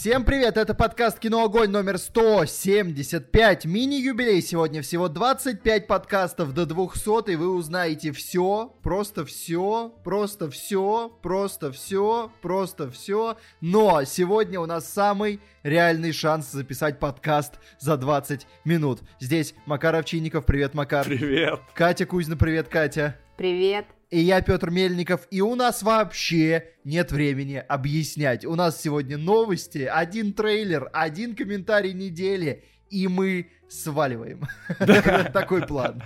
Всем 0.00 0.24
привет, 0.24 0.56
это 0.56 0.74
подкаст 0.74 1.18
«Кино 1.18 1.42
Огонь» 1.42 1.70
номер 1.70 1.98
175, 1.98 3.64
мини-юбилей. 3.64 4.40
Сегодня 4.42 4.80
всего 4.80 5.08
25 5.08 5.88
подкастов 5.88 6.54
до 6.54 6.66
200, 6.66 7.32
и 7.32 7.34
вы 7.34 7.52
узнаете 7.52 8.12
все, 8.12 8.72
просто 8.84 9.24
все, 9.24 9.92
просто 10.04 10.48
все, 10.52 11.08
просто 11.20 11.72
все, 11.72 12.30
просто 12.42 12.88
все. 12.92 13.38
Но 13.60 14.04
сегодня 14.04 14.60
у 14.60 14.66
нас 14.66 14.88
самый 14.88 15.40
реальный 15.64 16.12
шанс 16.12 16.52
записать 16.52 17.00
подкаст 17.00 17.54
за 17.80 17.96
20 17.96 18.46
минут. 18.64 19.00
Здесь 19.18 19.52
Макар 19.66 19.96
Овчинников, 19.96 20.46
привет, 20.46 20.74
Макар. 20.74 21.06
Привет. 21.06 21.58
Катя 21.74 22.06
Кузьна, 22.06 22.36
привет, 22.36 22.68
Катя. 22.68 23.16
Привет. 23.36 23.97
И 24.10 24.20
я 24.20 24.40
Петр 24.40 24.70
Мельников, 24.70 25.26
и 25.30 25.42
у 25.42 25.54
нас 25.54 25.82
вообще 25.82 26.70
нет 26.82 27.12
времени 27.12 27.56
объяснять. 27.56 28.46
У 28.46 28.54
нас 28.54 28.80
сегодня 28.80 29.18
новости, 29.18 29.80
один 29.80 30.32
трейлер, 30.32 30.88
один 30.94 31.36
комментарий 31.36 31.92
недели, 31.92 32.64
и 32.88 33.06
мы 33.06 33.50
сваливаем. 33.68 34.46
Такой 35.32 35.66
план. 35.66 36.02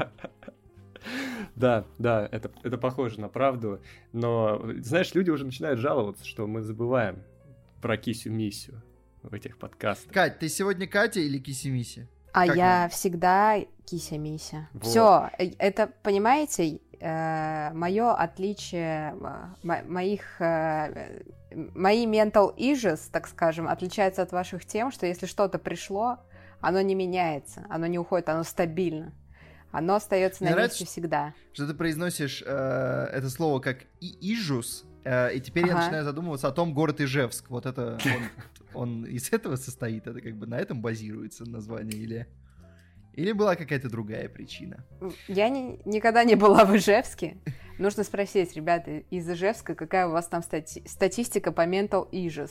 Да, 1.55 1.85
да, 1.99 2.29
это, 2.33 2.51
это 2.65 2.77
похоже 2.77 3.21
на 3.21 3.29
правду, 3.29 3.81
но, 4.13 4.61
знаешь, 4.81 5.15
люди 5.15 5.31
уже 5.31 5.45
начинают 5.45 5.79
жаловаться, 5.79 6.25
что 6.25 6.49
мы 6.49 6.63
забываем 6.63 7.23
про 7.81 7.97
кисю-миссию 7.97 8.83
в 9.23 9.33
этих 9.33 9.59
подкастах. 9.59 10.13
Кать, 10.13 10.41
ты 10.41 10.49
сегодня 10.49 10.89
Катя 10.89 11.21
или 11.21 11.39
Киси-Миси? 11.39 12.09
А 12.33 12.47
Как 12.47 12.57
я 12.57 12.81
нам? 12.81 12.91
всегда 12.91 13.59
кися-мися. 13.85 14.69
Вот. 14.73 14.85
Все, 14.85 15.31
это, 15.59 15.91
понимаете, 16.03 16.81
мое 17.03 18.13
отличие, 18.15 19.13
э, 19.13 19.45
мо- 19.63 19.83
моих, 19.89 20.41
э, 20.41 21.23
мои 21.75 22.07
mental 22.07 22.57
issues, 22.57 23.01
так 23.11 23.27
скажем, 23.27 23.67
отличаются 23.69 24.23
от 24.23 24.33
ваших 24.33 24.65
тем, 24.65 24.91
что 24.93 25.07
если 25.07 25.27
что-то 25.27 25.59
пришло, 25.59 26.19
оно 26.61 26.81
не 26.81 26.95
меняется, 26.95 27.67
оно 27.69 27.87
не 27.87 27.99
уходит, 27.99 28.29
оно 28.29 28.45
стабильно. 28.45 29.13
Оно 29.73 29.95
остается 29.97 30.45
Мне 30.45 30.51
на 30.51 30.57
нравится, 30.57 30.83
месте 30.83 30.93
всегда. 30.93 31.35
Что 31.55 31.67
ты 31.67 31.75
произносишь 31.75 32.43
э, 32.47 33.09
это 33.13 33.31
слово 33.31 33.59
как 33.59 33.79
и 34.01 34.15
Ижус, 34.21 34.85
э, 35.05 35.35
и 35.35 35.41
теперь 35.41 35.67
я 35.67 35.73
Ага. 35.73 35.83
начинаю 35.83 36.05
задумываться 36.05 36.47
о 36.49 36.53
том, 36.53 36.75
город 36.75 37.01
Ижевск. 37.01 37.49
Вот 37.49 37.65
это 37.67 37.99
он, 38.75 38.75
он 38.75 39.05
из 39.07 39.33
этого 39.33 39.57
состоит, 39.57 40.07
это 40.07 40.21
как 40.21 40.37
бы 40.37 40.47
на 40.47 40.59
этом 40.59 40.81
базируется 40.83 41.49
название 41.49 41.99
или... 41.99 42.27
Или 43.15 43.33
была 43.33 43.57
какая-то 43.57 43.91
другая 43.91 44.29
причина? 44.29 44.85
Я 45.29 45.49
ни- 45.49 45.81
никогда 45.85 46.25
не 46.25 46.35
была 46.35 46.65
в 46.65 46.75
Ижевске. 46.77 47.37
Нужно 47.79 48.05
спросить, 48.05 48.55
ребята, 48.57 48.99
из 49.11 49.29
Ижевска, 49.29 49.75
какая 49.75 50.07
у 50.07 50.13
вас 50.13 50.29
там 50.29 50.43
стати- 50.43 50.87
статистика 50.87 51.53
по 51.53 51.67
mental 51.67 52.11
issues? 52.11 52.51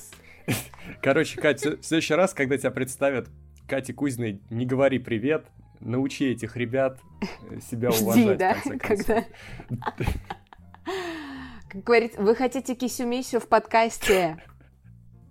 Короче, 1.01 1.39
Кать, 1.39 1.63
в 1.65 1.83
следующий 1.83 2.13
раз, 2.15 2.33
когда 2.33 2.57
тебя 2.57 2.71
представят 2.71 3.29
Кате 3.67 3.93
Кузьной, 3.93 4.41
не 4.49 4.65
говори 4.65 4.99
привет, 4.99 5.45
научи 5.79 6.25
этих 6.31 6.57
ребят 6.57 6.99
э, 7.49 7.59
себя 7.59 7.91
Жди, 7.91 8.03
уважать, 8.03 8.37
да, 8.37 8.53
конце 8.53 8.77
концов. 8.77 9.05
когда... 9.07 9.25
Как 11.69 11.83
говорится, 11.83 12.21
вы 12.21 12.35
хотите 12.35 12.75
кисю-миссию 12.75 13.39
в 13.39 13.47
подкасте, 13.47 14.43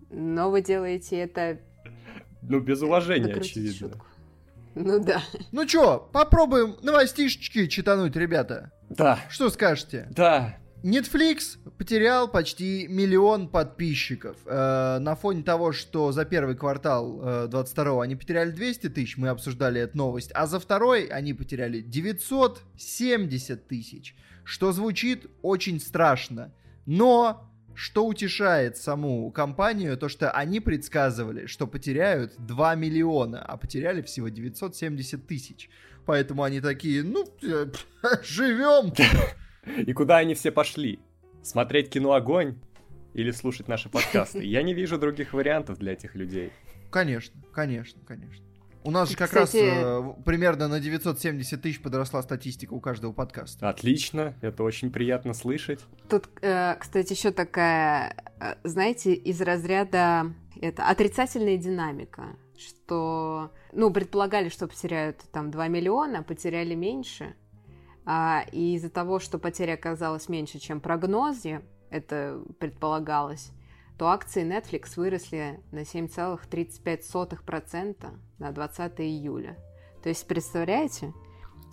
но 0.09 0.50
вы 0.50 0.62
делаете 0.62 1.19
это... 1.19 1.61
Ну, 2.42 2.61
без 2.61 2.81
уважения, 2.81 3.34
очевидно. 3.34 3.75
шутку. 3.91 4.06
Ну 4.75 5.03
да. 5.05 5.23
Ну 5.53 5.67
чё, 5.67 6.09
попробуем 6.13 6.77
новостишечки 6.83 7.67
читануть, 7.67 8.17
ребята. 8.17 8.73
Да, 8.89 9.19
Что 9.29 9.51
скажете? 9.51 10.09
да, 10.11 10.57
Netflix 10.83 11.59
потерял 11.77 12.27
почти 12.27 12.87
миллион 12.89 13.49
подписчиков. 13.49 14.39
Э, 14.47 14.99
на 14.99 15.15
фоне 15.15 15.43
того, 15.43 15.73
что 15.73 16.11
за 16.11 16.25
первый 16.25 16.57
квартал 16.57 17.21
э, 17.23 17.49
22 17.49 18.03
они 18.03 18.17
потеряли 18.17 18.51
200 18.51 18.89
тысяч, 18.89 19.19
мы 19.19 19.29
обсуждали 19.29 19.81
эту 19.81 19.99
новость, 19.99 20.31
а 20.35 20.47
за 20.47 20.59
второй 20.59 21.05
они 21.07 21.34
потеряли 21.34 21.81
970 21.83 23.69
тысяч, 23.69 24.17
что 24.44 24.73
звучит 24.73 25.27
очень 25.43 25.81
страшно. 25.81 26.55
Но 26.87 27.50
что 27.75 28.06
утешает 28.06 28.76
саму 28.76 29.31
компанию, 29.31 29.97
то 29.97 30.08
что 30.08 30.31
они 30.31 30.60
предсказывали, 30.60 31.47
что 31.47 31.66
потеряют 31.66 32.34
2 32.38 32.75
миллиона, 32.75 33.42
а 33.42 33.56
потеряли 33.56 34.03
всего 34.03 34.28
970 34.28 35.26
тысяч. 35.26 35.70
Поэтому 36.06 36.42
они 36.42 36.60
такие, 36.60 37.03
ну, 37.03 37.26
живем. 38.22 38.92
И 39.86 39.92
куда 39.92 40.19
они 40.19 40.34
все 40.34 40.50
пошли? 40.50 40.98
Смотреть 41.42 41.91
кино 41.91 42.12
«Огонь» 42.12 42.58
или 43.14 43.31
слушать 43.31 43.69
наши 43.69 43.88
подкасты? 43.88 44.44
Я 44.44 44.62
не 44.62 44.75
вижу 44.75 44.98
других 44.98 45.32
вариантов 45.32 45.78
для 45.78 45.92
этих 45.92 46.14
людей. 46.14 46.52
Конечно, 46.91 47.41
конечно, 47.52 48.00
конечно. 48.06 48.44
У 48.83 48.91
нас 48.91 49.11
же 49.11 49.17
как 49.17 49.29
Кстати- 49.29 49.57
раз 49.59 50.19
э, 50.19 50.23
примерно 50.25 50.69
на 50.69 50.81
970 50.81 51.61
тысяч 51.61 51.83
подросла 51.83 52.23
статистика 52.23 52.73
у 52.73 52.81
каждого 52.81 53.13
подкаста. 53.13 53.69
Отлично, 53.69 54.35
это 54.41 54.63
очень 54.63 54.91
приятно 54.91 55.35
слышать. 55.35 55.81
Тут, 56.09 56.29
э, 56.41 56.77
кстати, 56.77 57.13
еще 57.13 57.31
такая, 57.31 58.17
э, 58.41 58.55
знаете, 58.65 59.13
из 59.13 59.41
разряда 59.43 60.33
это 60.61 60.89
отрицательная 60.89 61.59
динамика, 61.59 62.37
что, 62.59 63.51
ну, 63.73 63.91
предполагали, 63.91 64.49
что 64.49 64.67
потеряют 64.67 65.19
там 65.31 65.51
2 65.51 65.69
миллиона, 65.69 66.23
потеряли 66.23 66.75
меньше, 66.75 67.35
а, 68.07 68.45
и 68.51 68.75
из-за 68.77 68.89
того, 68.91 69.19
что 69.21 69.39
потеря 69.39 69.75
оказалась 69.75 70.29
меньше, 70.29 70.59
чем 70.59 70.81
прогнозе, 70.81 71.62
это 71.91 72.43
предполагалось, 72.59 73.53
то 74.00 74.09
акции 74.09 74.43
Netflix 74.43 74.94
выросли 74.97 75.61
на 75.72 75.81
7,35% 75.81 78.06
на 78.38 78.50
20 78.50 79.00
июля. 79.00 79.59
То 80.03 80.09
есть, 80.09 80.27
представляете, 80.27 81.12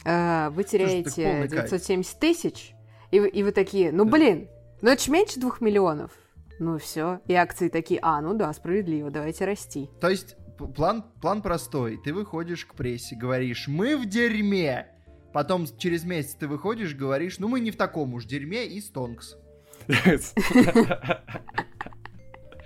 э, 0.03 0.49
вы 0.49 0.65
теряете 0.65 1.47
кайф. 1.47 1.51
970 1.51 2.19
тысяч, 2.19 2.73
и 3.11 3.21
вы, 3.21 3.29
и 3.29 3.43
вы 3.43 3.53
такие, 3.53 3.93
ну 3.93 4.03
блин, 4.03 4.49
ну 4.81 4.89
это 4.89 5.01
ж 5.01 5.07
меньше 5.07 5.39
двух 5.39 5.61
миллионов. 5.61 6.11
Ну 6.59 6.77
все. 6.79 7.21
И 7.27 7.33
акции 7.33 7.69
такие, 7.69 8.01
а, 8.03 8.19
ну 8.19 8.33
да, 8.33 8.51
справедливо, 8.51 9.09
давайте 9.09 9.45
расти. 9.45 9.89
То 10.01 10.09
есть 10.09 10.35
план, 10.75 11.05
план 11.21 11.41
простой. 11.41 11.95
Ты 11.95 12.13
выходишь 12.13 12.65
к 12.65 12.73
прессе, 12.73 13.15
говоришь, 13.15 13.69
мы 13.69 13.95
в 13.95 14.05
дерьме. 14.05 14.87
Потом 15.31 15.65
через 15.77 16.03
месяц 16.03 16.35
ты 16.35 16.49
выходишь, 16.49 16.93
говоришь, 16.93 17.39
ну 17.39 17.47
мы 17.47 17.61
не 17.61 17.71
в 17.71 17.77
таком 17.77 18.15
уж 18.15 18.25
дерьме 18.25 18.67
и 18.67 18.81
стонкс. 18.81 19.37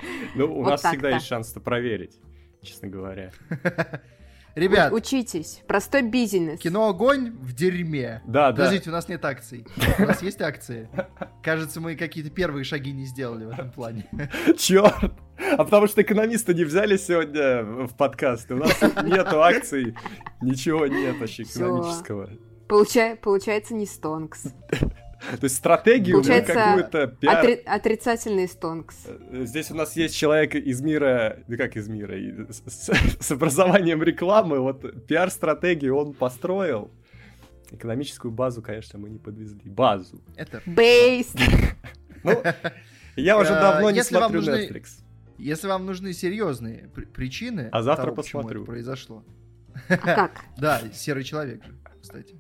Ну, 0.35 0.53
у 0.59 0.63
нас 0.63 0.81
всегда 0.83 1.09
есть 1.11 1.25
шанс 1.25 1.51
это 1.51 1.59
проверить, 1.59 2.19
честно 2.61 2.87
говоря. 2.87 3.31
Ребят, 4.55 4.91
У- 4.91 4.95
учитесь. 4.97 5.61
Простой 5.65 6.01
бизнес. 6.01 6.59
кино 6.59 6.89
огонь 6.89 7.31
в 7.31 7.53
дерьме. 7.53 8.21
Да, 8.25 8.51
да. 8.51 8.65
Подождите, 8.65 8.89
у 8.89 8.93
нас 8.93 9.07
нет 9.07 9.23
акций. 9.23 9.65
У 9.97 10.01
нас 10.01 10.21
есть 10.21 10.41
акции. 10.41 10.89
Кажется, 11.41 11.79
мы 11.79 11.95
какие-то 11.95 12.29
первые 12.31 12.65
шаги 12.65 12.91
не 12.91 13.05
сделали 13.05 13.45
в 13.45 13.49
этом 13.51 13.71
плане. 13.71 14.09
Черт! 14.57 15.13
А 15.57 15.63
потому 15.63 15.87
что 15.87 16.01
экономисты 16.01 16.53
не 16.53 16.65
взяли 16.65 16.97
сегодня 16.97 17.63
в 17.63 17.95
подкаст. 17.95 18.51
У 18.51 18.57
нас 18.57 18.77
нету 19.05 19.41
акций, 19.41 19.95
ничего 20.41 20.85
нет 20.85 21.17
вообще 21.19 21.43
экономического. 21.43 22.29
Получа- 22.67 23.15
Получается 23.15 23.73
не 23.73 23.85
стонкс. 23.85 24.47
То 25.39 25.43
есть 25.43 25.55
стратегию 25.55 26.17
мы 26.17 26.23
Получается, 26.23 26.53
какую-то 26.53 27.07
пиар... 27.07 27.45
Отри- 27.45 27.63
Отрицательный 27.65 28.47
стонкс. 28.47 28.95
Э, 29.05 29.45
Здесь 29.45 29.69
у 29.71 29.75
нас 29.75 29.95
есть 29.95 30.15
человек 30.15 30.55
из 30.55 30.81
мира, 30.81 31.37
ну 31.47 31.57
как 31.57 31.75
из 31.77 31.87
мира, 31.87 32.15
с, 32.49 32.61
с- 33.19 33.31
образованием 33.31 34.01
рекламы, 34.01 34.59
вот 34.59 35.05
пиар-стратегию 35.07 35.95
он 35.95 36.13
построил. 36.13 36.91
Экономическую 37.71 38.31
базу, 38.31 38.61
конечно, 38.61 38.99
мы 38.99 39.09
не 39.09 39.19
подвезли. 39.19 39.61
Базу. 39.69 40.21
Это 40.35 40.61
Бейс. 40.65 41.33
Ну, 42.23 42.39
я 43.15 43.37
уже 43.37 43.53
Э, 43.53 43.59
давно 43.61 43.89
не 43.91 44.03
смотрю 44.03 44.41
Netflix. 44.41 45.01
Если 45.39 45.67
вам 45.67 45.87
нужны 45.87 46.13
серьезные 46.13 46.89
при- 46.93 47.05
причины, 47.05 47.69
А 47.71 47.81
завтра 47.81 48.11
посмотрю. 48.11 48.63
произошло. 48.63 49.23
А 49.89 49.97
как? 49.97 50.41
Да, 50.57 50.81
серый 50.93 51.23
человек 51.23 51.63
же, 51.63 51.73
кстати. 52.01 52.39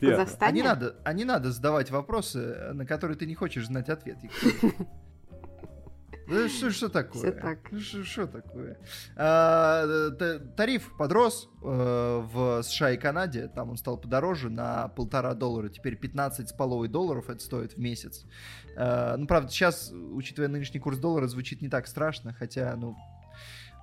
Казахстане? 0.00 0.50
А 0.50 0.52
не 0.52 0.62
надо, 0.62 0.96
а 1.04 1.12
не 1.12 1.24
надо 1.24 1.52
задавать 1.52 1.90
вопросы, 1.90 2.72
на 2.72 2.86
которые 2.86 3.16
ты 3.16 3.26
не 3.26 3.34
хочешь 3.34 3.66
знать 3.66 3.88
ответ. 3.88 4.18
Что, 6.48 6.70
что 6.70 6.88
такое? 6.88 7.22
Всё 7.22 7.32
так. 7.32 7.58
Что, 7.80 8.04
что 8.04 8.26
такое? 8.26 8.78
А, 9.16 10.10
тариф 10.56 10.96
подрос 10.96 11.48
э, 11.62 12.22
в 12.32 12.62
США 12.62 12.92
и 12.92 12.96
Канаде. 12.96 13.48
Там 13.48 13.70
он 13.70 13.76
стал 13.76 13.98
подороже 13.98 14.48
на 14.48 14.88
полтора 14.88 15.34
доллара. 15.34 15.68
Теперь 15.68 15.96
15 15.96 16.48
с 16.48 16.52
половой 16.52 16.86
долларов 16.86 17.28
это 17.28 17.40
стоит 17.40 17.72
в 17.72 17.78
месяц. 17.78 18.26
Э, 18.76 19.16
ну, 19.16 19.26
правда, 19.26 19.50
сейчас, 19.50 19.90
учитывая 19.92 20.48
нынешний 20.48 20.78
курс 20.78 20.98
доллара, 20.98 21.26
звучит 21.26 21.62
не 21.62 21.68
так 21.68 21.88
страшно, 21.88 22.32
хотя, 22.32 22.76
ну, 22.76 22.96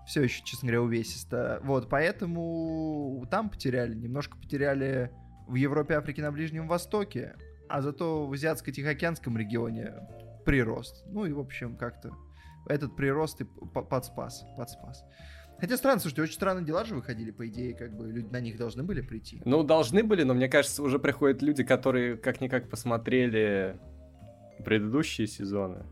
все 0.08 0.24
еще, 0.24 0.42
честно 0.46 0.68
говоря, 0.68 0.84
увесисто. 0.84 1.60
Вот, 1.64 1.90
поэтому 1.90 3.28
там 3.30 3.50
потеряли, 3.50 3.94
немножко 3.94 4.38
потеряли 4.38 5.12
в 5.48 5.56
Европе, 5.56 5.96
Африке, 5.96 6.22
на 6.22 6.32
Ближнем 6.32 6.68
Востоке, 6.68 7.36
а 7.70 7.82
зато 7.82 8.26
в 8.26 8.34
Азиатско-Тихоокеанском 8.34 9.38
регионе 9.38 9.94
прирост. 10.46 11.04
Ну 11.08 11.26
и, 11.26 11.32
в 11.32 11.40
общем, 11.40 11.76
как-то 11.76 12.12
этот 12.68 12.96
прирост 12.96 13.42
и 13.42 13.46
подспас, 13.46 14.46
подспас. 14.58 15.04
Хотя 15.60 15.76
странно, 15.76 16.00
слушайте, 16.00 16.22
очень 16.22 16.36
странные 16.36 16.66
дела 16.66 16.86
же 16.86 16.96
выходили, 16.96 17.32
по 17.32 17.48
идее, 17.48 17.74
как 17.74 17.96
бы 17.96 18.12
люди 18.12 18.28
на 18.32 18.40
них 18.40 18.58
должны 18.58 18.84
были 18.84 19.02
прийти. 19.02 19.42
Ну, 19.44 19.64
должны 19.64 20.04
были, 20.04 20.24
но 20.24 20.34
мне 20.36 20.48
кажется, 20.48 20.84
уже 20.84 21.00
приходят 21.00 21.42
люди, 21.42 21.64
которые 21.64 22.16
как-никак 22.16 22.70
посмотрели 22.70 23.80
предыдущие 24.64 25.26
сезоны. 25.26 25.86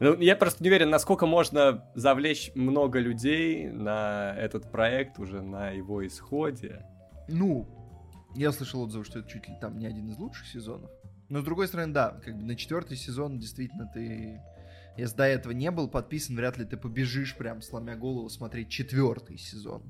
Ну, 0.00 0.18
я 0.18 0.36
просто 0.36 0.62
не 0.62 0.70
уверен, 0.70 0.90
насколько 0.90 1.24
можно 1.26 1.88
завлечь 1.94 2.50
много 2.54 2.98
людей 2.98 3.68
на 3.68 4.34
этот 4.36 4.70
проект 4.70 5.18
уже 5.18 5.40
на 5.40 5.70
его 5.70 6.06
исходе. 6.06 6.84
Ну, 7.28 7.66
я 8.36 8.52
слышал 8.52 8.82
отзывы, 8.82 9.04
что 9.04 9.20
это 9.20 9.28
чуть 9.28 9.48
ли 9.48 9.54
там 9.60 9.78
не 9.78 9.86
один 9.86 10.08
из 10.10 10.18
лучших 10.18 10.46
сезонов. 10.46 10.90
Но 11.28 11.40
с 11.40 11.44
другой 11.44 11.68
стороны, 11.68 11.92
да, 11.92 12.20
как 12.24 12.36
бы 12.36 12.44
на 12.44 12.56
четвертый 12.56 12.96
сезон 12.96 13.38
действительно 13.38 13.90
ты 13.92 14.40
если 14.96 15.16
до 15.16 15.24
этого 15.24 15.52
не 15.52 15.70
был 15.70 15.88
подписан, 15.88 16.36
вряд 16.36 16.56
ли 16.56 16.64
ты 16.64 16.76
побежишь 16.76 17.36
прям, 17.36 17.60
сломя 17.60 17.96
голову, 17.96 18.28
смотреть 18.28 18.70
четвертый 18.70 19.36
сезон. 19.36 19.82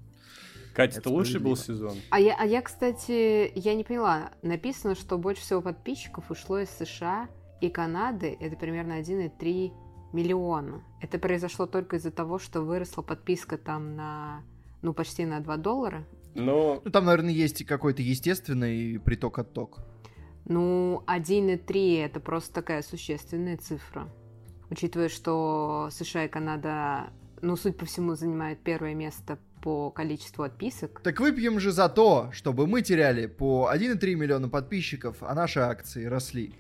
Катя, 0.75 0.99
это 0.99 1.11
лучший 1.11 1.41
был 1.41 1.57
сезон? 1.57 1.97
А 2.11 2.21
я, 2.21 2.37
а 2.39 2.45
я, 2.45 2.61
кстати, 2.61 3.51
я 3.55 3.75
не 3.75 3.85
поняла. 3.85 4.33
Написано, 4.43 4.95
что 4.95 5.17
больше 5.17 5.43
всего 5.43 5.63
подписчиков 5.63 6.31
ушло 6.31 6.59
из 6.59 6.71
США 6.71 7.29
и 7.61 7.71
Канады. 7.71 8.37
Это 8.41 8.57
примерно 8.57 9.01
1,3 9.01 9.73
миллиона. 10.13 10.83
Это 11.01 11.19
произошло 11.19 11.67
только 11.67 11.97
из-за 11.97 12.11
того, 12.11 12.39
что 12.39 12.61
выросла 12.61 13.03
подписка 13.03 13.57
там 13.57 13.97
на, 13.97 14.43
ну, 14.83 14.93
почти 14.93 15.25
на 15.25 15.41
2 15.41 15.57
доллара. 15.57 16.05
Но... 16.37 16.81
Ну, 16.85 16.91
там, 16.91 17.05
наверное, 17.07 17.33
есть 17.33 17.65
какой-то 17.65 18.03
естественный 18.03 19.01
приток-отток. 19.01 19.81
Ну, 20.45 21.03
1,3 21.07 22.05
это 22.05 22.21
просто 22.21 22.53
такая 22.55 22.83
существенная 22.83 23.57
цифра 23.57 24.09
учитывая, 24.71 25.09
что 25.09 25.89
США 25.91 26.25
и 26.25 26.29
Канада, 26.29 27.11
ну, 27.41 27.57
суть 27.57 27.77
по 27.77 27.87
всему, 27.87 28.15
занимают 28.15 28.61
первое 28.61 28.95
место 28.95 29.39
по 29.63 29.91
количеству 29.91 30.45
отписок. 30.45 31.01
Так 31.03 31.19
выпьем 31.21 31.59
же 31.61 31.73
за 31.73 31.89
то, 31.89 32.31
чтобы 32.33 32.67
мы 32.67 32.83
теряли 32.83 33.27
по 33.27 33.71
1,3 33.73 34.15
миллиона 34.15 34.49
подписчиков, 34.49 35.17
а 35.21 35.35
наши 35.35 35.61
акции 35.61 36.05
росли. 36.05 36.55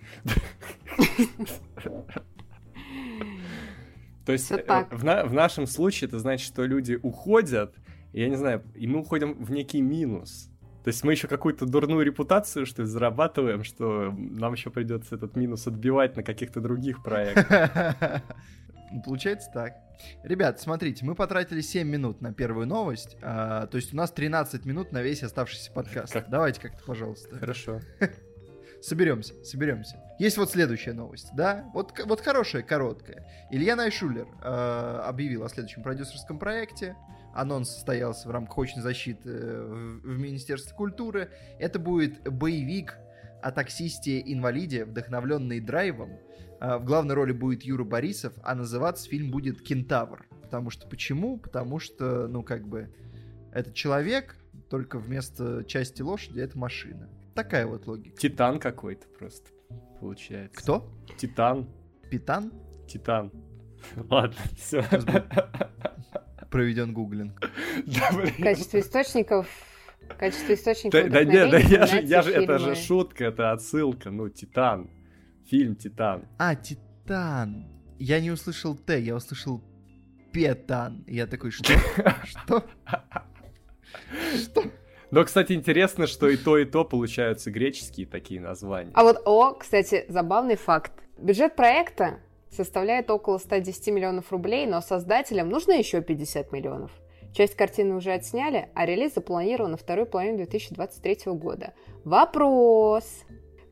То 4.25 4.33
есть 4.33 4.51
э, 4.51 4.87
в 4.91 5.33
нашем 5.33 5.69
случае 5.69 6.09
это 6.09 6.19
значит, 6.19 6.49
что 6.49 6.65
люди 6.65 6.99
уходят, 7.01 7.77
я 8.21 8.29
не 8.29 8.37
знаю, 8.37 8.63
и 8.75 8.87
мы 8.87 9.01
уходим 9.01 9.43
в 9.43 9.51
некий 9.51 9.81
минус. 9.81 10.51
То 10.85 10.89
есть 10.89 11.03
мы 11.03 11.13
еще 11.13 11.27
какую-то 11.27 11.67
дурную 11.67 12.05
репутацию, 12.05 12.65
что 12.65 12.83
ли, 12.83 12.89
зарабатываем, 12.89 13.65
что 13.65 14.13
нам 14.13 14.53
еще 14.53 14.71
придется 14.71 15.17
этот 15.17 15.35
минус 15.35 15.67
отбивать 15.67 16.17
на 16.17 16.23
каких-то 16.23 16.61
других 16.61 17.03
проектах. 17.03 18.23
Получается 19.05 19.51
так. 19.53 19.75
Ребят, 20.23 20.61
смотрите, 20.61 21.05
мы 21.05 21.15
потратили 21.15 21.61
7 21.61 21.89
минут 21.89 22.21
на 22.21 22.33
первую 22.33 22.67
новость, 22.67 23.17
а, 23.21 23.67
то 23.67 23.77
есть 23.77 23.93
у 23.93 23.97
нас 23.97 24.13
13 24.13 24.65
минут 24.65 24.93
на 24.93 25.03
весь 25.03 25.23
оставшийся 25.23 25.73
подкаст. 25.73 26.13
Как? 26.13 26.29
Давайте 26.31 26.61
как-то, 26.61 26.85
пожалуйста. 26.85 27.37
Хорошо. 27.37 27.81
Соберемся, 28.81 29.35
соберемся. 29.43 30.01
Есть 30.19 30.37
вот 30.37 30.51
следующая 30.51 30.93
новость, 30.93 31.31
да? 31.35 31.65
Вот, 31.75 31.99
вот 32.05 32.21
хорошая, 32.21 32.63
короткая. 32.63 33.27
Илья 33.51 33.75
Найшулер 33.75 34.29
э, 34.43 35.01
объявил 35.05 35.43
о 35.45 35.49
следующем 35.49 35.83
продюсерском 35.83 36.39
проекте 36.39 36.95
анонс 37.41 37.71
состоялся 37.71 38.29
в 38.29 38.31
рамках 38.31 38.59
очной 38.59 38.83
защиты 38.83 39.31
э, 39.31 39.99
в 40.03 40.19
Министерстве 40.19 40.75
культуры. 40.75 41.31
Это 41.59 41.79
будет 41.79 42.23
боевик 42.31 42.99
о 43.43 43.53
таксисте-инвалиде, 43.53 44.85
вдохновленный 44.85 45.61
драйвом. 45.61 46.19
А, 46.59 46.79
в 46.79 46.85
главной 46.85 47.15
роли 47.15 47.33
будет 47.33 47.63
Юра 47.63 47.85
Борисов, 47.85 48.33
а 48.43 48.55
называться 48.55 49.09
фильм 49.09 49.31
будет 49.31 49.63
«Кентавр». 49.63 50.27
Потому 50.43 50.71
что 50.71 50.89
почему? 50.89 51.39
Потому 51.39 51.79
что, 51.79 52.29
ну, 52.29 52.43
как 52.43 52.67
бы, 52.67 52.95
это 53.53 53.73
человек, 53.73 54.37
только 54.71 54.99
вместо 54.99 55.65
части 55.65 56.03
лошади 56.03 56.41
это 56.41 56.59
машина. 56.59 57.09
Такая 57.35 57.67
вот 57.67 57.87
логика. 57.87 58.17
Титан 58.17 58.59
какой-то 58.59 59.07
просто 59.19 59.51
получается. 60.01 60.59
Кто? 60.59 60.91
Титан. 61.19 61.69
Питан? 62.11 62.53
Титан. 62.89 63.31
Ладно, 64.11 64.37
все 64.57 64.85
проведен 66.57 66.95
гуглинг. 66.95 67.39
Качество 68.43 68.81
источников 68.81 69.47
Качество 70.19 70.55
источников 70.55 71.03
Да, 71.03 71.09
да 71.11 71.25
нет, 71.25 71.51
да 71.51 71.59
я 71.59 71.87
же, 71.87 72.01
я 72.03 72.23
же, 72.23 72.33
это 72.33 72.59
же 72.59 72.75
шутка, 72.75 73.27
это 73.27 73.53
отсылка, 73.53 74.11
ну, 74.11 74.31
Титан. 74.31 74.89
Фильм 75.51 75.77
Титан. 75.77 76.25
А, 76.39 76.55
Титан. 76.55 77.67
Я 77.99 78.21
не 78.21 78.31
услышал 78.31 78.75
Т, 78.75 78.99
я 79.01 79.17
услышал 79.17 79.63
Петан. 80.33 81.05
Я 81.07 81.27
такой, 81.27 81.51
что? 81.51 81.75
Что? 82.25 82.65
Что? 84.35 84.63
Но, 85.11 85.25
кстати, 85.25 85.53
интересно, 85.53 86.07
что 86.07 86.29
и 86.29 86.37
то, 86.39 86.57
и 86.57 86.65
то 86.65 86.85
получаются 86.85 87.51
греческие 87.51 88.07
такие 88.07 88.41
названия. 88.41 88.93
А 88.95 89.03
вот, 89.03 89.21
о, 89.27 89.53
кстати, 89.53 90.07
забавный 90.09 90.57
факт. 90.57 90.93
Бюджет 91.19 91.55
проекта 91.55 92.21
составляет 92.51 93.11
около 93.11 93.39
110 93.39 93.89
миллионов 93.89 94.33
рублей, 94.33 94.67
но 94.67 94.81
создателям 94.81 95.49
нужно 95.49 95.73
еще 95.73 96.01
50 96.01 96.53
миллионов. 96.53 96.91
Часть 97.33 97.55
картины 97.55 97.95
уже 97.95 98.13
отсняли, 98.13 98.71
а 98.75 98.87
релиз 98.87 99.15
запланирован 99.15 99.73
на 99.73 99.77
вторую 99.77 100.07
половину 100.07 100.39
2023 100.39 101.33
года. 101.33 101.75
Вопрос! 102.05 103.05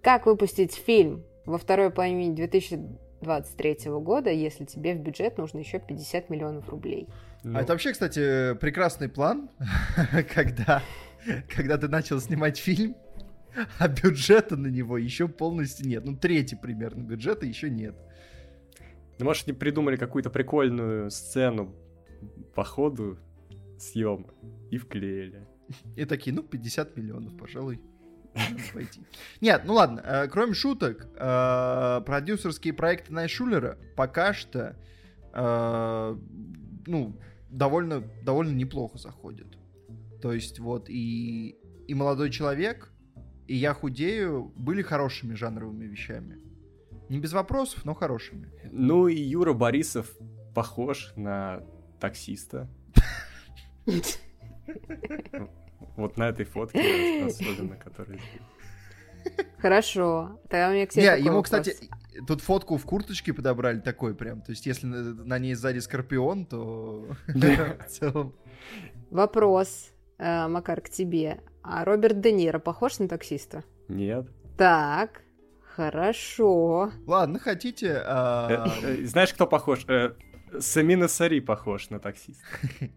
Как 0.03 0.27
выпустить 0.27 0.75
фильм 0.75 1.25
во 1.47 1.57
второй 1.57 1.91
половине 1.91 2.35
2023 2.35 3.91
года, 4.01 4.31
если 4.31 4.67
тебе 4.67 4.95
в 4.95 4.99
бюджет 4.99 5.39
нужно 5.39 5.61
еще 5.61 5.79
50 5.79 6.29
миллионов 6.29 6.69
рублей? 6.69 7.09
Ну. 7.43 7.57
А 7.57 7.63
это 7.63 7.73
вообще, 7.73 7.93
кстати, 7.93 8.55
прекрасный 8.57 9.09
план, 9.09 9.49
когда, 10.35 10.83
когда 11.49 11.79
ты 11.79 11.89
начал 11.89 12.21
снимать 12.21 12.59
фильм, 12.59 12.95
а 13.79 13.89
бюджета 13.89 14.57
на 14.57 14.67
него 14.67 14.99
еще 14.99 15.29
полностью 15.29 15.87
нет. 15.87 16.05
Ну, 16.05 16.17
третий 16.17 16.57
примерно 16.57 17.03
бюджета 17.03 17.47
еще 17.47 17.71
нет. 17.71 17.95
Ну, 19.19 19.25
может, 19.25 19.47
они 19.49 19.57
придумали 19.57 19.97
какую-то 19.97 20.31
прикольную 20.31 21.11
сцену 21.11 21.75
по 22.55 22.65
ходу 22.65 23.19
съема 23.79 24.27
и 24.71 24.79
вклеили. 24.79 25.47
И 25.97 26.05
такие, 26.05 26.35
ну, 26.35 26.43
50 26.43 26.97
миллионов, 26.97 27.37
пожалуй, 27.37 27.81
пойти. 28.73 29.01
Нет, 29.41 29.63
ну 29.65 29.75
ладно, 29.75 30.01
э, 30.01 30.29
кроме 30.29 30.55
шуток, 30.55 31.09
э, 31.15 32.01
продюсерские 32.05 32.75
проекты 32.75 33.13
Найшулера 33.13 33.79
пока 33.97 34.35
что, 34.35 34.77
э, 35.33 36.17
ну, 36.87 37.17
довольно, 37.51 38.03
довольно 38.23 38.53
неплохо 38.53 38.99
заходят. 38.99 39.47
То 40.21 40.33
есть 40.33 40.59
вот 40.59 40.89
и, 40.89 41.57
и 41.87 41.95
«Молодой 41.95 42.31
человек», 42.31 42.91
и 43.47 43.55
«Я 43.55 43.75
худею» 43.75 44.53
были 44.57 44.83
хорошими 44.83 45.35
жанровыми 45.35 45.85
вещами. 45.85 46.39
Не 47.09 47.19
без 47.19 47.33
вопросов, 47.33 47.85
но 47.85 47.95
хорошими. 47.95 48.51
Ну 48.71 49.09
и 49.09 49.17
Юра 49.17 49.53
Борисов 49.53 50.11
похож 50.55 51.13
на 51.17 51.63
таксиста. 52.01 52.69
Вот 55.97 56.17
на 56.17 56.29
этой 56.29 56.45
фотке 56.45 57.25
особенно, 57.27 57.77
которая... 57.77 58.19
Хорошо. 59.59 60.39
Тогда 60.49 60.71
у 60.71 60.73
меня 60.73 60.87
к 60.87 60.91
тебе 60.91 61.17
Не, 61.17 61.25
ему, 61.25 61.43
кстати, 61.43 61.77
тут 62.27 62.41
фотку 62.41 62.77
в 62.77 62.85
курточке 62.85 63.33
подобрали 63.33 63.81
такой 63.81 64.15
прям. 64.15 64.43
То 64.43 64.51
есть, 64.51 64.67
если 64.67 64.87
на 64.87 65.39
ней 65.39 65.55
сзади 65.55 65.79
скорпион, 65.79 66.47
то 66.47 67.07
в 67.27 67.85
целом... 67.89 68.35
Вопрос, 69.11 69.91
э, 70.19 70.49
Макар, 70.49 70.81
к 70.81 70.91
тебе. 70.91 71.41
А 71.63 71.85
Роберт 71.85 72.21
Де 72.21 72.33
Ниро 72.33 72.59
похож 72.59 72.99
на 72.99 73.09
таксиста? 73.09 73.65
Нет. 73.89 74.29
Так, 74.59 75.23
Хорошо. 75.77 76.93
Ладно, 77.07 77.41
хотите... 77.41 78.01
А... 78.07 78.71
Э, 78.85 79.03
э, 79.03 79.07
знаешь, 79.07 79.35
кто 79.35 79.47
похож? 79.47 79.85
Э, 79.89 80.15
Самина 80.61 81.09
Сари 81.09 81.41
похож 81.41 81.91
на 81.91 81.99
таксиста. 81.99 82.45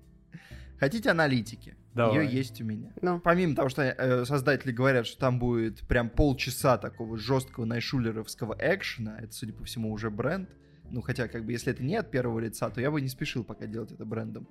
Хотите 0.79 1.09
аналитики? 1.09 1.75
Давай. 1.95 2.25
Ее 2.25 2.37
есть 2.37 2.61
у 2.61 2.65
меня. 2.65 2.93
Ну. 3.01 3.19
Помимо 3.19 3.55
того, 3.55 3.69
что 3.69 3.81
э, 3.81 4.25
создатели 4.25 4.71
говорят, 4.71 5.07
что 5.07 5.17
там 5.17 5.39
будет 5.39 5.87
прям 5.87 6.11
полчаса 6.11 6.77
такого 6.77 7.17
жесткого 7.17 7.65
найшулеровского 7.65 8.55
экшена, 8.59 9.17
это, 9.19 9.33
судя 9.33 9.53
по 9.53 9.63
всему, 9.63 9.91
уже 9.91 10.11
бренд. 10.11 10.47
Ну, 10.91 11.01
хотя, 11.01 11.27
как 11.27 11.45
бы, 11.45 11.53
если 11.53 11.73
это 11.73 11.83
не 11.83 11.95
от 11.95 12.11
первого 12.11 12.39
лица, 12.39 12.69
то 12.69 12.79
я 12.79 12.91
бы 12.91 13.01
не 13.01 13.09
спешил 13.09 13.43
пока 13.43 13.65
делать 13.65 13.91
это 13.91 14.05
брендом, 14.05 14.47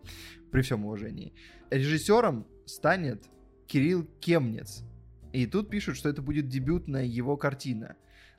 при 0.50 0.62
всем 0.62 0.84
уважении. 0.84 1.32
Режиссером 1.70 2.44
станет 2.64 3.24
Кирилл 3.68 4.04
Кемнец. 4.18 4.82
И 5.32 5.46
тут 5.46 5.70
пишут, 5.70 5.96
что 5.96 6.08
это 6.08 6.22
будет 6.22 6.48
дебютная 6.48 7.04
его 7.04 7.36
картина. 7.36 7.94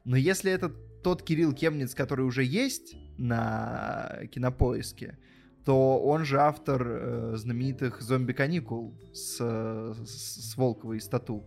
Но 0.08 0.16
если 0.16 0.50
это 0.50 0.70
тот 1.04 1.22
Кирилл 1.22 1.52
Кемниц, 1.52 1.94
который 1.94 2.26
уже 2.26 2.42
есть 2.46 2.96
на 3.18 4.22
кинопоиске, 4.32 5.18
то 5.66 6.00
он 6.00 6.24
же 6.24 6.40
автор 6.40 6.82
э, 6.88 7.34
знаменитых 7.36 8.02
зомби-каникул 8.02 8.98
с, 9.12 9.36
с, 9.38 10.52
с 10.52 10.56
Волковой 10.56 11.02
Стату, 11.02 11.44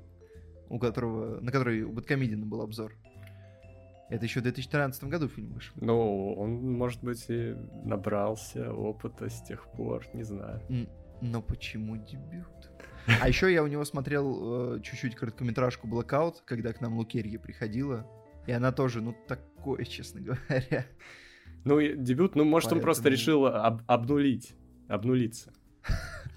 у 0.68 0.78
которого, 0.78 1.40
на 1.40 1.50
который 1.50 1.84
у 1.84 1.92
Бэткомедина 1.92 2.44
был 2.44 2.60
обзор. 2.60 2.94
Это 4.10 4.26
еще 4.26 4.40
в 4.40 4.42
2013 4.42 5.04
году 5.04 5.28
фильм 5.28 5.54
вышел. 5.54 5.74
Ну, 5.80 6.34
он, 6.34 6.76
может 6.76 7.02
быть, 7.02 7.24
и 7.30 7.56
набрался 7.82 8.74
опыта 8.74 9.30
с 9.30 9.40
тех 9.40 9.66
пор, 9.72 10.04
не 10.12 10.22
знаю. 10.22 10.60
Но 11.22 11.40
почему 11.40 11.96
дебют? 11.96 12.70
А 13.22 13.26
еще 13.26 13.50
я 13.50 13.62
у 13.62 13.66
него 13.66 13.86
смотрел 13.86 14.74
э, 14.76 14.80
чуть-чуть 14.82 15.14
короткометражку 15.14 15.88
Blackout, 15.88 16.42
когда 16.44 16.74
к 16.74 16.82
нам 16.82 16.98
Лукерья 16.98 17.38
приходила. 17.38 18.06
И 18.46 18.52
она 18.52 18.72
тоже, 18.72 19.00
ну, 19.00 19.14
такое, 19.26 19.84
честно 19.86 20.20
говоря. 20.20 20.86
Ну, 21.64 21.80
дебют, 21.80 22.36
ну, 22.36 22.44
может, 22.44 22.70
Поэтому... 22.70 22.80
он 22.80 22.84
просто 22.84 23.08
решил 23.08 23.46
об 23.46 23.82
обнулить, 23.86 24.54
обнулиться. 24.88 25.52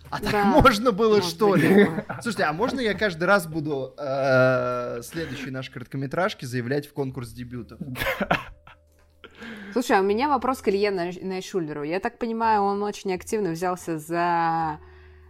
А 0.10 0.20
так 0.20 0.32
да. 0.32 0.46
можно 0.46 0.92
было, 0.92 1.16
Может 1.16 1.30
что 1.30 1.56
ли? 1.56 1.88
Слушайте, 2.22 2.44
а 2.44 2.54
можно 2.54 2.80
я 2.80 2.94
каждый 2.94 3.24
раз 3.24 3.48
буду 3.48 3.96
э, 3.98 5.02
следующие 5.02 5.52
наши 5.52 5.72
короткометражки 5.72 6.46
заявлять 6.46 6.86
в 6.86 6.94
конкурс 6.94 7.32
дебютов? 7.32 7.80
Слушай, 9.74 9.98
а 9.98 10.02
у 10.02 10.04
меня 10.04 10.30
вопрос 10.30 10.62
к 10.62 10.68
Илье 10.68 10.92
Найшулеру. 10.92 11.82
Я 11.82 12.00
так 12.00 12.20
понимаю, 12.20 12.62
он 12.62 12.84
очень 12.84 13.12
активно 13.12 13.52
взялся 13.52 13.98
за 13.98 14.80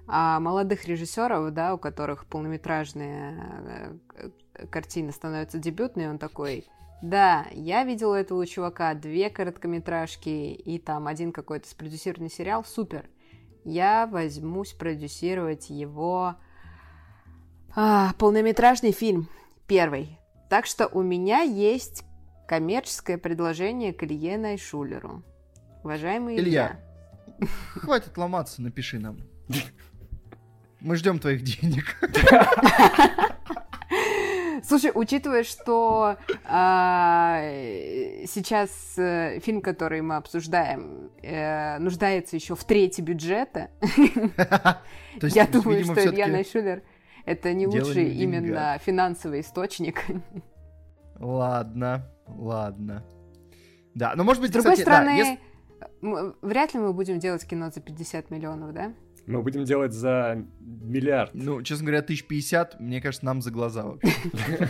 а, 0.06 0.40
молодых 0.42 0.86
режиссеров, 0.86 1.54
да, 1.54 1.74
у 1.74 1.78
которых 1.78 2.26
полнометражные 2.26 3.98
картины 4.70 5.12
становятся 5.12 5.58
дебютные, 5.58 6.10
он 6.10 6.18
такой, 6.18 6.66
да, 7.02 7.48
я 7.52 7.84
видел 7.84 8.14
этого 8.14 8.46
чувака, 8.46 8.94
две 8.94 9.30
короткометражки 9.30 10.54
и 10.54 10.80
там 10.80 11.08
один 11.08 11.32
какой-то 11.32 11.68
спродюсированный 11.70 12.32
сериал, 12.32 12.64
супер 12.64 13.10
я 13.64 14.08
возьмусь 14.08 14.74
продюсировать 14.74 15.70
его 15.70 16.36
а, 17.76 18.14
полнометражный 18.18 18.92
фильм, 18.92 19.30
первый. 19.68 20.20
Так 20.50 20.66
что 20.66 20.88
у 20.88 21.02
меня 21.02 21.42
есть 21.42 22.04
коммерческое 22.48 23.18
предложение 23.18 23.94
к 23.94 24.04
Илье 24.04 24.38
Найшулеру. 24.38 25.24
Уважаемый 25.84 26.38
Илья. 26.38 26.80
Илья, 27.40 27.50
хватит 27.76 28.18
ломаться, 28.18 28.62
напиши 28.62 29.00
нам. 29.00 29.18
Мы 30.80 30.96
ждем 30.98 31.20
твоих 31.20 31.44
денег. 31.44 31.98
Слушай, 34.68 34.92
учитывая, 34.94 35.44
что 35.44 36.18
а, 36.46 37.42
сейчас 38.26 38.70
э, 38.98 39.40
фильм, 39.40 39.62
который 39.62 40.02
мы 40.02 40.16
обсуждаем, 40.16 41.12
э, 41.22 41.78
нуждается 41.80 42.36
еще 42.36 42.56
в 42.56 42.64
трети 42.64 43.02
бюджета, 43.02 43.70
я 45.22 45.48
думаю, 45.48 45.84
что 45.84 46.06
Илья 46.06 46.28
Найшулер 46.28 46.84
это 47.26 47.54
не 47.54 47.68
лучший 47.68 48.12
именно 48.12 48.78
финансовый 48.80 49.42
источник. 49.42 50.02
Ладно, 51.20 52.06
ладно. 52.28 53.04
Да, 53.94 54.14
но 54.16 54.24
может 54.24 54.42
быть, 54.42 54.50
С 54.50 54.54
другой 54.54 54.76
стороны, 54.76 55.40
вряд 56.42 56.74
ли 56.74 56.80
мы 56.80 56.92
будем 56.92 57.20
делать 57.20 57.46
кино 57.46 57.70
за 57.70 57.80
50 57.80 58.32
миллионов, 58.32 58.74
да? 58.74 58.94
Мы 59.26 59.42
будем 59.42 59.64
делать 59.64 59.94
за 59.94 60.46
миллиард. 60.60 61.32
Ну, 61.34 61.62
честно 61.62 61.86
говоря, 61.86 62.00
1050, 62.00 62.80
мне 62.80 63.02
кажется, 63.02 63.26
нам 63.26 63.42
за 63.42 63.52
глаза 63.52 63.84
вообще. 63.84 64.70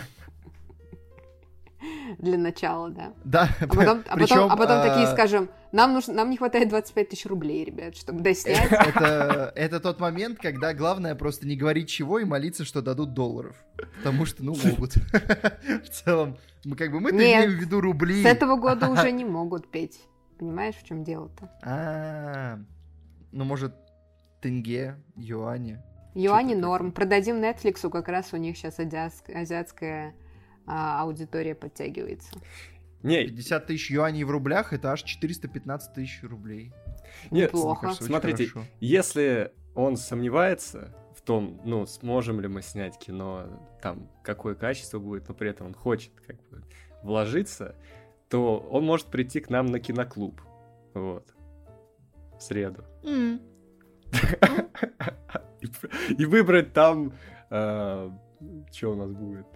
Для 2.18 2.38
начала, 2.38 2.90
да. 2.90 3.12
Да. 3.24 3.48
А 3.60 3.66
потом, 3.66 4.04
а 4.08 4.16
Причем, 4.16 4.36
потом, 4.36 4.52
а 4.52 4.56
потом 4.56 4.78
а... 4.78 4.88
такие 4.88 5.06
скажем, 5.08 5.48
нам, 5.72 5.92
нужно, 5.92 6.14
нам 6.14 6.30
не 6.30 6.36
хватает 6.36 6.68
25 6.68 7.08
тысяч 7.08 7.26
рублей, 7.26 7.64
ребят, 7.64 7.96
чтобы 7.96 8.20
доснять. 8.20 8.70
Это, 8.70 9.52
это 9.56 9.80
тот 9.80 9.98
момент, 10.00 10.38
когда 10.38 10.72
главное 10.72 11.14
просто 11.14 11.46
не 11.46 11.56
говорить 11.56 11.88
чего 11.88 12.18
и 12.18 12.24
молиться, 12.24 12.64
что 12.64 12.82
дадут 12.82 13.14
долларов. 13.14 13.56
Потому 13.98 14.26
что, 14.26 14.44
ну, 14.44 14.54
могут. 14.64 14.94
В 15.84 15.88
целом, 15.88 16.38
мы 16.64 16.76
как 16.76 16.92
бы 16.92 17.00
мы 17.00 17.10
имеем 17.10 17.50
в 17.50 17.54
виду 17.54 17.80
рубли. 17.80 18.22
С 18.22 18.26
этого 18.26 18.56
года 18.56 18.88
уже 18.90 19.10
не 19.10 19.24
могут 19.24 19.70
петь. 19.70 20.00
Понимаешь, 20.38 20.74
в 20.76 20.86
чем 20.86 21.04
дело-то? 21.04 21.50
А, 21.62 22.58
ну, 23.32 23.44
может, 23.44 23.74
тенге, 24.44 24.96
юани. 25.16 25.78
Юани 26.14 26.54
норм. 26.54 26.92
Продадим 26.92 27.36
Netflix, 27.36 27.88
как 27.88 28.08
раз 28.08 28.34
у 28.34 28.36
них 28.36 28.58
сейчас 28.58 28.78
азиатская 28.78 30.14
а, 30.66 31.02
аудитория 31.02 31.54
подтягивается. 31.54 32.30
Не, 33.02 33.26
50 33.26 33.66
тысяч 33.66 33.90
юаней 33.90 34.24
в 34.24 34.30
рублях 34.30 34.74
это 34.74 34.92
аж 34.92 35.02
415 35.02 35.94
тысяч 35.94 36.22
рублей. 36.22 36.72
Нет, 37.30 37.52
Неплохо. 37.52 37.86
Кажется, 37.86 38.04
смотрите, 38.04 38.46
хорошо. 38.46 38.68
если 38.80 39.52
он 39.74 39.96
сомневается 39.96 40.94
в 41.16 41.22
том, 41.22 41.60
ну, 41.64 41.86
сможем 41.86 42.40
ли 42.40 42.48
мы 42.48 42.60
снять 42.60 42.98
кино, 42.98 43.46
там, 43.80 44.10
какое 44.22 44.54
качество 44.54 44.98
будет, 44.98 45.26
но 45.28 45.34
при 45.34 45.48
этом 45.48 45.68
он 45.68 45.74
хочет 45.74 46.12
как 46.26 46.36
бы 46.50 46.62
вложиться, 47.02 47.76
то 48.28 48.58
он 48.58 48.84
может 48.84 49.06
прийти 49.06 49.40
к 49.40 49.48
нам 49.48 49.66
на 49.66 49.80
киноклуб. 49.80 50.40
Вот. 50.92 51.26
В 52.38 52.42
среду. 52.42 52.84
Mm. 53.02 53.53
И 56.18 56.24
выбрать 56.24 56.72
там, 56.72 57.12
э, 57.50 58.10
что 58.72 58.92
у 58.92 58.94
нас 58.94 59.12
будет, 59.12 59.46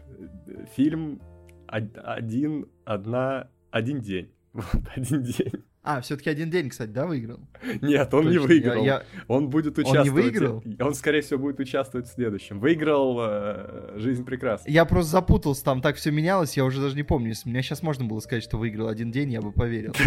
фильм 0.74 1.20
один, 1.66 2.66
одна, 2.84 3.48
один 3.70 4.00
день. 4.00 4.32
Вот, 4.52 4.82
один 4.96 5.22
день. 5.22 5.52
А, 5.82 6.00
все-таки 6.00 6.28
один 6.28 6.50
день, 6.50 6.68
кстати, 6.68 6.90
да, 6.90 7.06
выиграл? 7.06 7.40
Нет, 7.80 8.12
он 8.12 8.24
Точно, 8.24 8.30
не 8.30 8.38
выиграл. 8.38 8.84
Я, 8.84 8.94
я... 8.94 9.02
Он 9.26 9.48
будет 9.48 9.78
участвовать. 9.78 10.08
Он 10.08 10.16
не 10.16 10.22
выиграл? 10.22 10.62
Он, 10.80 10.94
скорее 10.94 11.22
всего, 11.22 11.38
будет 11.38 11.60
участвовать 11.60 12.08
в 12.08 12.12
следующем. 12.12 12.60
Выиграл 12.60 13.18
э, 13.20 13.92
«Жизнь 13.96 14.24
прекрасна». 14.24 14.68
Я 14.68 14.84
просто 14.84 15.12
запутался, 15.12 15.64
там 15.64 15.80
так 15.80 15.96
все 15.96 16.10
менялось, 16.10 16.56
я 16.56 16.64
уже 16.64 16.80
даже 16.80 16.96
не 16.96 17.04
помню. 17.04 17.28
Если 17.28 17.48
меня 17.48 17.62
сейчас 17.62 17.82
можно 17.82 18.04
было 18.04 18.20
сказать, 18.20 18.42
что 18.42 18.58
выиграл 18.58 18.88
один 18.88 19.10
день, 19.10 19.32
я 19.32 19.40
бы 19.40 19.52
поверил. 19.52 19.94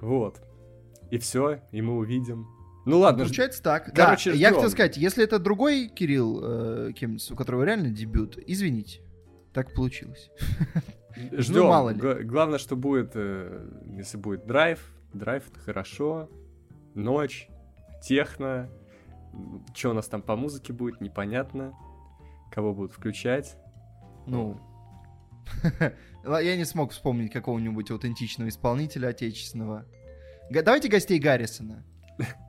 Вот. 0.00 0.40
И 1.10 1.18
все, 1.18 1.60
и 1.72 1.82
мы 1.82 1.96
увидим. 1.96 2.46
Ну 2.86 2.98
ладно. 2.98 3.24
Получается 3.24 3.62
так. 3.62 3.92
Короче, 3.94 4.30
да, 4.30 4.36
я 4.36 4.52
хотел 4.52 4.70
сказать, 4.70 4.96
если 4.96 5.24
это 5.24 5.38
другой 5.38 5.88
Кирилл 5.88 6.40
э, 6.42 6.92
Кемниц, 6.92 7.30
у 7.30 7.36
которого 7.36 7.64
реально 7.64 7.90
дебют, 7.90 8.38
извините, 8.46 9.02
так 9.52 9.74
получилось. 9.74 10.30
Ждем. 11.32 11.62
Ну, 11.62 11.68
мало 11.68 11.90
ли. 11.90 11.98
Г- 11.98 12.22
главное, 12.22 12.58
что 12.58 12.76
будет, 12.76 13.12
э, 13.14 13.68
если 13.96 14.16
будет 14.16 14.46
драйв, 14.46 14.92
драйв 15.12 15.48
это 15.50 15.60
хорошо, 15.60 16.30
ночь, 16.94 17.48
техно, 18.02 18.70
что 19.74 19.90
у 19.90 19.92
нас 19.92 20.08
там 20.08 20.22
по 20.22 20.36
музыке 20.36 20.72
будет, 20.72 21.00
непонятно, 21.00 21.74
кого 22.50 22.72
будут 22.72 22.92
включать. 22.92 23.56
Ну, 24.26 24.58
я 26.24 26.56
не 26.56 26.64
смог 26.64 26.92
вспомнить 26.92 27.32
какого-нибудь 27.32 27.90
аутентичного 27.90 28.48
исполнителя 28.48 29.08
отечественного. 29.08 29.84
Давайте 30.50 30.88
гостей 30.88 31.18
Гаррисона. 31.18 31.84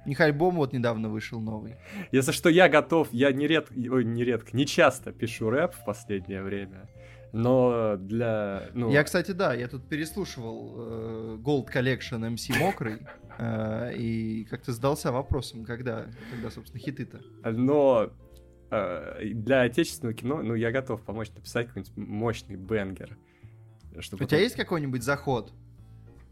У 0.05 0.09
них 0.09 0.19
альбом 0.19 0.55
вот 0.55 0.73
недавно 0.73 1.09
вышел 1.09 1.39
новый. 1.39 1.75
Если 2.11 2.31
что, 2.31 2.49
я 2.49 2.67
готов, 2.67 3.07
я 3.11 3.31
нередко, 3.31 3.73
ой, 3.73 4.03
нередко, 4.03 4.55
не 4.55 4.65
часто 4.65 5.11
пишу 5.11 5.49
рэп 5.49 5.73
в 5.75 5.85
последнее 5.85 6.43
время, 6.43 6.89
но 7.31 7.95
для... 7.97 8.69
Ну... 8.73 8.91
Я, 8.91 9.03
кстати, 9.03 9.31
да, 9.31 9.53
я 9.53 9.67
тут 9.67 9.87
переслушивал 9.87 10.75
э, 10.77 11.37
Gold 11.39 11.71
Collection 11.73 12.35
MC 12.35 12.57
Мокрый, 12.59 12.99
э, 13.37 13.93
и 13.95 14.45
как-то 14.45 14.73
задался 14.73 15.11
вопросом, 15.11 15.63
когда, 15.63 16.07
когда 16.31 16.49
собственно, 16.49 16.83
хиты-то. 16.83 17.21
Но 17.49 18.11
э, 18.71 19.29
для 19.33 19.61
отечественного 19.61 20.13
кино, 20.13 20.41
ну, 20.41 20.55
я 20.55 20.71
готов 20.71 21.01
помочь 21.03 21.29
написать 21.29 21.67
какой-нибудь 21.67 21.95
мощный 21.95 22.57
бенгер. 22.57 23.17
Чтобы 23.99 24.25
У 24.25 24.27
тебя 24.27 24.39
есть 24.39 24.55
какой-нибудь 24.55 25.03
заход? 25.03 25.53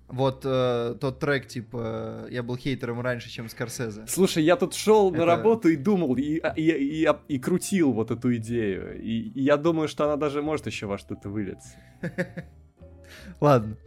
Вот 0.09 0.41
э, 0.43 0.95
тот 0.99 1.19
трек, 1.19 1.47
типа, 1.47 2.25
я 2.31 2.41
был 2.41 2.57
хейтером 2.57 2.99
раньше, 3.01 3.29
чем 3.29 3.47
Скорсезе. 3.47 4.05
Слушай, 4.07 4.43
я 4.43 4.55
тут 4.55 4.73
шел 4.73 5.09
Это... 5.11 5.19
на 5.19 5.25
работу 5.25 5.69
и 5.69 5.75
думал, 5.75 6.15
и, 6.15 6.21
и, 6.21 6.41
и, 6.55 7.05
и, 7.05 7.07
и 7.27 7.39
крутил 7.39 7.93
вот 7.93 8.09
эту 8.09 8.35
идею. 8.37 8.99
И, 8.99 9.29
и 9.29 9.41
я 9.41 9.55
думаю, 9.55 9.87
что 9.87 10.05
она 10.05 10.15
даже 10.15 10.41
может 10.41 10.65
еще 10.65 10.87
во 10.87 10.97
что-то 10.97 11.29
вылиться. 11.29 11.77
Ладно. 13.39 13.77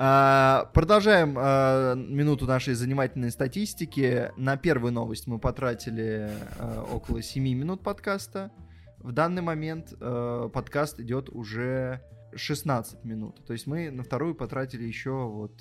А, 0.00 0.70
продолжаем 0.72 1.34
а, 1.36 1.94
минуту 1.94 2.46
нашей 2.46 2.74
занимательной 2.74 3.30
статистики. 3.30 4.32
На 4.36 4.56
первую 4.56 4.92
новость 4.92 5.26
мы 5.26 5.38
потратили 5.38 6.30
а, 6.58 6.84
около 6.84 7.20
7 7.20 7.42
минут 7.42 7.82
подкаста. 7.82 8.52
В 8.98 9.12
данный 9.12 9.42
момент 9.42 9.92
а, 10.00 10.48
подкаст 10.48 11.00
идет 11.00 11.28
уже 11.28 12.00
16 12.38 13.04
минут. 13.04 13.44
То 13.46 13.52
есть 13.52 13.66
мы 13.66 13.90
на 13.90 14.02
вторую 14.02 14.34
потратили 14.34 14.84
еще 14.84 15.10
вот, 15.10 15.52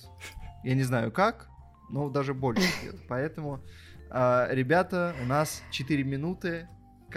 я 0.63 0.75
не 0.75 0.84
знаю 0.84 1.12
как, 1.12 1.50
но 1.89 2.10
даже 2.10 2.34
больше 2.34 2.67
где 2.81 2.98
Поэтому, 3.07 3.62
э, 4.10 4.48
ребята, 4.51 5.15
у 5.22 5.25
нас 5.25 5.63
4 5.72 6.03
минуты 6.03 6.67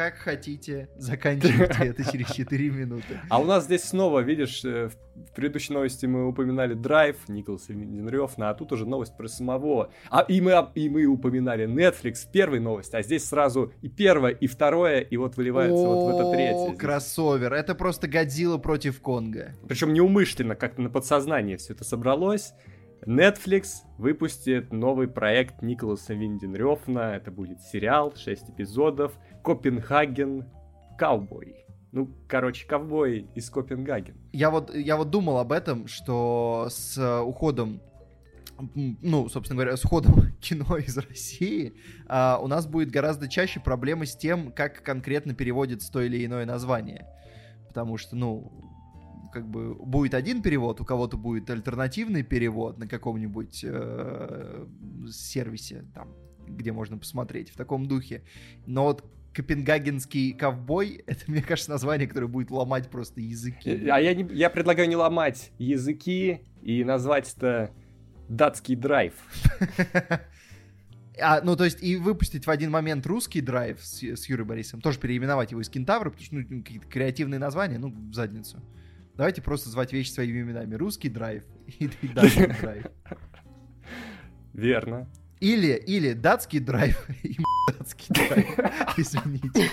как 0.00 0.14
хотите, 0.14 0.88
заканчивайте 0.96 1.84
это 1.88 2.10
через 2.10 2.30
4 2.30 2.70
минуты. 2.70 3.20
А 3.28 3.38
у 3.38 3.44
нас 3.44 3.64
здесь 3.64 3.84
снова, 3.84 4.20
видишь, 4.20 4.64
э, 4.64 4.88
в 5.14 5.34
предыдущей 5.34 5.74
новости 5.74 6.06
мы 6.06 6.26
упоминали 6.26 6.72
Драйв, 6.72 7.16
Николас 7.28 7.68
Винденрёфна, 7.68 8.48
а 8.48 8.54
тут 8.54 8.72
уже 8.72 8.86
новость 8.86 9.14
про 9.18 9.28
самого. 9.28 9.90
А 10.08 10.20
и 10.22 10.40
мы, 10.40 10.54
и 10.74 10.88
мы 10.88 11.04
упоминали 11.04 11.66
Netflix 11.66 12.26
в 12.26 12.32
первой 12.32 12.60
новости, 12.60 12.96
а 12.96 13.02
здесь 13.02 13.26
сразу 13.26 13.74
и 13.82 13.90
первое, 13.90 14.30
и 14.30 14.46
второе, 14.46 15.00
и 15.00 15.18
вот 15.18 15.36
выливается 15.36 15.86
вот 15.86 16.12
в 16.12 16.18
это 16.18 16.30
третье. 16.30 16.76
кроссовер, 16.78 17.52
это 17.52 17.74
просто 17.74 18.08
Годзилла 18.08 18.56
против 18.56 19.02
Конга. 19.02 19.54
Причем 19.68 19.92
неумышленно, 19.92 20.54
как-то 20.54 20.80
на 20.80 20.88
подсознание 20.88 21.58
все 21.58 21.74
это 21.74 21.84
собралось. 21.84 22.54
Netflix 23.06 23.82
выпустит 23.98 24.72
новый 24.72 25.08
проект 25.08 25.62
Николаса 25.62 26.14
Винденрёфна. 26.14 27.14
Это 27.14 27.30
будет 27.30 27.60
сериал, 27.62 28.14
6 28.14 28.50
эпизодов. 28.50 29.12
Копенгаген 29.42 30.46
Ковбой. 30.98 31.64
Ну, 31.92 32.08
короче, 32.28 32.66
ковбой 32.68 33.26
из 33.34 33.50
Копенгаген. 33.50 34.16
Я 34.32 34.50
вот, 34.50 34.74
я 34.74 34.96
вот 34.96 35.10
думал 35.10 35.38
об 35.38 35.50
этом, 35.50 35.88
что 35.88 36.68
с 36.70 37.22
уходом 37.22 37.80
ну, 38.74 39.28
собственно 39.30 39.56
говоря, 39.56 39.76
с 39.76 39.84
уходом 39.84 40.32
кино 40.40 40.76
из 40.76 40.96
России, 40.98 41.74
а, 42.06 42.38
у 42.42 42.46
нас 42.46 42.66
будет 42.66 42.90
гораздо 42.90 43.26
чаще 43.26 43.58
проблемы 43.58 44.04
с 44.06 44.14
тем, 44.14 44.52
как 44.52 44.82
конкретно 44.82 45.34
переводится 45.34 45.90
то 45.90 46.02
или 46.02 46.24
иное 46.24 46.44
название. 46.44 47.06
Потому 47.68 47.96
что, 47.96 48.16
ну, 48.16 48.69
как 49.32 49.48
бы 49.48 49.74
будет 49.74 50.14
один 50.14 50.42
перевод, 50.42 50.80
у 50.80 50.84
кого-то 50.84 51.16
будет 51.16 51.48
альтернативный 51.50 52.22
перевод 52.22 52.78
на 52.78 52.86
каком-нибудь 52.86 53.64
э, 53.66 54.66
сервисе, 55.10 55.84
там, 55.94 56.08
где 56.46 56.72
можно 56.72 56.98
посмотреть 56.98 57.50
в 57.50 57.56
таком 57.56 57.86
духе. 57.86 58.22
Но 58.66 58.84
вот 58.84 59.04
Копенгагенский 59.32 60.32
ковбой, 60.32 61.04
это, 61.06 61.30
мне 61.30 61.42
кажется, 61.42 61.70
название, 61.70 62.08
которое 62.08 62.26
будет 62.26 62.50
ломать 62.50 62.90
просто 62.90 63.20
языки. 63.20 63.70
Э, 63.70 63.90
а 63.90 64.00
я, 64.00 64.14
не, 64.14 64.26
я 64.34 64.50
предлагаю 64.50 64.88
не 64.88 64.96
ломать 64.96 65.52
языки 65.58 66.40
и 66.62 66.84
назвать 66.84 67.32
это 67.36 67.70
датский 68.28 68.76
драйв. 68.76 69.14
А, 71.22 71.42
ну, 71.42 71.54
то 71.54 71.64
есть, 71.64 71.82
и 71.82 71.96
выпустить 71.96 72.46
в 72.46 72.50
один 72.50 72.70
момент 72.70 73.06
русский 73.06 73.42
драйв 73.42 73.78
с, 73.82 74.02
с 74.02 74.26
Юрой 74.30 74.46
Борисом, 74.46 74.80
тоже 74.80 74.98
переименовать 74.98 75.50
его 75.50 75.60
из 75.60 75.68
Кентавра, 75.68 76.08
потому 76.08 76.24
что, 76.24 76.34
ну, 76.36 76.62
какие-то 76.62 76.86
креативные 76.86 77.38
названия, 77.38 77.78
ну, 77.78 77.90
в 77.90 78.14
задницу. 78.14 78.62
Давайте 79.20 79.42
просто 79.42 79.68
звать 79.68 79.92
вещи 79.92 80.08
своими 80.08 80.40
именами. 80.40 80.76
Русский 80.76 81.10
драйв 81.10 81.44
и, 81.66 81.90
и 82.00 82.08
датский 82.08 82.46
драйв. 82.62 82.86
Верно. 84.54 85.10
Или, 85.40 85.74
или 85.74 86.14
датский 86.14 86.58
драйв 86.58 87.06
и 87.22 87.36
датский 87.68 88.14
драйв. 88.14 88.58
Извините. 88.96 89.68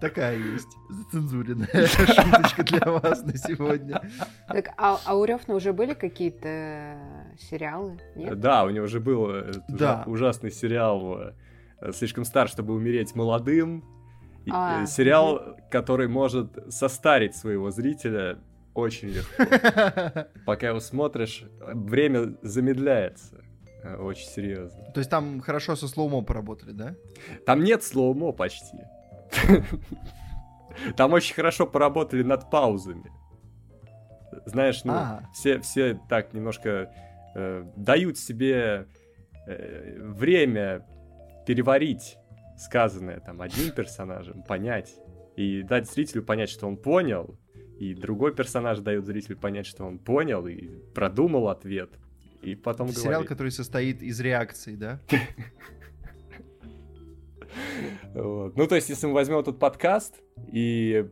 Такая 0.00 0.38
есть 0.38 0.68
зацензуренная 0.90 1.86
шуточка 1.88 2.62
для 2.62 2.92
вас 2.92 3.24
на 3.24 3.36
сегодня. 3.36 4.00
Так, 4.46 4.74
а, 4.76 5.00
а 5.04 5.16
у 5.16 5.24
Рёфна 5.24 5.56
уже 5.56 5.72
были 5.72 5.94
какие-то 5.94 7.00
сериалы? 7.36 7.98
Нет? 8.14 8.38
Да, 8.38 8.62
у 8.62 8.70
него 8.70 8.84
уже 8.84 9.00
был 9.00 9.28
да. 9.66 10.04
ужасный 10.06 10.52
сериал 10.52 11.32
э, 11.80 11.92
«Слишком 11.92 12.24
стар, 12.24 12.48
чтобы 12.48 12.74
умереть 12.74 13.16
молодым», 13.16 13.95
а, 14.50 14.82
э, 14.82 14.86
сериал, 14.86 15.42
ну... 15.44 15.56
который 15.70 16.08
может 16.08 16.72
состарить 16.72 17.36
своего 17.36 17.70
зрителя 17.70 18.38
очень 18.74 19.08
легко. 19.08 20.26
Пока 20.46 20.68
его 20.68 20.80
смотришь, 20.80 21.44
время 21.60 22.36
замедляется. 22.42 23.42
Э, 23.82 23.96
очень 23.96 24.26
серьезно. 24.28 24.84
То 24.92 25.00
есть 25.00 25.10
там 25.10 25.40
хорошо 25.40 25.76
со 25.76 25.88
slow-mo 25.88 26.22
поработали, 26.22 26.72
да? 26.72 26.94
Там 27.44 27.64
нет 27.64 27.82
slow-mo 27.82 28.32
почти. 28.32 28.78
Там 30.96 31.14
очень 31.14 31.34
хорошо 31.34 31.66
поработали 31.66 32.22
над 32.22 32.50
паузами. 32.50 33.10
Знаешь, 34.44 34.84
ну, 34.84 34.92
а. 34.92 35.22
все, 35.32 35.58
все 35.60 35.98
так 36.08 36.34
немножко 36.34 36.92
э, 37.34 37.64
дают 37.76 38.18
себе 38.18 38.86
э, 39.46 39.96
время 39.98 40.86
переварить 41.46 42.18
сказанное 42.58 43.20
там 43.20 43.40
одним 43.42 43.72
персонажем, 43.72 44.42
понять. 44.42 44.94
И 45.36 45.62
дать 45.62 45.90
зрителю 45.90 46.22
понять, 46.22 46.48
что 46.48 46.66
он 46.66 46.76
понял, 46.76 47.38
и 47.78 47.94
другой 47.94 48.34
персонаж 48.34 48.78
дает 48.78 49.04
зрителю 49.04 49.36
понять, 49.36 49.66
что 49.66 49.84
он 49.84 49.98
понял 49.98 50.46
и 50.46 50.68
продумал 50.94 51.48
ответ, 51.48 51.90
и 52.42 52.54
потом 52.54 52.88
Сериал, 52.88 53.12
говорит. 53.12 53.28
который 53.28 53.52
состоит 53.52 54.02
из 54.02 54.20
реакций, 54.20 54.76
да? 54.76 55.00
Вот. 58.14 58.56
Ну, 58.56 58.66
то 58.66 58.74
есть, 58.74 58.88
если 58.88 59.06
мы 59.06 59.14
возьмем 59.14 59.38
этот 59.38 59.58
подкаст 59.58 60.22
и 60.52 61.06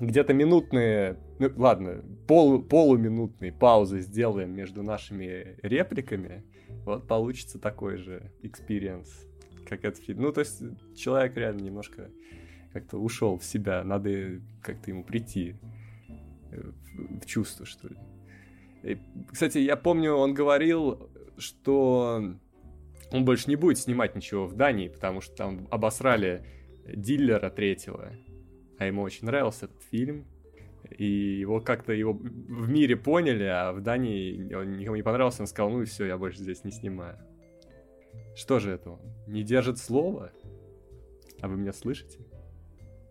где-то 0.00 0.34
минутные, 0.34 1.18
ну, 1.38 1.50
ладно, 1.56 2.04
пол, 2.26 2.62
полуминутные 2.62 3.52
паузы 3.52 4.00
сделаем 4.00 4.52
между 4.52 4.82
нашими 4.82 5.58
репликами, 5.62 6.44
вот 6.84 7.06
получится 7.08 7.58
такой 7.58 7.96
же 7.96 8.32
experience 8.42 9.26
как 9.68 9.84
это. 9.84 10.00
Ну, 10.08 10.32
то 10.32 10.40
есть 10.40 10.62
человек 10.96 11.36
реально 11.36 11.62
немножко 11.62 12.10
как-то 12.72 12.98
ушел 12.98 13.38
в 13.38 13.44
себя, 13.44 13.82
надо 13.84 14.40
как-то 14.62 14.90
ему 14.90 15.02
прийти 15.02 15.56
э, 16.50 16.72
в, 17.20 17.26
чувство, 17.26 17.64
что 17.64 17.88
ли. 17.88 17.96
И, 18.82 18.98
кстати, 19.30 19.58
я 19.58 19.76
помню, 19.76 20.12
он 20.12 20.34
говорил, 20.34 21.10
что 21.38 22.34
он 23.10 23.24
больше 23.24 23.48
не 23.48 23.56
будет 23.56 23.78
снимать 23.78 24.14
ничего 24.14 24.46
в 24.46 24.54
Дании, 24.54 24.88
потому 24.88 25.20
что 25.20 25.34
там 25.34 25.66
обосрали 25.70 26.44
дилера 26.86 27.50
третьего, 27.50 28.12
а 28.78 28.86
ему 28.86 29.02
очень 29.02 29.26
нравился 29.26 29.66
этот 29.66 29.82
фильм, 29.84 30.26
и 30.90 31.04
его 31.04 31.60
как-то 31.60 31.92
его 31.92 32.12
в 32.12 32.68
мире 32.68 32.96
поняли, 32.96 33.44
а 33.44 33.72
в 33.72 33.80
Дании 33.80 34.52
он 34.54 34.76
никому 34.76 34.96
не 34.96 35.02
понравился, 35.02 35.42
он 35.42 35.46
сказал, 35.46 35.70
ну 35.70 35.82
и 35.82 35.86
все, 35.86 36.04
я 36.06 36.18
больше 36.18 36.38
здесь 36.38 36.64
не 36.64 36.70
снимаю. 36.70 37.18
Что 38.34 38.58
же 38.58 38.70
это 38.72 38.90
он? 38.90 39.00
Не 39.26 39.42
держит 39.42 39.78
слова? 39.78 40.30
А 41.40 41.48
вы 41.48 41.56
меня 41.56 41.72
слышите? 41.72 42.18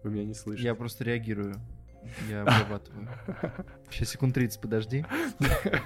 Вы 0.03 0.11
меня 0.11 0.25
не 0.25 0.33
слышите. 0.33 0.67
Я 0.67 0.75
просто 0.75 1.03
реагирую. 1.03 1.55
Я 2.29 2.41
обрабатываю. 2.43 3.07
Сейчас 3.89 4.09
секунд 4.09 4.35
30 4.35 4.61
подожди. 4.61 5.05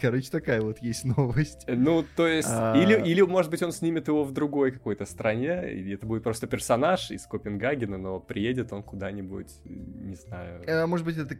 Короче, 0.00 0.30
такая 0.30 0.60
вот 0.60 0.78
есть 0.78 1.04
новость. 1.04 1.64
Ну, 1.66 2.04
то 2.16 2.26
есть, 2.26 2.48
а... 2.50 2.76
или, 2.76 3.00
или, 3.08 3.20
может 3.22 3.50
быть, 3.50 3.62
он 3.62 3.72
снимет 3.72 4.08
его 4.08 4.24
в 4.24 4.32
другой 4.32 4.72
какой-то 4.72 5.04
стране, 5.04 5.72
и 5.72 5.92
это 5.92 6.06
будет 6.06 6.22
просто 6.22 6.46
персонаж 6.46 7.10
из 7.10 7.26
Копенгагена, 7.26 7.98
но 7.98 8.20
приедет 8.20 8.72
он 8.72 8.82
куда-нибудь, 8.82 9.50
не 9.64 10.14
знаю. 10.14 10.62
А, 10.66 10.86
может 10.86 11.06
быть, 11.06 11.16
это 11.16 11.36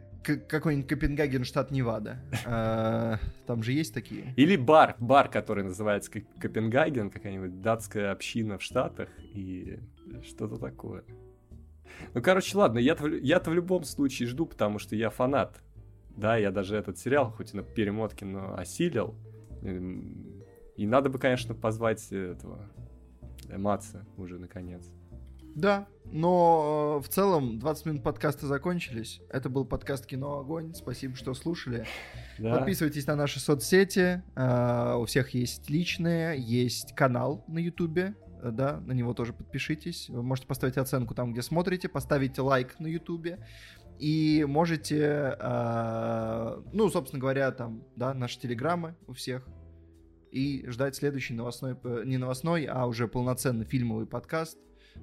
какой-нибудь 0.47 0.87
Копенгаген, 0.87 1.43
штат 1.43 1.71
Невада. 1.71 2.19
А, 2.45 3.17
там 3.45 3.63
же 3.63 3.71
есть 3.71 3.93
такие. 3.93 4.33
Или 4.35 4.55
бар, 4.55 4.95
бар, 4.99 5.29
который 5.29 5.63
называется 5.63 6.11
Копенгаген, 6.39 7.09
какая-нибудь 7.09 7.61
датская 7.61 8.11
община 8.11 8.57
в 8.57 8.63
Штатах, 8.63 9.09
и 9.33 9.79
что-то 10.23 10.57
такое. 10.57 11.03
Ну, 12.13 12.21
короче, 12.21 12.57
ладно, 12.57 12.79
я-то, 12.79 13.07
я-то 13.07 13.51
в 13.51 13.53
любом 13.53 13.83
случае 13.83 14.27
жду, 14.27 14.45
потому 14.45 14.79
что 14.79 14.95
я 14.95 15.09
фанат 15.09 15.61
да, 16.15 16.37
я 16.37 16.51
даже 16.51 16.75
этот 16.75 16.97
сериал, 16.97 17.31
хоть 17.31 17.53
и 17.53 17.57
на 17.57 17.63
перемотке, 17.63 18.25
но 18.25 18.55
осилил. 18.57 19.15
Эм, 19.61 20.43
и 20.75 20.85
надо 20.85 21.09
бы, 21.09 21.19
конечно, 21.19 21.53
позвать 21.53 22.11
этого 22.11 22.69
Маца 23.49 24.05
уже 24.17 24.39
наконец. 24.39 24.91
Да, 25.55 25.87
но 26.05 26.99
э, 26.99 27.05
в 27.05 27.09
целом 27.09 27.59
20 27.59 27.85
минут 27.85 28.03
подкаста 28.03 28.47
закончились. 28.47 29.21
Это 29.29 29.49
был 29.49 29.65
подкаст 29.65 30.05
«Кино 30.05 30.39
Огонь». 30.39 30.73
Спасибо, 30.73 31.15
что 31.15 31.33
слушали. 31.33 31.85
Да. 32.39 32.55
Подписывайтесь 32.55 33.05
на 33.05 33.15
наши 33.15 33.39
соцсети. 33.39 34.23
Э, 34.35 34.95
у 34.95 35.05
всех 35.05 35.33
есть 35.33 35.69
личные, 35.69 36.39
есть 36.39 36.95
канал 36.95 37.43
на 37.47 37.59
Ютубе. 37.59 38.15
Э, 38.41 38.51
да, 38.51 38.79
на 38.79 38.93
него 38.93 39.13
тоже 39.13 39.33
подпишитесь. 39.33 40.09
Вы 40.09 40.23
можете 40.23 40.47
поставить 40.47 40.77
оценку 40.77 41.13
там, 41.13 41.33
где 41.33 41.41
смотрите, 41.41 41.89
поставить 41.89 42.37
лайк 42.39 42.79
на 42.79 42.87
Ютубе. 42.87 43.45
И 44.01 44.43
можете, 44.47 45.37
э, 45.39 46.61
ну, 46.73 46.89
собственно 46.89 47.21
говоря, 47.21 47.51
там, 47.51 47.83
да, 47.95 48.15
наши 48.15 48.39
телеграммы 48.39 48.95
у 49.05 49.13
всех. 49.13 49.47
И 50.31 50.65
ждать 50.69 50.95
следующий 50.95 51.35
новостной, 51.35 51.77
э, 51.83 52.01
не 52.05 52.17
новостной, 52.17 52.65
а 52.65 52.87
уже 52.87 53.07
полноценный 53.07 53.63
фильмовый 53.63 54.07
подкаст, 54.07 54.57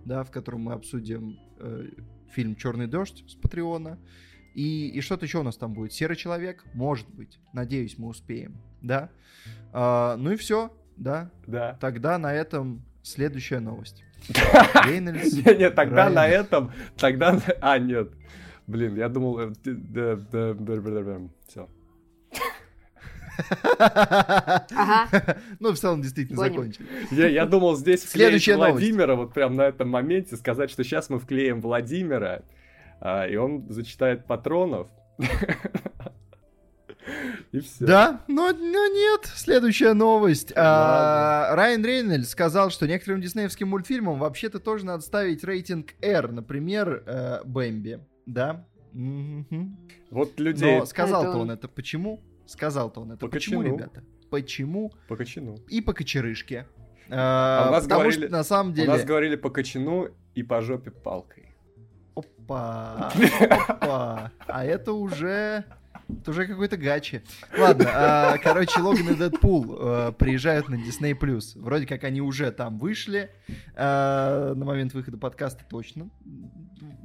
да, 0.04 0.24
в 0.24 0.32
котором 0.32 0.62
мы 0.62 0.72
обсудим 0.72 1.38
э, 1.60 1.90
фильм 2.32 2.56
«Черный 2.56 2.88
дождь» 2.88 3.22
с 3.28 3.36
Патреона. 3.36 4.00
И, 4.56 4.88
и 4.88 5.00
что-то 5.00 5.26
еще 5.26 5.38
у 5.38 5.44
нас 5.44 5.56
там 5.56 5.74
будет. 5.74 5.92
«Серый 5.92 6.16
человек»? 6.16 6.64
Может 6.74 7.08
быть. 7.08 7.38
Надеюсь, 7.52 7.98
мы 7.98 8.08
успеем. 8.08 8.60
Да? 8.82 9.10
А, 9.72 10.16
ну 10.16 10.32
и 10.32 10.36
все. 10.36 10.76
Да? 10.96 11.30
Да. 11.46 11.78
Тогда 11.80 12.18
на 12.18 12.34
этом 12.34 12.84
следующая 13.04 13.60
новость. 13.60 14.02
Нет, 14.88 15.76
тогда 15.76 16.10
на 16.10 16.26
этом, 16.26 16.72
тогда... 16.96 17.40
А, 17.60 17.78
нет. 17.78 18.10
Блин, 18.68 18.96
я 18.96 19.08
думал... 19.08 19.54
Все. 21.48 21.68
Ага. 23.78 25.08
Ну, 25.60 25.72
в 25.72 25.78
целом, 25.78 26.02
действительно, 26.02 26.36
Понял. 26.36 26.54
закончили. 26.54 26.86
Я, 27.10 27.28
я 27.28 27.46
думал 27.46 27.76
здесь 27.76 28.02
вклеить 28.04 28.46
новость. 28.48 28.72
Владимира 28.72 29.14
вот 29.14 29.32
прям 29.32 29.56
на 29.56 29.62
этом 29.62 29.88
моменте, 29.88 30.36
сказать, 30.36 30.70
что 30.70 30.84
сейчас 30.84 31.08
мы 31.08 31.18
вклеим 31.18 31.62
Владимира, 31.62 32.42
а, 33.00 33.26
и 33.26 33.36
он 33.36 33.64
зачитает 33.70 34.26
патронов. 34.26 34.88
И 37.52 37.60
все. 37.60 37.86
Да, 37.86 38.20
но, 38.28 38.52
но 38.52 38.86
нет. 38.88 39.22
Следующая 39.34 39.94
новость. 39.94 40.52
А, 40.54 41.54
Райан 41.54 41.82
Рейнольдс 41.82 42.28
сказал, 42.28 42.68
что 42.70 42.86
некоторым 42.86 43.22
диснеевским 43.22 43.68
мультфильмам 43.68 44.18
вообще-то 44.18 44.58
тоже 44.58 44.84
надо 44.84 45.02
ставить 45.02 45.42
рейтинг 45.42 45.94
R. 46.02 46.30
Например, 46.30 47.02
э, 47.06 47.40
Бэмби. 47.46 48.00
Да? 48.28 48.64
Мгм. 48.92 49.76
Вот 50.10 50.38
людей 50.38 50.78
Но 50.78 50.86
сказал-то 50.86 51.30
Это 51.30 51.38
он 51.38 51.50
это 51.50 51.66
почему? 51.68 52.20
Сказал-то 52.46 53.00
он 53.00 53.12
это 53.12 53.20
По 53.26 53.28
почему, 53.28 53.60
кочану. 53.60 53.76
ребята? 53.76 54.02
Почему? 54.30 54.92
по 55.08 55.16
кочану. 55.16 55.56
И 55.68 55.80
по 55.80 55.92
кочерышке. 55.94 56.66
А 57.10 57.64
А, 57.64 57.68
у 57.68 57.72
нас 57.72 57.84
потому 57.84 58.02
говорили- 58.02 58.26
что 58.26 58.32
на 58.32 58.44
самом 58.44 58.72
У 58.72 58.74
деле... 58.74 58.88
нас 58.88 59.04
говорили 59.04 59.36
по 59.36 59.48
кочану 59.50 60.08
и 60.34 60.42
по 60.42 60.60
жопе 60.60 60.90
палкой. 60.90 61.54
Опа, 62.14 63.10
опа. 63.68 64.30
А 64.46 64.64
это 64.64 64.92
уже... 64.92 65.64
Это 66.08 66.30
уже 66.30 66.46
какой-то 66.46 66.76
гачи. 66.76 67.22
Ладно, 67.56 67.86
а, 67.92 68.38
короче, 68.38 68.80
Логан 68.80 69.10
и 69.10 69.14
Дэдпул 69.14 69.76
э, 69.78 70.12
приезжают 70.12 70.68
на 70.68 70.76
Disney+. 70.76 71.14
Вроде 71.56 71.86
как 71.86 72.04
они 72.04 72.22
уже 72.22 72.50
там 72.50 72.78
вышли 72.78 73.30
э, 73.74 74.54
на 74.56 74.64
момент 74.64 74.94
выхода 74.94 75.18
подкаста 75.18 75.64
точно. 75.68 76.08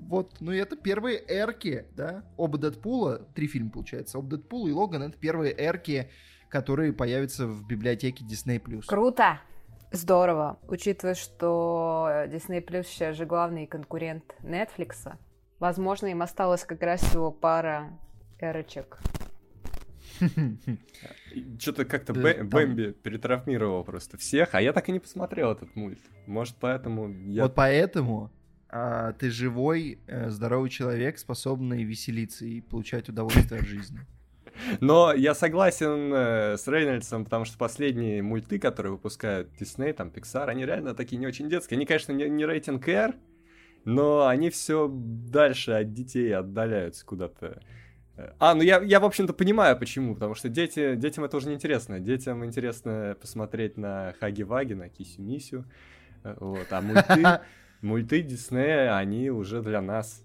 Вот, 0.08 0.38
ну 0.39 0.52
и 0.54 0.58
это 0.58 0.78
первые 0.78 1.22
эрки, 1.28 1.86
да? 1.96 2.24
Оба 2.38 2.58
Дэдпула, 2.58 3.20
три 3.36 3.48
фильма 3.48 3.72
получается. 3.72 4.20
Оба 4.20 4.38
Дэдпул 4.38 4.68
и 4.68 4.72
Логан— 4.72 5.04
это 5.04 5.18
первые 5.18 5.54
эрки, 5.58 6.10
которые 6.50 6.94
появятся 6.94 7.46
в 7.46 7.68
библиотеке 7.68 8.24
Disney+. 8.24 8.84
Круто! 8.86 9.39
Здорово. 9.92 10.58
Учитывая, 10.68 11.13
что 11.13 12.10
Disney 12.28 12.66
Plus 12.66 12.86
сейчас 12.86 13.16
же 13.16 13.26
главный 13.26 13.68
конкурент 13.68 14.24
Netflix, 14.42 15.13
возможно, 15.60 16.08
им 16.08 16.22
осталось 16.22 16.63
как 16.63 16.82
раз 16.82 17.02
всего 17.02 17.32
пара 17.32 17.92
эрочек. 18.44 19.00
Что-то 21.60 21.86
как-то 21.86 22.14
Бэмби 22.14 22.92
перетравмировал 22.92 23.84
просто 23.84 24.18
всех, 24.18 24.54
а 24.54 24.62
я 24.62 24.74
так 24.74 24.90
и 24.90 24.92
не 24.92 25.00
посмотрел 25.00 25.52
этот 25.52 25.76
мульт. 25.76 26.00
Может, 26.28 26.56
поэтому 26.60 27.10
я... 27.10 27.44
Вот 27.44 27.56
поэтому 27.56 28.32
а, 28.70 29.14
ты 29.14 29.30
живой, 29.30 30.00
э, 30.08 30.30
здоровый 30.30 30.70
человек, 30.70 31.18
способный 31.18 31.84
веселиться 31.84 32.46
и 32.46 32.62
получать 32.62 33.10
удовольствие 33.10 33.62
от 33.62 33.68
жизни. 33.68 34.00
Но 34.80 35.14
я 35.14 35.34
согласен 35.36 36.14
э, 36.14 36.58
с 36.58 36.68
Рейнольдсом, 36.68 37.24
потому 37.24 37.46
что 37.46 37.58
последние 37.58 38.22
мульты, 38.22 38.60
которые 38.60 38.94
выпускают 38.94 39.50
Disney, 39.60 39.94
там, 39.94 40.10
Pixar, 40.10 40.48
они 40.48 40.66
реально 40.66 40.94
такие 40.94 41.18
не 41.18 41.28
очень 41.28 41.50
детские. 41.50 41.78
Они, 41.78 41.86
конечно, 41.86 42.14
не, 42.14 42.30
не 42.30 42.46
рейтинг 42.46 42.88
R, 42.88 43.16
но 43.86 44.28
они 44.28 44.50
все 44.50 44.90
дальше 44.92 45.72
от 45.72 45.94
детей 45.94 46.34
отдаляются 46.36 47.06
куда-то. 47.06 47.62
А, 48.39 48.54
ну 48.54 48.62
я, 48.62 48.82
я, 48.82 48.99
в 48.99 49.06
общем-то, 49.06 49.34
понимаю, 49.34 49.78
почему. 49.78 50.13
Потому 50.13 50.36
что 50.36 50.49
дети, 50.49 50.95
детям 50.95 51.23
это 51.23 51.38
уже 51.38 51.47
не 51.49 51.56
интересно. 51.56 51.99
Детям 51.99 52.45
интересно 52.45 53.17
посмотреть 53.19 53.78
на 53.78 54.13
Хаги-Ваги, 54.19 54.76
на 54.76 54.89
Кисю-Мисю. 54.89 55.65
Э, 56.23 56.36
Вот, 56.39 56.67
а 56.71 56.82
мульты, 56.82 57.39
мульты 57.82 58.21
Диснея, 58.21 58.95
они 58.97 59.30
уже 59.32 59.62
для 59.62 59.82
нас. 59.82 60.23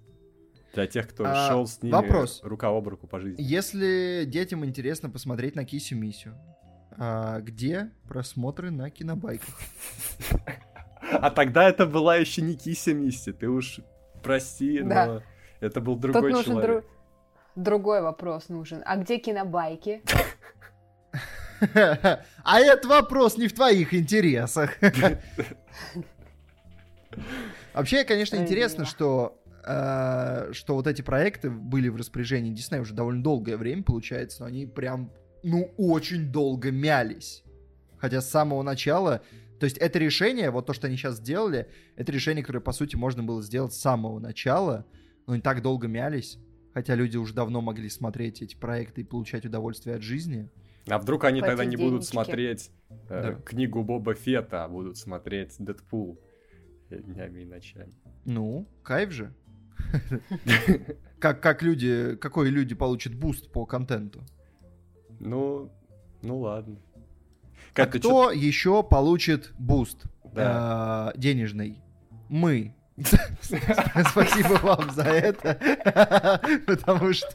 Для 0.75 0.87
тех, 0.87 1.09
кто 1.09 1.25
А, 1.27 1.49
шел 1.49 1.67
с 1.67 1.83
ними 1.83 1.93
вопрос. 1.93 2.41
рука 2.45 2.69
об 2.69 2.87
руку 2.89 3.07
по 3.07 3.19
жизни. 3.21 3.43
Если 3.43 4.25
детям 4.27 4.65
интересно 4.67 5.09
посмотреть 5.09 5.57
на 5.57 5.65
Кисю 5.65 5.97
Мисю, 5.97 6.35
а 6.99 7.41
где 7.41 7.91
просмотры 8.07 8.71
на 8.71 8.91
кинобайках? 8.91 9.59
А 11.11 11.31
тогда 11.31 11.69
это 11.69 11.87
была 11.87 12.17
еще 12.17 12.43
не 12.43 12.55
Кися 12.55 12.93
Мисси, 12.93 13.33
ты 13.33 13.49
уж 13.49 13.81
прости, 14.23 14.81
но 14.83 15.23
это 15.61 15.81
был 15.81 15.97
другой 15.97 16.33
человек. 16.45 16.85
Дру- 17.59 17.63
другой 17.63 18.03
вопрос 18.03 18.49
нужен. 18.49 18.83
А 18.85 18.97
где 18.97 19.19
кинобайки? 19.19 20.03
А 22.45 22.61
этот 22.61 22.85
вопрос 22.85 23.37
не 23.37 23.49
в 23.49 23.53
твоих 23.53 23.93
интересах. 23.93 24.79
Вообще, 27.75 28.05
конечно, 28.05 28.37
интересно, 28.37 28.85
что 28.85 29.43
э, 29.65 30.51
что 30.53 30.75
вот 30.75 30.87
эти 30.87 31.03
проекты 31.03 31.51
были 31.51 31.89
в 31.89 31.97
распоряжении 31.97 32.53
Диснея 32.53 32.83
уже 32.83 32.95
довольно 32.95 33.23
долгое 33.23 33.57
время, 33.57 33.83
получается, 33.83 34.43
но 34.43 34.47
они 34.47 34.67
прям, 34.67 35.11
ну, 35.43 35.73
очень 35.77 36.31
долго 36.31 36.71
мялись. 36.71 37.43
Хотя 37.99 38.21
с 38.21 38.31
самого 38.31 38.63
начала, 38.63 39.23
то 39.59 39.65
есть 39.65 39.79
это 39.79 39.99
решение, 39.99 40.51
вот 40.51 40.67
то, 40.67 40.73
что 40.73 40.87
они 40.87 40.97
сейчас 40.97 41.17
сделали, 41.17 41.69
это 41.97 42.13
решение, 42.13 42.45
которое, 42.45 42.61
по 42.61 42.73
сути, 42.73 42.95
можно 42.95 43.23
было 43.25 43.43
сделать 43.43 43.73
с 43.73 43.81
самого 43.81 44.21
начала, 44.21 44.87
но 45.27 45.33
они 45.33 45.43
так 45.43 45.63
долго 45.63 45.89
мялись, 45.89 46.39
хотя 46.79 46.95
люди 46.95 47.17
уже 47.17 47.35
давно 47.35 47.61
могли 47.61 47.89
смотреть 47.89 48.41
эти 48.41 48.55
проекты 48.55 49.01
и 49.01 49.05
получать 49.05 49.45
удовольствие 49.45 49.97
от 49.97 50.03
жизни. 50.03 50.49
А 50.89 50.99
вдруг 51.01 51.25
они 51.25 51.41
тогда 51.41 51.65
не 51.65 51.77
будут 51.77 52.05
смотреть 52.05 52.71
э, 53.09 53.33
Да. 53.33 53.35
книгу 53.35 53.83
Боба 53.83 54.15
Фетта, 54.15 54.63
а 54.65 54.69
будут 54.69 54.97
смотреть 54.97 55.57
Дэдпул 55.59 56.21
днями 56.89 57.41
и 57.41 57.45
ночами. 57.47 57.93
Ну, 58.25 58.69
кайф 58.85 59.11
же. 59.11 59.35
Как, 61.19 61.41
как 61.43 61.63
люди, 61.65 62.15
какой 62.21 62.49
люди 62.51 62.77
получат 62.77 63.13
boost 63.13 63.51
по 63.51 63.67
контенту? 63.67 64.23
Ну, 65.19 65.73
ну 66.23 66.39
ладно. 66.39 66.79
А 67.75 67.87
ты 67.87 67.99
чё- 67.99 67.99
кто 67.99 68.31
еще 68.31 68.85
получит 68.85 69.53
boost 69.59 70.05
Да. 70.33 71.13
э, 71.13 71.19
денежный? 71.19 71.83
Мы. 72.29 72.73
Спасибо 74.11 74.59
вам 74.63 74.91
за 74.91 75.03
это, 75.03 76.41
потому 76.67 77.13
что 77.13 77.29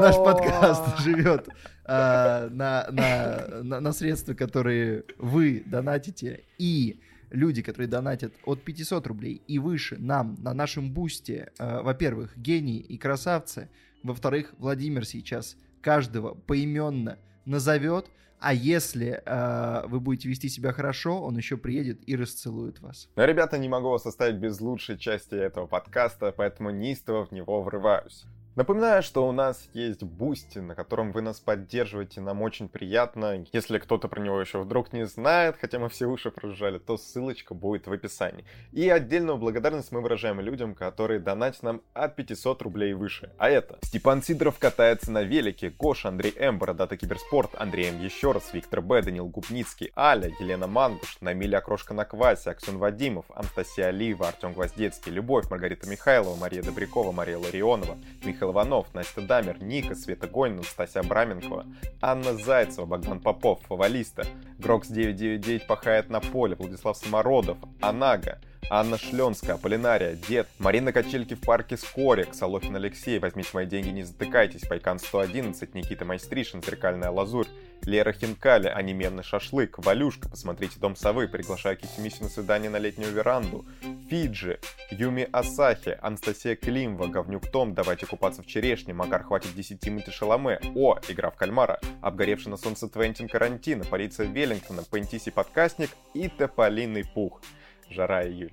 наш 0.00 0.14
подкаст 0.16 1.00
живет 1.00 1.48
э, 1.84 2.48
на, 2.50 3.92
средства, 3.92 4.34
которые 4.34 5.04
вы 5.18 5.64
донатите, 5.66 6.44
и 6.58 7.00
люди, 7.30 7.62
которые 7.62 7.88
донатят 7.88 8.32
от 8.44 8.62
500 8.62 9.06
рублей 9.08 9.42
и 9.46 9.58
выше 9.58 9.96
нам 9.98 10.36
на 10.38 10.54
нашем 10.54 10.92
бусте, 10.92 11.50
э, 11.58 11.80
во-первых, 11.82 12.36
гении 12.36 12.78
и 12.78 12.96
красавцы, 12.96 13.68
во-вторых, 14.04 14.54
Владимир 14.58 15.04
сейчас 15.04 15.56
каждого 15.80 16.34
поименно 16.34 17.18
назовет, 17.44 18.06
а 18.40 18.54
если 18.54 19.22
э, 19.24 19.86
вы 19.86 20.00
будете 20.00 20.28
вести 20.28 20.48
себя 20.48 20.72
хорошо, 20.72 21.22
он 21.22 21.36
еще 21.36 21.56
приедет 21.56 22.00
и 22.08 22.16
расцелует 22.16 22.80
вас. 22.80 23.08
Но, 23.16 23.24
ребята, 23.24 23.58
не 23.58 23.68
могу 23.68 23.90
вас 23.90 24.06
оставить 24.06 24.36
без 24.36 24.60
лучшей 24.60 24.98
части 24.98 25.34
этого 25.34 25.66
подкаста, 25.66 26.32
поэтому 26.36 26.70
неистово 26.70 27.26
в 27.26 27.32
него 27.32 27.62
врываюсь. 27.62 28.24
Напоминаю, 28.58 29.04
что 29.04 29.28
у 29.28 29.30
нас 29.30 29.68
есть 29.72 30.02
Бусти, 30.02 30.58
на 30.58 30.74
котором 30.74 31.12
вы 31.12 31.20
нас 31.20 31.38
поддерживаете, 31.38 32.20
нам 32.20 32.42
очень 32.42 32.68
приятно. 32.68 33.44
Если 33.52 33.78
кто-то 33.78 34.08
про 34.08 34.20
него 34.20 34.40
еще 34.40 34.58
вдруг 34.58 34.92
не 34.92 35.06
знает, 35.06 35.54
хотя 35.60 35.78
мы 35.78 35.88
все 35.88 36.06
уши 36.06 36.32
прожужжали, 36.32 36.78
то 36.78 36.96
ссылочка 36.96 37.54
будет 37.54 37.86
в 37.86 37.92
описании. 37.92 38.44
И 38.72 38.88
отдельную 38.88 39.38
благодарность 39.38 39.92
мы 39.92 40.00
выражаем 40.00 40.40
людям, 40.40 40.74
которые 40.74 41.20
донатят 41.20 41.62
нам 41.62 41.82
от 41.94 42.16
500 42.16 42.62
рублей 42.62 42.90
и 42.90 42.94
выше. 42.94 43.30
А 43.38 43.48
это 43.48 43.78
Степан 43.84 44.24
Сидоров 44.24 44.58
катается 44.58 45.12
на 45.12 45.22
велике, 45.22 45.70
Гоша, 45.70 46.08
Андрей 46.08 46.34
М, 46.36 46.58
Бородатый 46.58 46.98
Киберспорт, 46.98 47.52
Андрей 47.58 47.90
М 47.90 48.02
еще 48.02 48.32
раз, 48.32 48.52
Виктор 48.52 48.80
Б, 48.80 49.02
Данил 49.02 49.28
Гупницкий, 49.28 49.92
Аля, 49.96 50.32
Елена 50.40 50.66
Мангуш, 50.66 51.18
Намиля 51.20 51.58
Окрошка 51.58 51.94
на 51.94 52.04
квасе, 52.04 52.50
Аксен 52.50 52.78
Вадимов, 52.78 53.26
Анастасия 53.32 53.86
Алиева, 53.86 54.26
Артем 54.26 54.52
Гвоздецкий, 54.52 55.12
Любовь, 55.12 55.48
Маргарита 55.48 55.88
Михайлова, 55.88 56.34
Мария 56.34 56.64
Добрякова, 56.64 57.12
Мария 57.12 57.38
Ларионова, 57.38 57.96
Михаил 58.24 58.47
Иванов, 58.50 58.92
Настя 58.94 59.20
Дамер, 59.20 59.62
Ника, 59.62 59.94
Света 59.94 60.26
Гонина, 60.26 60.62
Стася 60.62 61.00
Абраменкова, 61.00 61.66
Анна 62.00 62.34
Зайцева, 62.34 62.86
Богдан 62.86 63.20
Попов, 63.20 63.60
Фавалиста, 63.68 64.24
Грокс 64.58 64.88
999 64.88 65.66
пахает 65.66 66.10
на 66.10 66.20
поле, 66.20 66.56
Владислав 66.56 66.96
Самородов, 66.96 67.58
Анага, 67.80 68.38
Анна 68.70 68.98
Шленская, 68.98 69.56
Полинария, 69.56 70.14
Дед, 70.14 70.46
Марина 70.58 70.92
Качельки 70.92 71.34
в 71.34 71.40
парке 71.40 71.76
Скорик, 71.76 72.34
Солохин 72.34 72.76
Алексей, 72.76 73.18
Возьмите 73.18 73.50
мои 73.54 73.66
деньги, 73.66 73.88
не 73.88 74.02
затыкайтесь, 74.02 74.66
Пайкан 74.68 74.98
111, 74.98 75.74
Никита 75.74 76.04
Майстришин, 76.04 76.62
Зеркальная 76.62 77.10
лазурь, 77.10 77.46
Лера 77.88 78.12
Хинкали, 78.12 78.66
Анименный 78.68 79.22
шашлык, 79.22 79.78
Валюшка, 79.78 80.28
посмотрите 80.28 80.78
Дом 80.78 80.94
совы, 80.94 81.26
приглашаю 81.26 81.74
Кисимисю 81.78 82.24
на 82.24 82.28
свидание 82.28 82.68
на 82.68 82.76
летнюю 82.76 83.10
веранду, 83.14 83.64
Фиджи, 84.10 84.60
Юми 84.90 85.26
Асахи, 85.32 85.96
Анастасия 86.02 86.54
Климова, 86.54 87.06
Говнюк 87.06 87.50
Том, 87.50 87.72
Давайте 87.72 88.04
купаться 88.04 88.42
в 88.42 88.46
черешне, 88.46 88.92
Макар 88.92 89.24
хватит 89.24 89.54
10 89.54 89.80
Тимати 89.80 90.10
Шаломе, 90.10 90.60
О, 90.74 90.98
Игра 91.08 91.30
в 91.30 91.36
кальмара, 91.36 91.80
Обгоревший 92.02 92.50
на 92.50 92.58
солнце 92.58 92.88
Твентин 92.88 93.26
Карантина, 93.26 93.84
Полиция 93.86 94.26
Веллингтона, 94.26 94.82
Пентиси 94.84 95.30
Подкастник 95.30 95.88
и 96.12 96.28
Тополиный 96.28 97.06
Пух. 97.06 97.40
Жара 97.88 98.28
июль. 98.28 98.52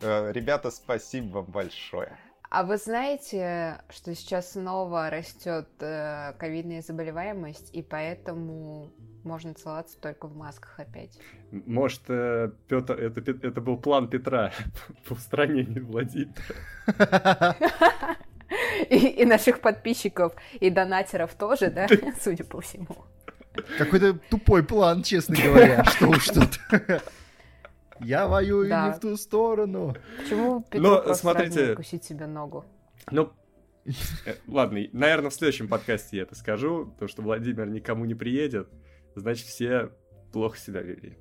Э, 0.00 0.30
Ребята, 0.32 0.70
спасибо 0.70 1.38
вам 1.38 1.46
большое. 1.46 2.16
А 2.48 2.62
вы 2.62 2.76
знаете, 2.76 3.80
что 3.90 4.14
сейчас 4.14 4.52
снова 4.52 5.10
растет 5.10 5.68
э, 5.80 6.32
ковидная 6.38 6.80
заболеваемость, 6.80 7.70
и 7.74 7.82
поэтому 7.82 8.92
можно 9.24 9.52
целоваться 9.54 10.00
только 10.00 10.28
в 10.28 10.36
масках 10.36 10.78
опять? 10.78 11.18
Может, 11.50 12.02
э, 12.08 12.50
Петр, 12.68 12.94
это, 12.94 13.20
это 13.30 13.60
был 13.60 13.76
план 13.76 14.08
Петра 14.08 14.52
по 15.08 15.14
устранению 15.14 15.86
Владимира. 15.86 16.34
И, 18.90 18.96
и 18.96 19.24
наших 19.24 19.60
подписчиков, 19.60 20.32
и 20.60 20.70
донатеров 20.70 21.34
тоже, 21.34 21.70
да, 21.70 21.88
судя 22.20 22.44
по 22.44 22.60
всему. 22.60 23.04
Какой-то 23.78 24.18
тупой 24.30 24.62
план, 24.62 25.02
честно 25.02 25.34
говоря. 25.36 25.84
Что 25.84 26.08
уж 26.08 26.26
тут. 26.26 26.60
Я 28.00 28.26
воюю 28.28 28.68
Да. 28.68 28.88
не 28.88 28.94
в 28.94 29.00
ту 29.00 29.16
сторону. 29.16 29.94
Почему 30.18 30.62
Петру 30.62 30.80
Но, 30.88 30.96
просто 31.02 31.14
смотрите- 31.14 31.72
укусить 31.72 32.04
себе 32.04 32.26
ногу? 32.26 32.64
Ну, 33.10 33.30
э, 33.84 34.34
ладно, 34.48 34.80
наверное, 34.92 35.30
в 35.30 35.34
следующем 35.34 35.68
подкасте 35.68 36.16
я 36.18 36.22
это 36.24 36.34
скажу, 36.34 36.86
потому 36.86 37.08
что 37.08 37.22
Владимир 37.22 37.66
никому 37.68 38.04
не 38.04 38.14
приедет, 38.14 38.68
значит, 39.14 39.46
все 39.46 39.90
плохо 40.32 40.58
себя 40.58 40.82
вели. 40.82 41.16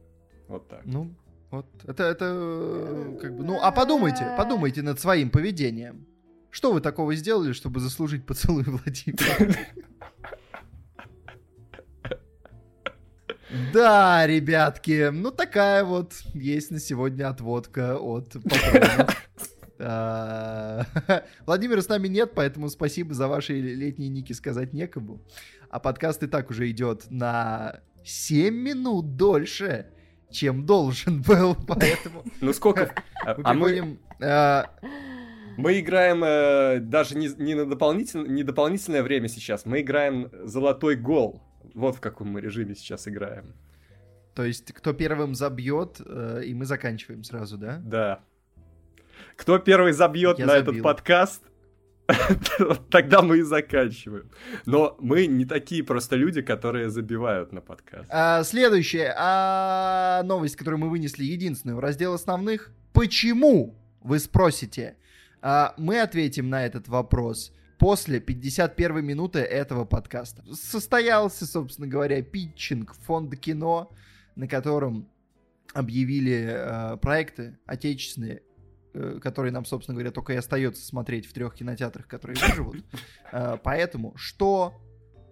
Вот 0.48 0.68
так. 0.68 0.82
Ну, 0.86 1.16
вот. 1.52 1.66
Это, 1.86 2.04
это 2.04 2.26
э, 2.32 3.18
как 3.22 3.36
бы... 3.38 3.44
Ну, 3.44 3.60
а 3.62 3.72
подумайте, 3.72 4.26
подумайте 4.38 4.82
над 4.82 5.00
своим 5.00 5.30
поведением. 5.30 6.06
Что 6.50 6.72
вы 6.72 6.80
такого 6.82 7.16
сделали, 7.16 7.52
чтобы 7.52 7.80
заслужить 7.80 8.26
поцелуй 8.26 8.64
Владимира? 8.64 9.56
Да, 13.74 14.26
ребятки, 14.28 15.10
ну 15.12 15.32
такая 15.32 15.84
вот 15.84 16.14
есть 16.34 16.72
на 16.72 16.80
сегодня 16.80 17.30
отводка 17.30 17.98
от 17.98 18.34
патронов. 18.34 19.26
А, 19.78 20.86
Владимира 21.46 21.82
с 21.82 21.90
нами 21.90 22.08
нет, 22.08 22.32
поэтому 22.34 22.70
спасибо 22.70 23.14
за 23.14 23.28
ваши 23.28 23.60
летние 23.60 24.08
ники 24.08 24.32
сказать 24.32 24.72
некому. 24.72 25.22
А 25.70 25.82
подкаст 25.82 26.24
и 26.24 26.28
так 26.28 26.50
уже 26.50 26.70
идет 26.72 27.08
на 27.10 27.82
7 28.06 28.56
минут 28.56 29.18
дольше, 29.18 29.88
чем 30.32 30.66
должен 30.66 31.22
был, 31.22 31.56
поэтому 31.68 32.24
Ну 32.40 32.54
сколько... 32.54 32.94
А 33.26 33.36
мы 33.36 33.44
а 33.44 33.54
мы, 33.54 34.00
а, 34.22 34.66
мы 35.58 35.80
играем 35.80 36.24
э, 36.24 36.80
даже 36.80 37.18
не, 37.18 37.30
не 37.38 37.56
на 37.56 37.66
дополнительное, 37.66 38.28
не 38.28 38.44
дополнительное 38.44 39.04
время 39.04 39.28
сейчас, 39.28 39.66
мы 39.66 39.82
играем 39.82 40.30
золотой 40.44 40.96
гол. 40.96 41.42
Вот 41.76 41.98
в 41.98 42.00
каком 42.02 42.30
мы 42.30 42.42
режиме 42.42 42.74
сейчас 42.74 43.08
играем. 43.08 43.54
То 44.34 44.44
есть, 44.44 44.74
кто 44.74 44.94
первым 44.94 45.36
забьет, 45.36 46.02
э, 46.06 46.44
и 46.46 46.54
мы 46.54 46.66
заканчиваем 46.66 47.24
сразу, 47.24 47.58
да? 47.58 47.82
Да. 47.84 48.20
Кто 49.36 49.60
первый 49.60 49.92
забьет 49.92 50.40
Я 50.40 50.46
на 50.46 50.52
этот 50.52 50.68
забил. 50.68 50.84
подкаст, 50.84 51.44
тогда 52.90 53.22
мы 53.22 53.40
и 53.40 53.42
заканчиваем. 53.42 54.30
Но 54.66 54.96
мы 55.00 55.26
не 55.28 55.46
такие 55.46 55.84
просто 55.84 56.16
люди, 56.16 56.42
которые 56.42 56.90
забивают 56.90 57.52
на 57.52 57.62
подкаст. 57.62 58.10
А, 58.10 58.44
следующая 58.44 59.14
а, 59.18 60.24
новость, 60.24 60.56
которую 60.56 60.80
мы 60.80 60.90
вынесли, 60.90 61.24
единственную, 61.24 61.78
в 61.78 61.80
раздел 61.80 62.14
основных. 62.14 62.72
Почему, 62.94 63.76
вы 64.02 64.20
спросите? 64.20 64.96
А, 65.42 65.74
мы 65.78 66.00
ответим 66.00 66.50
на 66.50 66.66
этот 66.66 66.88
вопрос 66.88 67.54
после 67.78 68.20
51 68.20 69.06
минуты 69.06 69.40
этого 69.40 69.86
подкаста. 69.86 70.44
Состоялся, 70.54 71.46
собственно 71.46 71.88
говоря, 71.88 72.22
питчинг 72.22 72.96
фонда 72.96 73.36
кино, 73.36 73.92
на 74.36 74.48
котором 74.48 75.10
объявили 75.74 76.48
э, 76.48 76.98
проекты 76.98 77.60
отечественные, 77.66 78.44
э, 78.94 79.20
которые 79.22 79.52
нам, 79.52 79.66
собственно 79.66 79.96
говоря, 79.96 80.12
только 80.12 80.34
и 80.34 80.38
остается 80.38 80.86
смотреть 80.86 81.26
в 81.26 81.34
трех 81.34 81.56
кинотеатрах, 81.56 82.08
которые 82.08 82.38
выживут. 82.40 82.86
Э, 83.32 83.58
поэтому 83.62 84.16
что, 84.16 84.74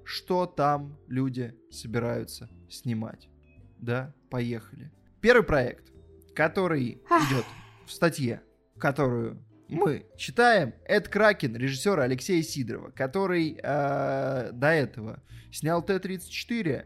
что 0.03 0.45
там 0.45 0.97
люди 1.07 1.55
собираются 1.71 2.49
снимать? 2.69 3.29
Да, 3.77 4.13
поехали. 4.29 4.91
Первый 5.21 5.43
проект, 5.43 5.91
который 6.35 7.01
идет 7.09 7.45
в 7.85 7.91
статье, 7.91 8.41
которую 8.77 9.45
мы 9.73 10.05
читаем, 10.17 10.73
это 10.85 11.09
Кракен 11.09 11.55
режиссера 11.55 12.03
Алексея 12.03 12.41
Сидорова, 12.41 12.91
который 12.91 13.59
э, 13.61 14.51
до 14.51 14.67
этого 14.67 15.21
снял 15.51 15.81
Т-34 15.83 16.85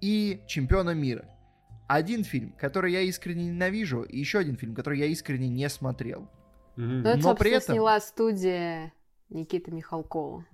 и 0.00 0.42
Чемпиона 0.46 0.90
мира. 0.90 1.28
Один 1.88 2.24
фильм, 2.24 2.52
который 2.58 2.92
я 2.92 3.00
искренне 3.02 3.46
ненавижу, 3.46 4.02
и 4.02 4.18
еще 4.18 4.38
один 4.38 4.56
фильм, 4.56 4.74
который 4.74 4.98
я 4.98 5.06
искренне 5.06 5.48
не 5.48 5.68
смотрел. 5.68 6.28
Мгм. 6.76 7.02
Ну, 7.02 7.08
это, 7.08 7.18
Но 7.20 7.34
при 7.34 7.50
этом- 7.52 7.74
сняла 7.74 7.98
студия 8.00 8.92
Никиты 9.30 9.70
Михалкова. 9.70 10.44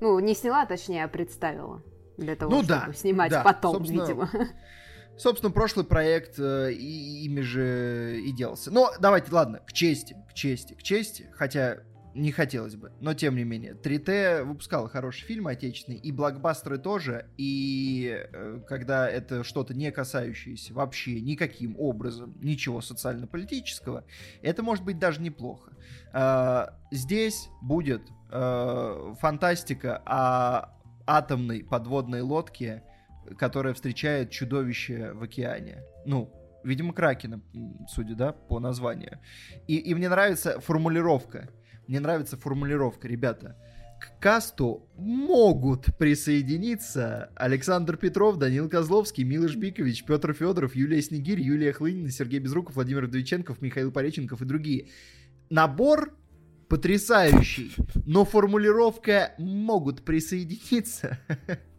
Ну, 0.00 0.18
не 0.20 0.34
сняла, 0.34 0.64
точнее, 0.66 1.04
а 1.04 1.08
представила. 1.08 1.82
Для 2.16 2.34
того, 2.36 2.50
Ну 2.50 2.62
чтобы 2.62 2.86
да, 2.86 2.92
снимать 2.94 3.30
да, 3.30 3.42
потом, 3.42 3.76
собственно, 3.76 4.02
видимо. 4.02 4.30
Собственно, 5.18 5.50
прошлый 5.50 5.86
проект 5.86 6.38
э, 6.38 6.72
и, 6.72 7.24
ими 7.24 7.40
же 7.40 8.20
и 8.20 8.32
делался. 8.32 8.70
Но 8.70 8.92
давайте, 9.00 9.32
ладно, 9.32 9.60
к 9.60 9.72
чести, 9.72 10.16
к 10.28 10.34
чести, 10.34 10.74
к 10.74 10.82
чести, 10.82 11.30
хотя 11.34 11.78
не 12.16 12.32
хотелось 12.32 12.76
бы, 12.76 12.92
но 13.00 13.14
тем 13.14 13.36
не 13.36 13.44
менее. 13.44 13.74
3T 13.74 14.44
выпускала 14.44 14.88
хорошие 14.88 15.26
фильмы 15.26 15.52
отечественные, 15.52 16.00
и 16.00 16.10
блокбастеры 16.12 16.78
тоже, 16.78 17.26
и 17.36 18.26
э, 18.32 18.60
когда 18.66 19.08
это 19.08 19.44
что-то 19.44 19.74
не 19.74 19.92
касающееся 19.92 20.72
вообще 20.72 21.20
никаким 21.20 21.78
образом 21.78 22.34
ничего 22.40 22.80
социально-политического, 22.80 24.04
это 24.42 24.62
может 24.62 24.84
быть 24.84 24.98
даже 24.98 25.20
неплохо. 25.20 25.72
Э, 26.12 26.68
здесь 26.90 27.48
будет 27.60 28.02
э, 28.30 29.14
фантастика 29.20 30.02
о 30.06 30.74
атомной 31.06 31.64
подводной 31.64 32.22
лодке, 32.22 32.82
которая 33.38 33.74
встречает 33.74 34.30
чудовище 34.30 35.12
в 35.12 35.22
океане. 35.22 35.82
Ну, 36.04 36.32
видимо, 36.64 36.92
Кракена, 36.92 37.40
судя, 37.88 38.14
да, 38.14 38.32
по 38.32 38.60
названию. 38.60 39.18
И, 39.66 39.76
и 39.76 39.94
мне 39.94 40.08
нравится 40.08 40.60
формулировка. 40.60 41.48
Мне 41.86 42.00
нравится 42.00 42.36
формулировка, 42.36 43.08
ребята. 43.08 43.56
К 44.00 44.20
касту 44.20 44.88
могут 44.96 45.96
присоединиться 45.96 47.30
Александр 47.34 47.96
Петров, 47.96 48.36
Данил 48.36 48.68
Козловский, 48.68 49.24
Милош 49.24 49.56
Бикович, 49.56 50.04
Петр 50.04 50.34
Федоров, 50.34 50.76
Юлия 50.76 51.00
Снегирь, 51.00 51.40
Юлия 51.40 51.72
Хлынина, 51.72 52.10
Сергей 52.10 52.40
Безруков, 52.40 52.74
Владимир 52.74 53.06
Вдовиченков, 53.06 53.62
Михаил 53.62 53.90
Пореченков 53.90 54.42
и 54.42 54.44
другие. 54.44 54.88
Набор 55.48 56.14
потрясающий, 56.68 57.72
но 58.04 58.24
формулировка 58.24 59.34
«могут 59.38 60.04
присоединиться» 60.04 61.18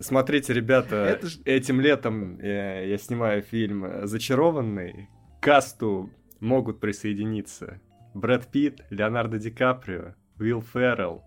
Смотрите, 0.00 0.52
ребята, 0.52 0.96
Это 0.96 1.26
ж- 1.26 1.38
этим 1.44 1.80
летом 1.80 2.38
э, 2.40 2.88
я 2.88 2.98
снимаю 2.98 3.42
фильм 3.42 4.06
«Зачарованный». 4.06 5.08
К 5.40 5.44
касту 5.44 6.10
могут 6.40 6.80
присоединиться 6.80 7.80
Брэд 8.14 8.46
Питт, 8.48 8.80
Леонардо 8.90 9.38
Ди 9.38 9.50
Каприо, 9.50 10.14
Уилл 10.38 10.62
Феррелл, 10.62 11.22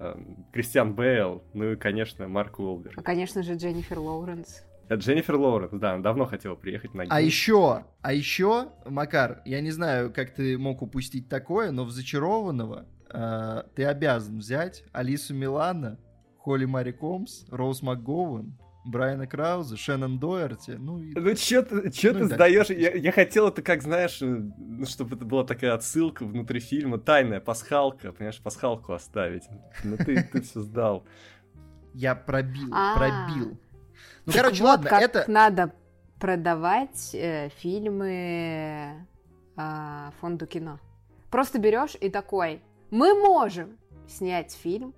э, 0.00 0.14
Кристиан 0.52 0.94
Бейл, 0.94 1.42
ну 1.54 1.72
и, 1.72 1.76
конечно, 1.76 2.28
Марк 2.28 2.58
Уолберг. 2.58 2.98
А, 2.98 3.02
конечно 3.02 3.42
же, 3.42 3.54
Дженнифер 3.54 3.98
Лоуренс. 3.98 4.62
Это 4.88 5.00
Дженнифер 5.00 5.34
Лоуренс, 5.36 5.72
да, 5.72 5.94
она 5.94 6.02
давно 6.02 6.26
хотела 6.26 6.54
приехать 6.54 6.94
на 6.94 7.02
А 7.08 7.20
гей. 7.20 7.26
еще, 7.26 7.84
а 8.02 8.12
еще, 8.12 8.68
Макар, 8.84 9.42
я 9.44 9.60
не 9.60 9.72
знаю, 9.72 10.12
как 10.12 10.30
ты 10.32 10.56
мог 10.58 10.80
упустить 10.82 11.28
такое, 11.28 11.72
но 11.72 11.84
в 11.84 11.90
зачарованного 11.90 12.86
э, 13.10 13.62
ты 13.74 13.84
обязан 13.84 14.38
взять 14.38 14.84
Алису 14.92 15.34
Милана, 15.34 15.98
Холли 16.46 16.64
Мари 16.64 16.92
Комс, 16.92 17.44
Роуз 17.50 17.82
МакГоуэн, 17.82 18.56
Брайана 18.84 19.26
Крауза, 19.26 19.76
Шеннон 19.76 20.20
Доерти, 20.20 20.76
ну 20.78 21.02
и... 21.02 21.12
Ну 21.12 21.34
чё 21.34 21.62
ты, 21.62 21.90
чё 21.90 22.12
Ну 22.12 22.20
ты 22.20 22.26
сдаешь? 22.26 22.70
Я, 22.70 22.94
я 22.94 23.10
хотел 23.10 23.48
это, 23.48 23.62
как 23.62 23.82
знаешь, 23.82 24.22
э, 24.22 24.26
ну, 24.26 24.86
чтобы 24.86 25.16
это 25.16 25.24
была 25.24 25.42
такая 25.42 25.74
отсылка 25.74 26.24
внутри 26.24 26.60
фильма, 26.60 26.98
тайная 26.98 27.40
пасхалка, 27.40 28.12
понимаешь, 28.12 28.40
пасхалку 28.40 28.92
оставить. 28.92 29.42
Но 29.82 29.96
ты, 29.96 30.22
ты 30.22 30.40
все 30.40 30.60
сдал. 30.60 31.04
Я 31.94 32.14
пробил, 32.14 32.70
А. 32.72 32.96
пробил. 32.96 33.58
Ну, 34.24 34.32
короче, 34.32 34.62
ладно, 34.62 34.86
это... 34.86 35.24
надо 35.26 35.72
продавать 36.20 37.10
э, 37.12 37.48
фильмы 37.56 39.04
а, 39.56 40.12
фонду 40.20 40.46
кино. 40.46 40.78
Просто 41.28 41.58
берешь 41.58 41.96
и 42.00 42.08
такой, 42.08 42.62
мы 42.92 43.14
можем 43.14 43.78
снять 44.06 44.52
фильм, 44.52 44.94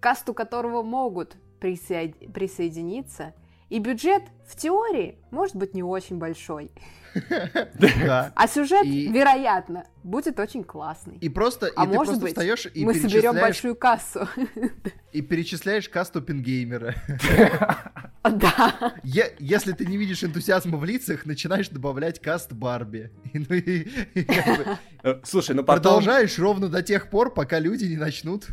касту 0.00 0.34
которого 0.34 0.82
могут 0.82 1.36
присоед- 1.60 2.32
присоединиться, 2.32 3.34
и 3.68 3.78
бюджет 3.78 4.24
в 4.50 4.56
теории 4.56 5.16
может 5.30 5.54
быть 5.54 5.74
не 5.74 5.82
очень 5.82 6.18
большой, 6.18 6.72
а 7.14 8.48
сюжет, 8.48 8.84
вероятно, 8.84 9.84
будет 10.02 10.38
очень 10.38 10.64
классный. 10.64 11.16
И 11.18 11.28
просто, 11.28 11.66
и 11.66 11.72
А 11.76 11.86
ты 11.86 11.88
может 11.88 12.06
просто 12.06 12.22
быть, 12.22 12.32
встаешь 12.32 12.68
и 12.72 12.84
мы 12.84 12.94
соберем 12.94 13.34
большую 13.34 13.74
кассу. 13.74 14.28
и 15.12 15.20
перечисляешь 15.22 15.88
каст 15.88 16.16
Оппенгеймера. 16.16 16.94
Да. 18.22 18.92
Если 19.02 19.72
ты 19.72 19.86
не 19.86 19.96
видишь 19.96 20.22
энтузиазма 20.22 20.76
в 20.76 20.84
лицах, 20.84 21.24
начинаешь 21.24 21.70
добавлять 21.70 22.20
каст 22.20 22.52
Барби. 22.52 23.10
Ну 23.32 24.76
Э, 25.02 25.20
Слушай, 25.24 25.54
ну 25.56 25.64
потом... 25.64 25.82
Продолжаешь 25.82 26.38
ровно 26.38 26.68
до 26.68 26.82
тех 26.82 27.08
пор, 27.08 27.32
пока 27.32 27.58
люди 27.58 27.84
не 27.84 27.96
начнут 27.96 28.46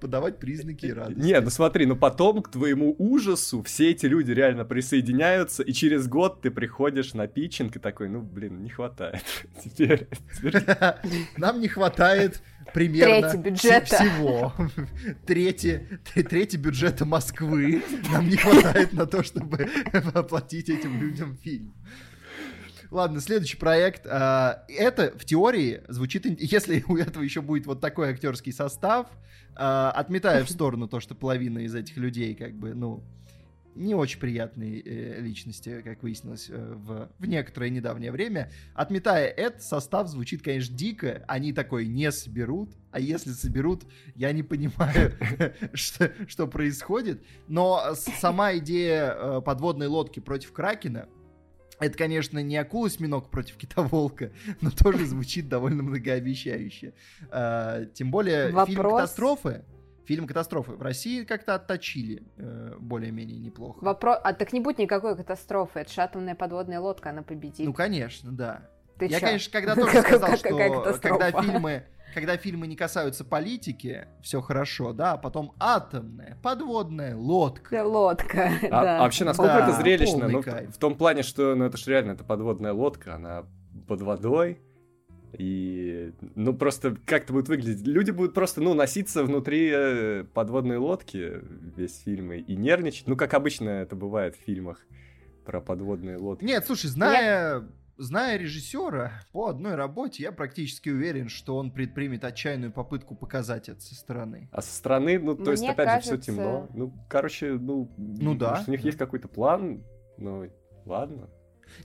подавать 0.00 0.38
признаки 0.38 0.86
радости. 0.86 1.20
Не, 1.20 1.40
ну 1.40 1.50
смотри, 1.50 1.86
ну 1.86 1.96
потом 1.96 2.42
к 2.42 2.50
твоему 2.50 2.94
ужасу 2.98 3.62
все 3.62 3.90
эти 3.90 4.06
люди 4.06 4.32
реально 4.38 4.64
присоединяются, 4.64 5.62
и 5.62 5.72
через 5.72 6.06
год 6.06 6.40
ты 6.40 6.50
приходишь 6.50 7.12
на 7.12 7.26
питчинг 7.26 7.76
и 7.76 7.78
такой, 7.78 8.08
ну, 8.08 8.22
блин, 8.22 8.62
не 8.62 8.70
хватает. 8.70 9.22
Теперь, 9.64 10.08
Нам 11.36 11.60
не 11.60 11.68
хватает 11.68 12.40
примерно 12.72 13.36
бюджета. 13.36 13.96
всего. 13.96 14.52
Трети, 15.26 16.00
трети 16.14 16.56
бюджета 16.56 17.04
Москвы. 17.04 17.82
Нам 18.12 18.28
не 18.28 18.36
хватает 18.36 18.92
на 18.92 19.06
то, 19.06 19.22
чтобы 19.22 19.68
оплатить 20.14 20.68
этим 20.70 21.00
людям 21.00 21.36
фильм. 21.36 21.74
Ладно, 22.90 23.20
следующий 23.20 23.56
проект. 23.56 24.06
А, 24.06 24.64
Это 24.68 25.12
в 25.18 25.24
теории 25.24 25.82
звучит... 25.88 26.24
Если 26.40 26.84
у 26.88 26.96
этого 26.96 27.22
еще 27.22 27.42
будет 27.42 27.66
вот 27.66 27.80
такой 27.80 28.10
актерский 28.10 28.52
состав, 28.52 29.08
а, 29.54 29.90
отметая 29.90 30.44
в 30.44 30.50
сторону 30.50 30.88
то, 30.88 31.00
что 31.00 31.14
половина 31.14 31.58
из 31.58 31.74
этих 31.74 31.96
людей 31.96 32.34
как 32.34 32.54
бы, 32.54 32.74
ну, 32.74 33.04
не 33.78 33.94
очень 33.94 34.18
приятные 34.18 34.80
э, 34.80 35.20
личности, 35.20 35.80
как 35.82 36.02
выяснилось 36.02 36.48
э, 36.50 36.74
в, 36.74 37.10
в 37.18 37.26
некоторое 37.26 37.70
недавнее 37.70 38.12
время. 38.12 38.50
Отметая 38.74 39.28
это, 39.28 39.60
состав 39.60 40.08
звучит, 40.08 40.42
конечно, 40.42 40.76
дико. 40.76 41.24
Они 41.28 41.52
такой 41.52 41.86
не 41.86 42.10
соберут. 42.10 42.70
А 42.90 43.00
если 43.00 43.30
соберут, 43.30 43.84
я 44.14 44.32
не 44.32 44.42
понимаю, 44.42 45.12
что, 45.74 46.12
что 46.26 46.46
происходит. 46.46 47.22
Но 47.46 47.94
сама 47.94 48.56
идея 48.56 49.14
э, 49.16 49.40
подводной 49.42 49.86
лодки 49.86 50.20
против 50.20 50.52
Кракена, 50.52 51.08
это, 51.80 51.96
конечно, 51.96 52.40
не 52.42 52.56
акула-осьминог 52.56 53.30
против 53.30 53.56
кита-волка, 53.56 54.32
но 54.60 54.70
тоже 54.70 55.06
звучит 55.06 55.48
довольно 55.48 55.84
многообещающе. 55.84 56.94
А, 57.30 57.84
Тем 57.86 58.10
более 58.10 58.46
фильм 58.46 58.56
Вопрос. 58.56 58.92
«Катастрофы» 58.92 59.64
Фильм 60.08 60.26
«Катастрофы» 60.26 60.72
в 60.72 60.80
России 60.80 61.22
как-то 61.24 61.54
отточили 61.54 62.22
э, 62.38 62.76
более-менее 62.80 63.38
неплохо. 63.38 63.84
Вопрос... 63.84 64.16
А 64.24 64.32
так 64.32 64.54
не 64.54 64.60
будет 64.60 64.78
никакой 64.78 65.14
катастрофы. 65.14 65.80
Это 65.80 65.92
же 65.92 66.00
атомная 66.00 66.34
подводная 66.34 66.80
лодка, 66.80 67.10
она 67.10 67.22
победит. 67.22 67.66
Ну, 67.66 67.74
конечно, 67.74 68.32
да. 68.32 68.70
Ты 68.98 69.04
Я, 69.04 69.20
чё? 69.20 69.26
конечно, 69.26 69.52
когда 69.52 69.74
тоже 69.76 70.00
сказал, 70.00 70.34
что 70.38 70.98
когда 71.02 71.30
фильмы, 71.42 71.84
когда 72.14 72.38
фильмы 72.38 72.66
не 72.68 72.74
касаются 72.74 73.22
политики, 73.22 74.08
все 74.22 74.40
хорошо, 74.40 74.94
да, 74.94 75.12
а 75.12 75.16
потом 75.18 75.52
атомная, 75.60 76.38
подводная 76.42 77.14
лодка. 77.14 77.84
Лодка, 77.84 78.50
А, 78.62 78.82
да. 78.82 78.98
а 79.00 79.02
вообще, 79.02 79.26
насколько 79.26 79.58
Да, 79.58 79.68
это 79.68 79.72
зрелищно? 79.76 80.26
Ну, 80.26 80.40
в, 80.40 80.46
в 80.46 80.78
том 80.78 80.96
плане, 80.96 81.22
что, 81.22 81.54
ну, 81.54 81.66
это 81.66 81.76
же 81.76 81.90
реально, 81.90 82.12
это 82.12 82.24
подводная 82.24 82.72
лодка, 82.72 83.16
она 83.16 83.44
под 83.86 84.00
водой, 84.00 84.58
и, 85.32 86.12
ну, 86.34 86.54
просто 86.54 86.96
как 87.04 87.24
это 87.24 87.32
будет 87.32 87.48
выглядеть? 87.48 87.86
Люди 87.86 88.10
будут 88.10 88.34
просто, 88.34 88.60
ну, 88.60 88.74
носиться 88.74 89.24
внутри 89.24 89.70
э, 89.74 90.24
подводной 90.32 90.78
лодки 90.78 91.40
весь 91.76 91.98
фильм 92.02 92.32
и, 92.32 92.38
и 92.38 92.56
нервничать, 92.56 93.06
ну, 93.06 93.16
как 93.16 93.34
обычно 93.34 93.68
это 93.68 93.94
бывает 93.96 94.36
в 94.36 94.40
фильмах 94.40 94.84
про 95.44 95.60
подводные 95.60 96.16
лодки. 96.16 96.44
Нет, 96.44 96.64
слушай, 96.66 96.86
зная, 96.88 97.66
зная 97.96 98.36
режиссера 98.38 99.12
по 99.32 99.48
одной 99.48 99.74
работе, 99.74 100.22
я 100.22 100.32
практически 100.32 100.88
уверен, 100.88 101.28
что 101.28 101.56
он 101.56 101.72
предпримет 101.72 102.24
отчаянную 102.24 102.72
попытку 102.72 103.14
показать 103.14 103.68
это 103.68 103.80
со 103.80 103.94
стороны. 103.94 104.48
А 104.52 104.62
со 104.62 104.74
стороны, 104.74 105.18
ну, 105.18 105.34
то 105.34 105.50
есть, 105.50 105.62
Мне 105.62 105.72
опять 105.72 105.88
же, 105.96 106.00
все 106.00 106.10
кажется- 106.12 106.32
темно. 106.32 106.68
Ну, 106.74 106.94
короче, 107.08 107.52
ну, 107.52 107.90
Ну 107.96 108.34
да, 108.34 108.50
может, 108.52 108.68
у 108.68 108.70
них 108.70 108.82
да. 108.82 108.86
есть 108.88 108.98
какой-то 108.98 109.28
план, 109.28 109.84
ну, 110.16 110.48
ладно. 110.84 111.28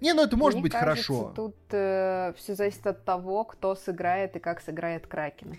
Не, 0.01 0.13
ну 0.13 0.23
это 0.23 0.37
может 0.37 0.55
Мне 0.55 0.63
быть 0.63 0.71
кажется, 0.73 1.13
хорошо. 1.13 1.33
Тут 1.35 1.55
все 1.67 2.55
зависит 2.55 2.85
от 2.87 3.05
того, 3.05 3.43
кто 3.45 3.75
сыграет 3.75 4.35
и 4.35 4.39
как 4.39 4.61
сыграет 4.61 5.07
Кракен. 5.07 5.55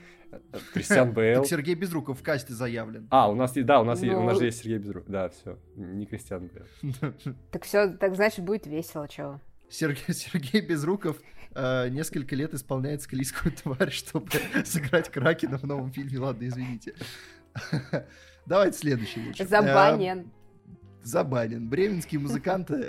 Кристиан 0.73 1.13
Бейл. 1.15 1.41
Так 1.43 1.49
Сергей 1.49 1.75
Безруков 1.75 2.19
в 2.19 2.23
касте 2.23 2.53
заявлен. 2.55 3.07
А, 3.11 3.31
у 3.31 3.35
нас 3.35 3.55
есть, 3.55 3.67
да, 3.67 3.81
у 3.81 3.85
нас, 3.85 4.03
есть, 4.03 4.15
у 4.15 4.23
нас 4.23 4.35
Ну. 4.35 4.41
же 4.41 4.47
есть 4.47 4.59
Сергей 4.59 4.79
Безруков. 4.79 5.09
Да, 5.11 5.29
все, 5.29 5.59
не 5.77 6.07
Кристиан 6.07 6.49
Бейл. 6.49 7.13
Так 7.51 7.65
все, 7.65 7.89
так 7.89 8.15
значит 8.17 8.45
будет 8.45 8.67
весело, 8.67 9.09
чего? 9.09 9.41
Сергей, 9.69 10.03
Сергей 10.15 10.61
Безруков 10.61 11.17
э, 11.55 11.89
несколько 11.91 12.35
лет 12.37 12.53
исполняет 12.55 13.03
склизкую 13.03 13.53
тварь, 13.55 13.91
чтобы 13.91 14.29
сыграть 14.65 15.09
Кракена 15.11 15.59
в 15.59 15.65
новом 15.65 15.93
фильме. 15.93 16.19
Ладно, 16.19 16.47
извините. 16.47 16.95
Давайте 18.47 18.79
следующий 18.79 19.27
лучше. 19.27 19.43
Э, 19.43 19.47
Забанен. 19.47 20.31
Забанен. 21.05 21.69
Бременские 21.69 22.21
музыканты 22.21 22.75
э, 22.75 22.89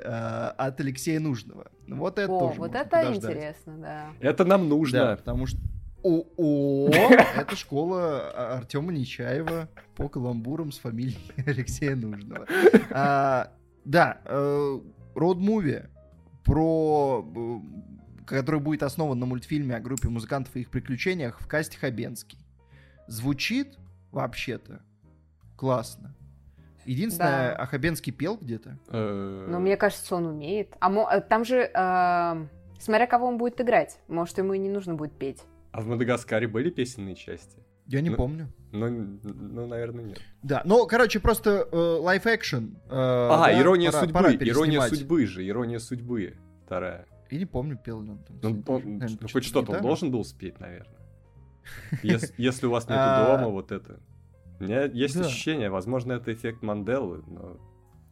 от 0.57 0.79
Алексея 0.79 1.19
Нужного. 1.19 1.71
Ну, 1.87 1.97
Вот 1.97 2.17
это 2.17 2.31
О, 2.31 2.39
тоже 2.39 2.59
вот 2.59 2.73
это 2.75 2.89
подождать. 2.89 3.31
интересно, 3.31 3.77
да. 3.77 4.05
Это 4.19 4.45
нам 4.45 4.63
Да, 4.63 4.67
нужно. 4.75 5.15
потому 5.17 5.45
что... 5.47 5.59
О, 6.03 6.23
о, 6.37 6.89
это 7.37 7.55
школа 7.55 8.31
А- 8.33 8.57
Артема 8.59 8.93
Нечаева 8.93 9.67
по 9.95 10.07
каламбурам 10.07 10.71
с 10.71 10.77
фамилией 10.79 11.17
Алексея 11.45 11.95
Нужного. 11.95 12.45
А, 12.91 13.51
да, 13.83 14.19
роуд-муви 15.15 15.87
про... 16.43 17.25
э, 17.35 18.25
который 18.25 18.59
будет 18.59 18.83
основан 18.83 19.19
на 19.19 19.25
мультфильме 19.25 19.75
о 19.75 19.79
группе 19.79 20.09
музыкантов 20.09 20.55
и 20.55 20.61
их 20.61 20.69
приключениях 20.69 21.39
в 21.39 21.47
касте 21.47 21.77
Хабенский. 21.77 22.39
Звучит 23.07 23.77
вообще-то 24.11 24.81
классно. 25.57 26.15
Единственное, 26.85 27.49
Да. 27.55 27.55
а 27.63 27.65
Хабенский 27.65 28.13
пел 28.13 28.37
где-то? 28.37 28.77
Э, 28.89 29.47
Но 29.49 29.59
мне 29.59 29.75
кажется, 29.77 30.15
он 30.15 30.25
умеет. 30.27 30.75
А 30.79 30.89
мо- 30.89 31.09
э, 31.11 31.21
там 31.21 31.43
же, 31.45 31.57
э, 31.73 32.45
смотря 32.79 33.07
кого 33.07 33.27
он 33.27 33.37
будет 33.37 33.59
играть, 33.61 33.99
может, 34.07 34.37
ему 34.37 34.53
и 34.53 34.59
не 34.59 34.69
нужно 34.69 34.93
будет 34.95 35.13
петь. 35.13 35.41
А 35.71 35.81
в 35.81 35.87
Мадагаскаре 35.87 36.47
были 36.47 36.69
песенные 36.69 37.15
части? 37.15 37.57
Я 37.87 38.01
не 38.01 38.09
Ну, 38.09 38.15
помню. 38.15 38.47
Ну, 38.71 38.89
ну, 39.23 39.67
наверное, 39.67 40.03
нет. 40.05 40.19
Да, 40.41 40.61
ну, 40.65 40.87
короче, 40.87 41.19
просто 41.19 41.67
лайф-экшен. 41.71 42.77
А, 42.89 43.51
ирония 43.59 43.91
судьбы. 43.91 44.35
Ирония 44.41 44.81
судьбы 44.81 45.25
же. 45.25 45.47
Ирония 45.47 45.79
судьбы. 45.79 46.35
Вторая. 46.65 47.05
Я 47.29 47.39
не 47.39 47.45
помню, 47.45 47.77
пел 47.77 48.01
ли 48.01 48.11
он 48.11 48.19
там. 48.19 48.37
Ну, 48.41 48.63
он-. 48.67 48.81
Наверное, 48.97 49.17
ну, 49.21 49.27
хоть 49.31 49.43
что-то 49.43 49.73
он 49.73 49.81
должен 49.81 50.11
был 50.11 50.23
спеть, 50.23 50.59
наверное. 50.59 50.95
Ес- 52.03 52.33
Если 52.37 52.67
у 52.67 52.71
вас 52.71 52.85
нету 52.85 52.99
А, 53.01 53.37
дома, 53.37 53.49
вот 53.49 53.71
это. 53.71 53.99
У 54.59 54.63
меня 54.63 54.83
есть 54.83 55.15
да. 55.15 55.25
ощущение, 55.25 55.69
возможно, 55.69 56.13
это 56.13 56.33
эффект 56.33 56.61
Манделы, 56.61 57.23
но... 57.27 57.57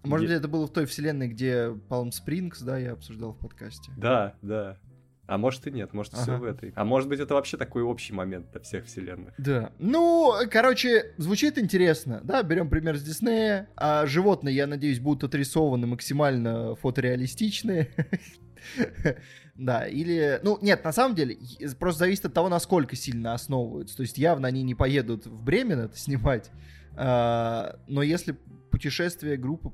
Может 0.03 0.27
быть, 0.27 0.37
это 0.37 0.47
было 0.49 0.67
в 0.67 0.73
той 0.73 0.85
вселенной, 0.85 1.29
где 1.29 1.69
Palm 1.89 2.09
Springs, 2.09 2.61
да, 2.61 2.77
я 2.77 2.91
обсуждал 2.91 3.31
в 3.33 3.39
подкасте. 3.39 3.91
Да, 3.97 4.35
да. 4.41 4.77
А 5.25 5.37
может 5.37 5.65
и 5.67 5.71
нет, 5.71 5.93
может 5.93 6.13
все 6.13 6.33
Ага. 6.33 6.41
в 6.41 6.43
этой. 6.43 6.73
А 6.75 6.83
может 6.83 7.07
быть 7.07 7.19
это 7.19 7.33
вообще 7.33 7.55
такой 7.55 7.81
общий 7.81 8.11
момент 8.11 8.51
для 8.51 8.59
всех 8.59 8.85
вселенных. 8.85 9.33
Да. 9.37 9.71
Ну, 9.79 10.33
короче, 10.51 11.13
звучит 11.17 11.57
интересно. 11.57 12.19
Да, 12.23 12.43
берем 12.43 12.69
пример 12.69 12.97
с 12.97 13.03
Диснея. 13.03 13.69
А 13.77 14.05
животные, 14.05 14.53
я 14.53 14.67
надеюсь, 14.67 14.99
будут 14.99 15.23
отрисованы 15.23 15.87
максимально 15.87 16.75
фотореалистичные. 16.75 17.89
Да, 19.55 19.85
или... 19.87 20.39
Ну, 20.41 20.57
нет, 20.61 20.83
на 20.83 20.91
самом 20.91 21.15
деле, 21.15 21.37
просто 21.77 21.99
зависит 21.99 22.25
от 22.25 22.33
того, 22.33 22.49
насколько 22.49 22.95
сильно 22.95 23.33
основываются. 23.33 23.95
То 23.95 24.01
есть 24.01 24.17
явно 24.17 24.47
они 24.47 24.63
не 24.63 24.73
поедут 24.73 25.27
в 25.27 25.43
Бремен 25.43 25.79
это 25.79 25.97
снимать. 25.97 26.49
А, 26.95 27.79
но 27.87 28.01
если 28.01 28.35
путешествие 28.71 29.37
группы... 29.37 29.71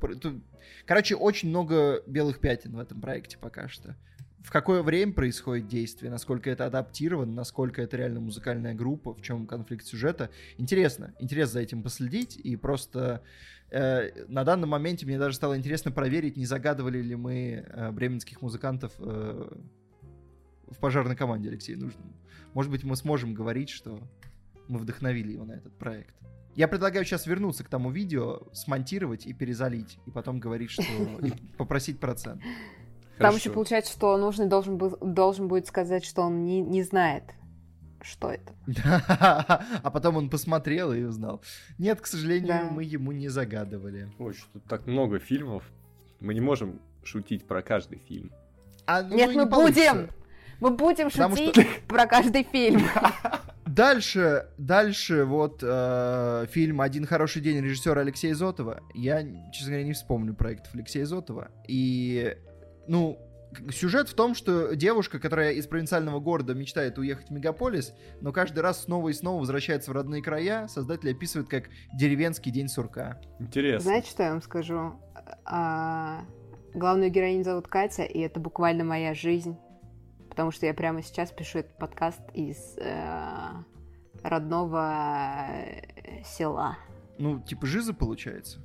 Короче, 0.86 1.16
очень 1.16 1.50
много 1.50 2.04
белых 2.08 2.40
пятен 2.40 2.76
в 2.76 2.80
этом 2.80 3.00
проекте 3.00 3.38
пока 3.38 3.70
что. 3.70 3.96
В 4.44 4.52
какое 4.52 4.84
время 4.84 5.14
происходит 5.14 5.68
действие, 5.68 6.12
насколько 6.12 6.50
это 6.50 6.66
адаптировано, 6.66 7.32
насколько 7.32 7.82
это 7.82 7.98
реально 7.98 8.20
музыкальная 8.20 8.74
группа, 8.74 9.14
в 9.14 9.22
чем 9.22 9.48
конфликт 9.48 9.86
сюжета. 9.86 10.30
Интересно, 10.58 11.14
интересно 11.20 11.54
за 11.54 11.60
этим 11.62 11.84
последить. 11.84 12.36
И 12.38 12.56
просто 12.56 13.22
э, 13.72 14.26
на 14.28 14.44
данном 14.44 14.70
моменте 14.70 15.06
мне 15.06 15.18
даже 15.18 15.36
стало 15.36 15.58
интересно 15.58 15.92
проверить, 15.92 16.38
не 16.38 16.46
загадывали 16.46 17.02
ли 17.02 17.16
мы 17.16 17.66
э, 17.66 17.92
бременских 17.92 18.42
музыкантов 18.42 18.94
э, 19.00 19.50
в 20.68 20.78
пожарной 20.78 21.16
команде 21.16 21.50
Алексея 21.50 21.78
Нужному. 21.78 22.14
Может 22.54 22.72
быть, 22.72 22.84
мы 22.84 22.96
сможем 22.96 23.34
говорить, 23.34 23.70
что 23.70 24.00
мы 24.68 24.80
вдохновили 24.80 25.34
его 25.34 25.46
на 25.46 25.54
этот 25.54 25.78
проект. 25.78 26.16
Я 26.56 26.68
предлагаю 26.68 27.06
сейчас 27.06 27.26
вернуться 27.26 27.64
к 27.64 27.70
тому 27.70 27.92
видео, 27.92 28.42
смонтировать 28.54 29.26
и 29.26 29.34
перезалить, 29.34 30.00
и 30.06 30.12
потом 30.12 30.40
говорить, 30.40 30.72
что... 30.72 30.84
и 31.24 31.32
попросить 31.58 32.00
процент. 32.00 32.42
Там 32.42 33.32
Хорошо. 33.32 33.38
еще 33.38 33.52
получается, 33.52 33.92
что 33.92 34.18
нужный 34.18 34.48
должен, 34.48 34.78
был, 34.78 34.98
должен 35.02 35.48
будет 35.48 35.68
сказать, 35.68 36.06
что 36.06 36.22
он 36.22 36.46
не, 36.46 36.62
не 36.62 36.84
знает, 36.84 37.24
что 38.02 38.32
это. 38.32 38.54
А 39.84 39.92
потом 39.92 40.18
он 40.18 40.30
посмотрел 40.30 40.94
и 40.94 41.04
узнал. 41.04 41.42
Нет, 41.78 42.02
к 42.02 42.08
сожалению, 42.08 42.48
Да. 42.48 42.64
мы 42.70 42.84
ему 42.84 43.12
не 43.12 43.30
загадывали. 43.30 44.12
Ой, 44.20 44.34
что 44.34 44.46
тут 44.54 44.64
так 44.66 44.88
много 44.88 45.20
фильмов. 45.20 45.64
Мы 46.20 46.34
не 46.34 46.42
можем 46.42 46.80
шутить 47.04 47.46
про 47.46 47.62
каждый 47.62 48.00
фильм. 48.00 48.32
А, 48.86 49.02
ну, 49.04 49.16
Нет, 49.16 49.28
мы 49.36 49.44
не 49.44 49.46
будем! 49.46 50.10
Мы 50.60 50.72
будем 50.72 51.10
Потому 51.10 51.38
шутить 51.38 51.68
про 51.88 52.06
каждый 52.06 52.44
фильм. 52.44 52.82
Дальше, 53.66 54.48
дальше 54.58 55.26
вот 55.26 55.60
э, 55.62 56.48
фильм 56.50 56.82
«Один 56.82 57.06
хороший 57.06 57.42
день» 57.42 57.62
режиссера 57.64 58.02
Алексея 58.02 58.34
Зотова. 58.34 58.82
Я, 58.96 59.22
честно 59.54 59.68
говоря, 59.72 59.84
не 59.84 59.94
вспомню 59.94 60.34
проектов 60.34 60.74
Алексея 60.74 61.06
Зотова. 61.06 61.50
И, 61.68 62.36
ну, 62.88 63.20
сюжет 63.72 64.10
в 64.10 64.14
том, 64.14 64.36
что 64.36 64.76
девушка, 64.76 65.20
которая 65.20 65.54
из 65.54 65.68
провинциального 65.68 66.20
города 66.20 66.54
мечтает 66.54 66.98
уехать 66.98 67.30
в 67.30 67.32
мегаполис, 67.32 67.94
но 68.22 68.32
каждый 68.32 68.60
раз 68.60 68.84
снова 68.84 69.10
и 69.10 69.14
снова 69.14 69.40
возвращается 69.40 69.92
в 69.92 69.94
родные 69.94 70.22
края, 70.22 70.68
создатель 70.68 71.12
описывает 71.12 71.50
как 71.50 71.70
деревенский 71.94 72.52
день 72.52 72.68
сурка. 72.68 73.20
Интересно. 73.40 73.82
Знаете, 73.82 74.10
что 74.10 74.24
я 74.24 74.32
вам 74.32 74.42
скажу? 74.42 74.94
А, 75.46 76.22
главную 76.74 77.12
героиню 77.12 77.44
зовут 77.44 77.68
Катя, 77.68 78.04
и 78.04 78.20
это 78.20 78.40
буквально 78.40 78.84
моя 78.84 79.14
жизнь. 79.14 79.58
Потому 80.30 80.52
что 80.52 80.66
я 80.66 80.74
прямо 80.74 81.02
сейчас 81.02 81.32
пишу 81.32 81.60
этот 81.60 81.78
подкаст 81.78 82.22
из 82.34 82.78
э, 82.78 83.50
родного 84.24 85.48
э, 85.58 86.24
села. 86.24 86.78
Ну, 87.18 87.40
типа 87.42 87.66
жиза 87.66 87.94
получается. 87.94 88.62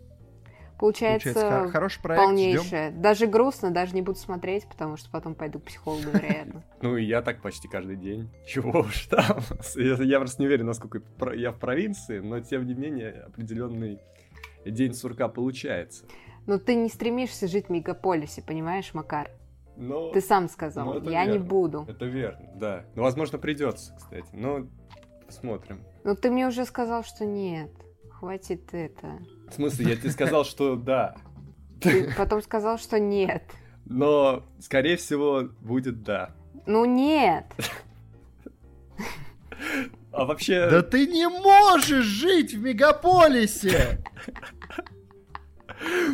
Получается, 0.79 1.33
Получается, 1.33 1.65
хо- 1.67 1.71
хороший 1.71 2.03
проект, 2.03 2.23
ждем. 2.25 2.35
полнейшее. 2.35 2.91
Даже 2.91 3.27
грустно, 3.27 3.71
даже 3.71 3.95
не 3.95 4.03
буду 4.03 4.19
смотреть, 4.19 4.67
потому 4.69 4.97
что 4.97 5.09
потом 5.11 5.35
пойду 5.35 5.61
к 5.61 5.65
психологу, 5.65 6.11
вероятно. 6.13 6.63
Ну 6.83 6.97
и 6.97 7.05
я 7.05 7.23
так 7.23 7.41
почти 7.43 7.69
каждый 7.69 7.97
день. 7.97 8.29
Чего 8.47 8.81
уж 8.81 9.07
там. 9.07 9.39
Я, 9.77 10.19
просто 10.19 10.43
не 10.43 10.47
уверен, 10.47 10.67
насколько 10.67 11.01
я 11.35 11.53
в 11.53 11.59
провинции, 11.59 12.19
но 12.19 12.41
тем 12.41 12.67
не 12.67 12.75
менее 12.75 13.23
определенный 13.27 14.01
день 14.67 14.95
сурка 14.95 15.29
получается. 15.29 16.05
Но 16.47 16.59
ты 16.59 16.75
не 16.75 16.89
стремишься 16.89 17.47
жить 17.49 17.67
в 17.67 17.71
мегаполисе, 17.71 18.43
понимаешь, 18.43 18.93
Макар? 18.93 19.31
Но 19.77 20.11
Ты 20.13 20.21
сам 20.21 20.49
сказал, 20.49 21.03
я 21.03 21.25
не 21.25 21.33
верно. 21.33 21.47
буду. 21.47 21.85
это 21.89 22.05
верно, 22.05 22.51
да. 22.55 22.85
Ну, 22.95 23.03
возможно, 23.03 23.39
придется, 23.39 23.93
кстати. 23.97 24.29
Но 24.33 24.67
посмотрим. 25.27 25.81
Но 26.05 26.15
ты 26.15 26.31
мне 26.31 26.47
уже 26.47 26.65
сказал, 26.65 27.03
что 27.03 27.25
нет. 27.25 27.71
Хватит 28.11 28.73
это. 28.73 29.19
В 29.49 29.55
смысле, 29.55 29.91
я 29.91 29.97
тебе 29.97 30.11
сказал, 30.11 30.45
что 30.45 30.77
да. 30.77 31.15
Ты 31.81 32.13
потом 32.17 32.43
сказал, 32.43 32.79
что 32.79 32.99
нет. 32.99 33.43
Но, 33.85 34.43
скорее 34.61 34.97
всего, 34.97 35.49
будет 35.61 36.03
да. 36.03 36.31
Ну 36.67 36.85
нет. 36.85 37.45
А 40.13 40.25
вообще... 40.25 40.69
Да 40.71 40.83
ты 40.83 41.07
не 41.07 41.29
можешь 41.29 42.05
жить 42.05 42.55
в 42.55 42.61
мегаполисе! 42.63 43.99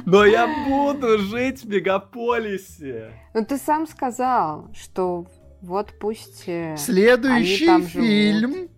Но 0.04 0.24
я 0.24 0.48
буду 0.68 1.18
жить 1.18 1.62
в 1.62 1.68
мегаполисе. 1.68 3.12
Ну 3.34 3.44
ты 3.44 3.58
сам 3.58 3.86
сказал, 3.86 4.70
что 4.74 5.26
вот 5.60 5.92
пусть... 6.00 6.44
э, 6.48 6.76
Следующий 6.78 7.68
Они 7.68 7.82
там 7.82 7.82
живут. 7.86 8.06
фильм 8.08 8.68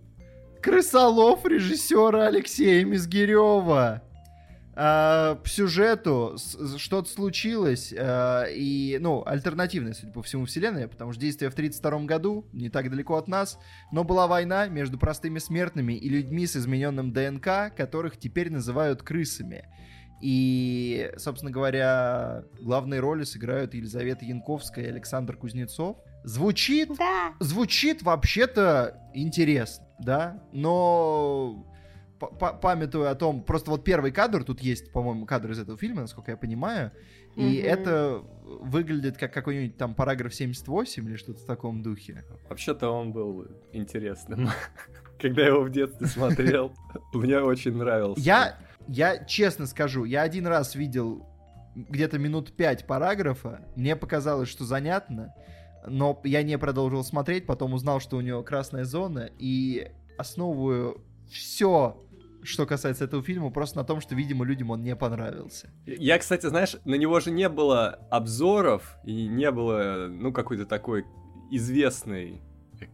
Крысолов 0.61 1.47
режиссера 1.47 2.27
Алексея 2.27 2.85
Мизгирева. 2.85 4.03
По 4.75 5.39
сюжету 5.45 6.35
с- 6.39 6.79
что-то 6.79 7.09
случилось, 7.11 7.93
а, 7.97 8.45
и, 8.45 8.97
ну, 9.01 9.23
альтернативная, 9.27 9.93
судя 9.93 10.13
по 10.13 10.23
всему, 10.23 10.47
вселенная, 10.47 10.89
потому 10.89 11.13
что 11.13 11.21
действие 11.21 11.51
в 11.51 11.55
1932 11.55 12.07
году, 12.07 12.47
не 12.53 12.71
так 12.71 12.89
далеко 12.91 13.17
от 13.17 13.29
нас, 13.29 13.59
но 13.93 14.03
была 14.03 14.27
война 14.27 14.69
между 14.69 14.99
простыми 14.99 15.39
смертными 15.41 15.93
и 15.93 16.09
людьми 16.09 16.47
с 16.47 16.57
измененным 16.57 17.13
ДНК, 17.13 17.75
которых 17.77 18.17
теперь 18.19 18.51
называют 18.51 19.03
крысами. 19.03 19.67
И, 20.23 21.11
собственно 21.19 21.51
говоря, 21.51 22.45
главные 22.61 23.01
роли 23.01 23.25
сыграют 23.25 23.75
Елизавета 23.75 24.25
Янковская 24.25 24.85
и 24.85 24.89
Александр 24.89 25.37
Кузнецов. 25.37 25.97
Звучит 26.25 26.91
Да. 26.97 27.33
звучит 27.41 28.03
вообще-то 28.03 28.97
интересно, 29.15 29.85
да, 29.99 30.41
но 30.53 31.67
памятуя 32.29 33.11
о 33.11 33.15
том, 33.15 33.43
просто 33.43 33.71
вот 33.71 33.85
первый 33.85 34.13
кадр, 34.13 34.45
тут 34.45 34.61
есть, 34.61 34.93
по-моему, 34.93 35.27
кадр 35.27 35.51
из 35.53 35.59
этого 35.59 35.79
фильма, 35.79 36.03
насколько 36.03 36.31
я 36.31 36.37
понимаю, 36.37 36.93
и 37.37 37.59
Мгм. 37.61 37.67
это 37.67 38.23
выглядит 38.45 39.17
как 39.17 39.33
какой-нибудь 39.33 39.77
там 39.77 39.95
параграф 39.95 40.35
78 40.35 41.09
или 41.09 41.17
что-то 41.17 41.41
в 41.41 41.45
таком 41.47 41.83
духе. 41.83 42.25
Вообще-то 42.49 42.91
он 42.91 43.13
был 43.13 43.47
интересным. 43.73 44.49
Когда 45.21 45.43
я 45.43 45.49
его 45.49 45.63
в 45.63 45.71
детстве 45.71 46.07
смотрел, 46.07 46.73
мне 47.13 47.39
очень 47.39 47.77
нравился. 47.77 48.21
Я, 48.21 48.59
я 48.89 49.25
честно 49.25 49.67
скажу, 49.67 50.05
я 50.05 50.23
один 50.23 50.47
раз 50.47 50.75
видел 50.75 51.27
где-то 51.75 52.19
минут 52.19 52.53
пять 52.53 52.87
параграфа, 52.87 53.61
мне 53.77 53.97
показалось, 53.97 54.49
что 54.49 54.65
занятно, 54.65 55.35
но 55.87 56.21
я 56.25 56.43
не 56.43 56.59
продолжил 56.59 57.03
смотреть, 57.03 57.47
потом 57.47 57.73
узнал, 57.73 57.99
что 58.01 58.17
у 58.17 58.21
него 58.21 58.43
красная 58.43 58.85
зона, 58.85 59.31
и 59.39 59.91
основываю 60.19 61.01
все, 61.31 61.97
что 62.43 62.67
касается 62.67 63.05
этого 63.05 63.23
фильма, 63.23 63.51
просто 63.51 63.79
на 63.79 63.85
том, 63.85 64.01
что, 64.01 64.15
видимо, 64.15 64.45
людям 64.45 64.71
он 64.71 64.83
не 64.83 64.97
понравился. 64.97 65.71
Я, 65.87 66.19
кстати, 66.19 66.47
знаешь, 66.47 66.77
на 66.85 66.95
него 66.95 67.21
же 67.21 67.31
не 67.31 67.49
было 67.49 67.99
обзоров 68.11 68.97
и 69.05 69.27
не 69.29 69.51
было, 69.51 70.09
ну, 70.11 70.33
какой-то 70.33 70.67
такой 70.67 71.05
известной 71.51 72.43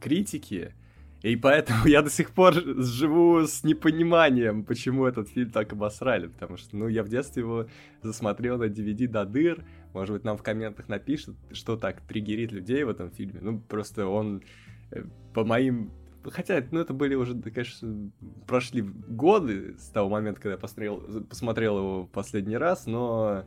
критики. 0.01 0.75
И 1.23 1.35
поэтому 1.37 1.87
я 1.87 2.03
до 2.03 2.11
сих 2.11 2.31
пор 2.31 2.55
живу 2.55 3.47
с 3.47 3.65
непониманием, 3.65 4.65
почему 4.65 5.05
этот 5.05 5.29
фильм 5.29 5.51
так 5.51 5.73
обосрали. 5.73 6.29
Потому 6.29 6.57
что, 6.57 6.77
ну, 6.77 6.89
я 6.89 7.03
в 7.03 7.09
детстве 7.09 7.43
его 7.43 7.67
засмотрел 8.03 8.59
на 8.59 8.65
DVD 8.65 9.09
до 9.09 9.25
дыр. 9.25 9.65
Может 9.95 10.15
быть, 10.15 10.25
нам 10.25 10.37
в 10.37 10.43
комментах 10.43 10.89
напишут, 10.89 11.37
что 11.53 11.77
так 11.77 12.03
триггерит 12.03 12.53
людей 12.53 12.85
в 12.85 12.89
этом 12.89 13.11
фильме. 13.11 13.41
Ну, 13.41 13.61
просто 13.61 14.07
он 14.07 14.43
э, 14.91 15.05
по 15.35 15.45
моим... 15.45 15.91
Хотя, 16.25 16.63
ну, 16.71 16.81
это 16.81 16.93
были 16.93 17.15
уже, 17.15 17.41
конечно, 17.41 18.11
прошли 18.47 18.83
годы 18.83 19.77
с 19.79 19.89
того 19.89 20.09
момента, 20.09 20.41
когда 20.41 20.53
я 20.53 20.59
посмотрел, 20.59 21.25
посмотрел 21.25 21.79
его 21.79 22.07
последний 22.07 22.57
раз, 22.57 22.87
но 22.87 23.45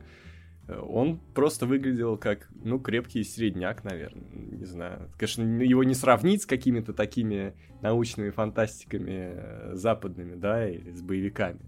э, 0.67 0.79
он 0.79 1.19
просто 1.33 1.65
выглядел 1.65 2.17
как, 2.17 2.49
ну, 2.63 2.79
крепкий 2.79 3.23
средняк, 3.23 3.83
наверное. 3.83 4.23
Не 4.31 4.65
знаю. 4.65 5.09
Конечно, 5.17 5.43
ну, 5.43 5.61
его 5.61 5.83
не 5.83 5.93
сравнить 5.93 6.43
с 6.43 6.45
какими-то 6.45 6.93
такими 6.93 7.53
научными 7.81 8.29
фантастиками 8.29 9.31
э, 9.33 9.71
западными, 9.73 10.35
да, 10.35 10.67
или 10.69 10.91
с 10.91 11.01
боевиками. 11.01 11.59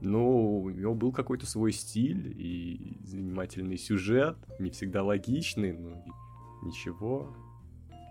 Но 0.00 0.60
у 0.60 0.70
него 0.70 0.94
был 0.94 1.12
какой-то 1.12 1.46
свой 1.46 1.72
стиль 1.72 2.32
и 2.36 2.98
занимательный 3.02 3.76
сюжет, 3.76 4.36
не 4.58 4.70
всегда 4.70 5.02
логичный, 5.02 5.72
но 5.72 5.90
и 5.90 6.66
ничего. 6.66 7.34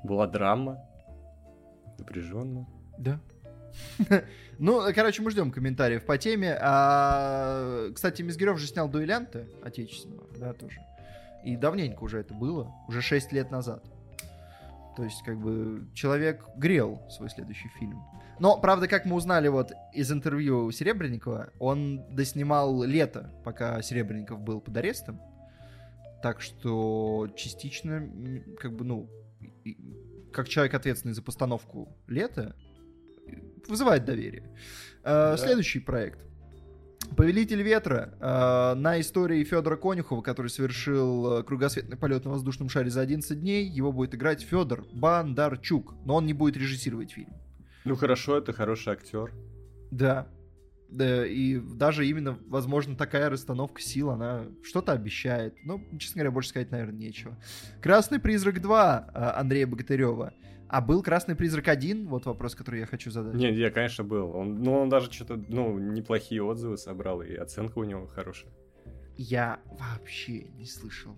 Была 0.04 0.28
драма, 0.28 0.80
напряженно. 1.98 2.68
Да. 2.98 3.20
Ну, 4.60 4.82
короче, 4.96 5.22
мы 5.22 5.30
ждем 5.30 5.52
комментариев 5.52 6.04
по 6.04 6.18
теме. 6.18 6.58
А, 6.60 7.92
кстати, 7.94 8.24
Мизгирев 8.24 8.58
же 8.58 8.66
снял 8.66 8.90
дуэлянта 8.90 9.46
отечественного, 9.62 10.28
да, 10.36 10.54
тоже. 10.54 10.80
И 11.46 11.56
давненько 11.56 12.04
уже 12.04 12.20
это 12.22 12.34
было, 12.34 12.74
уже 12.88 13.04
6 13.04 13.32
лет 13.34 13.52
назад. 13.52 13.86
То 14.96 15.04
есть, 15.04 15.22
как 15.24 15.38
бы, 15.38 15.88
человек 15.94 16.44
грел 16.56 17.04
свой 17.12 17.30
следующий 17.30 17.70
фильм. 17.80 18.02
Но, 18.40 18.60
правда, 18.60 18.88
как 18.88 19.06
мы 19.06 19.16
узнали 19.16 19.48
вот 19.48 19.72
из 19.94 20.12
интервью 20.12 20.72
Серебренникова, 20.72 21.52
он 21.60 22.04
доснимал 22.10 22.84
лето, 22.84 23.32
пока 23.44 23.80
Серебренников 23.84 24.42
был 24.42 24.60
под 24.60 24.76
арестом. 24.76 25.22
Так 26.24 26.42
что 26.42 27.28
частично, 27.36 28.10
как 28.60 28.74
бы, 28.74 28.84
ну, 28.84 29.10
как 30.38 30.48
человек, 30.48 30.76
ответственный 30.76 31.16
за 31.16 31.24
постановку 31.24 31.98
лета, 32.06 32.56
вызывает 33.68 34.06
доверие. 34.06 34.44
Э, 35.04 35.32
Да. 35.32 35.38
Следующий 35.38 35.80
проект. 35.80 36.20
Повелитель 37.16 37.64
ветра 37.64 38.14
э, 38.20 38.80
на 38.80 39.00
истории 39.00 39.44
Федора 39.44 39.78
Конюхова, 39.78 40.22
который 40.22 40.50
совершил 40.50 41.40
э, 41.40 41.44
кругосветный 41.44 41.98
полет 41.98 42.26
на 42.26 42.32
воздушном 42.32 42.70
шаре 42.70 42.92
за 42.92 43.02
11 43.02 43.40
дней, 43.40 43.68
его 43.68 43.92
будет 43.92 44.14
играть 44.14 44.44
Федор 44.44 44.86
Бандарчук, 44.94 45.96
но 46.06 46.16
он 46.18 46.28
не 46.28 46.34
будет 46.34 46.56
режиссировать 46.56 47.12
фильм. 47.12 47.34
Ну 47.84 47.96
хорошо, 47.96 48.38
это 48.38 48.54
хороший 48.54 48.94
актер. 48.94 49.34
Да. 49.90 50.28
Да, 50.90 51.26
и 51.26 51.58
даже 51.58 52.08
именно, 52.08 52.40
возможно, 52.48 52.96
такая 52.96 53.30
расстановка 53.30 53.82
сил, 53.82 54.10
она 54.10 54.46
что-то 54.64 54.94
обещает. 54.94 55.56
Ну, 55.64 55.84
честно 56.00 56.20
говоря, 56.20 56.32
больше 56.32 56.50
сказать, 56.50 56.72
наверное, 56.72 56.98
нечего. 56.98 57.38
«Красный 57.82 58.20
призрак 58.20 58.58
2» 58.58 59.12
э, 59.14 59.40
Андрея 59.40 59.68
Богатырева. 59.68 60.34
А 60.70 60.82
был 60.82 61.02
«Красный 61.04 61.36
призрак 61.36 61.68
1»? 61.68 62.08
Вот 62.08 62.26
вопрос, 62.26 62.56
который 62.56 62.80
я 62.80 62.86
хочу 62.86 63.12
задать. 63.12 63.36
Не, 63.36 63.54
я, 63.54 63.70
конечно, 63.70 64.04
был. 64.04 64.32
Он, 64.36 64.62
ну, 64.62 64.74
он 64.74 64.90
даже 64.90 65.12
что-то, 65.12 65.36
ну, 65.48 65.78
неплохие 65.78 66.44
отзывы 66.44 66.78
собрал, 66.78 67.22
и 67.22 67.34
оценка 67.36 67.80
у 67.80 67.84
него 67.84 68.08
хорошая. 68.08 68.52
Я 69.18 69.60
вообще 69.80 70.44
не 70.58 70.66
слышал 70.66 71.18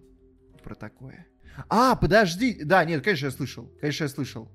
про 0.64 0.76
такое. 0.76 1.28
А, 1.68 1.96
подожди. 1.96 2.64
Да, 2.64 2.84
нет, 2.86 3.04
конечно, 3.04 3.26
я 3.26 3.32
слышал. 3.32 3.72
Конечно, 3.80 4.04
я 4.04 4.10
слышал. 4.10 4.50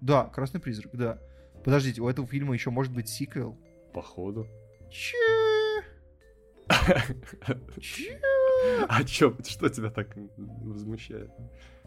Да, 0.00 0.24
«Красный 0.24 0.60
призрак», 0.60 0.92
да. 0.94 1.18
Подождите, 1.64 2.00
у 2.00 2.08
этого 2.08 2.26
фильма 2.26 2.54
еще 2.54 2.70
может 2.70 2.92
быть 2.92 3.08
сиквел? 3.08 3.56
Походу. 3.92 4.46
Че? 4.90 5.16
Че? 7.80 8.18
А 8.88 9.02
чё, 9.04 9.36
что 9.44 9.68
тебя 9.68 9.90
так 9.90 10.08
возмущает? 10.36 11.30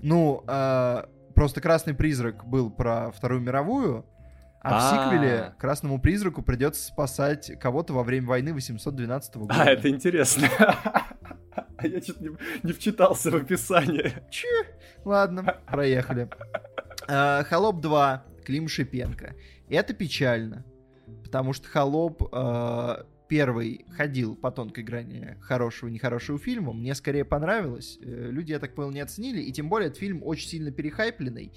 Ну, 0.01 0.43
а, 0.47 1.07
просто 1.33 1.61
Красный 1.61 1.93
призрак 1.93 2.45
был 2.45 2.69
про 2.69 3.11
Вторую 3.11 3.41
мировую, 3.41 4.05
а 4.61 4.69
в 4.69 4.73
А. 4.73 4.91
сиквеле 4.91 5.53
Красному 5.57 6.01
призраку 6.01 6.41
придется 6.41 6.83
спасать 6.83 7.57
кого-то 7.59 7.93
во 7.93 8.03
время 8.03 8.27
войны 8.27 8.53
812 8.53 9.35
года. 9.37 9.53
А, 9.57 9.65
это 9.65 9.89
интересно. 9.89 10.47
А 11.77 11.87
я 11.87 12.01
что-то 12.01 12.23
не, 12.23 12.29
не 12.63 12.73
вчитался 12.73 13.31
в 13.31 13.35
описание. 13.35 14.23
Че? 14.29 14.47
Ладно, 15.03 15.57
проехали. 15.67 16.29
А, 17.07 17.43
Холоп 17.43 17.79
2, 17.81 18.23
Клим 18.45 18.67
Шипенко. 18.67 19.35
Это 19.69 19.93
печально, 19.93 20.65
потому 21.35 21.51
что 21.51 21.67
Холоп 21.67 22.29
а, 22.31 23.05
первый 23.27 23.85
ходил 23.91 24.37
по 24.37 24.51
тонкой 24.51 24.85
грани 24.85 25.35
хорошего 25.41 25.89
и 25.89 25.91
нехорошего 25.91 26.39
фильма. 26.39 26.71
Мне 26.71 26.95
скорее 26.95 27.25
понравилось. 27.25 27.99
Э, 28.01 28.29
люди, 28.31 28.53
я 28.53 28.59
так 28.59 28.73
понял, 28.73 28.91
не 28.91 29.01
оценили. 29.01 29.41
И 29.41 29.51
тем 29.51 29.67
более, 29.67 29.87
этот 29.87 29.99
фильм 29.99 30.21
очень 30.23 30.47
сильно 30.47 30.71
перехайпленный. 30.71 31.51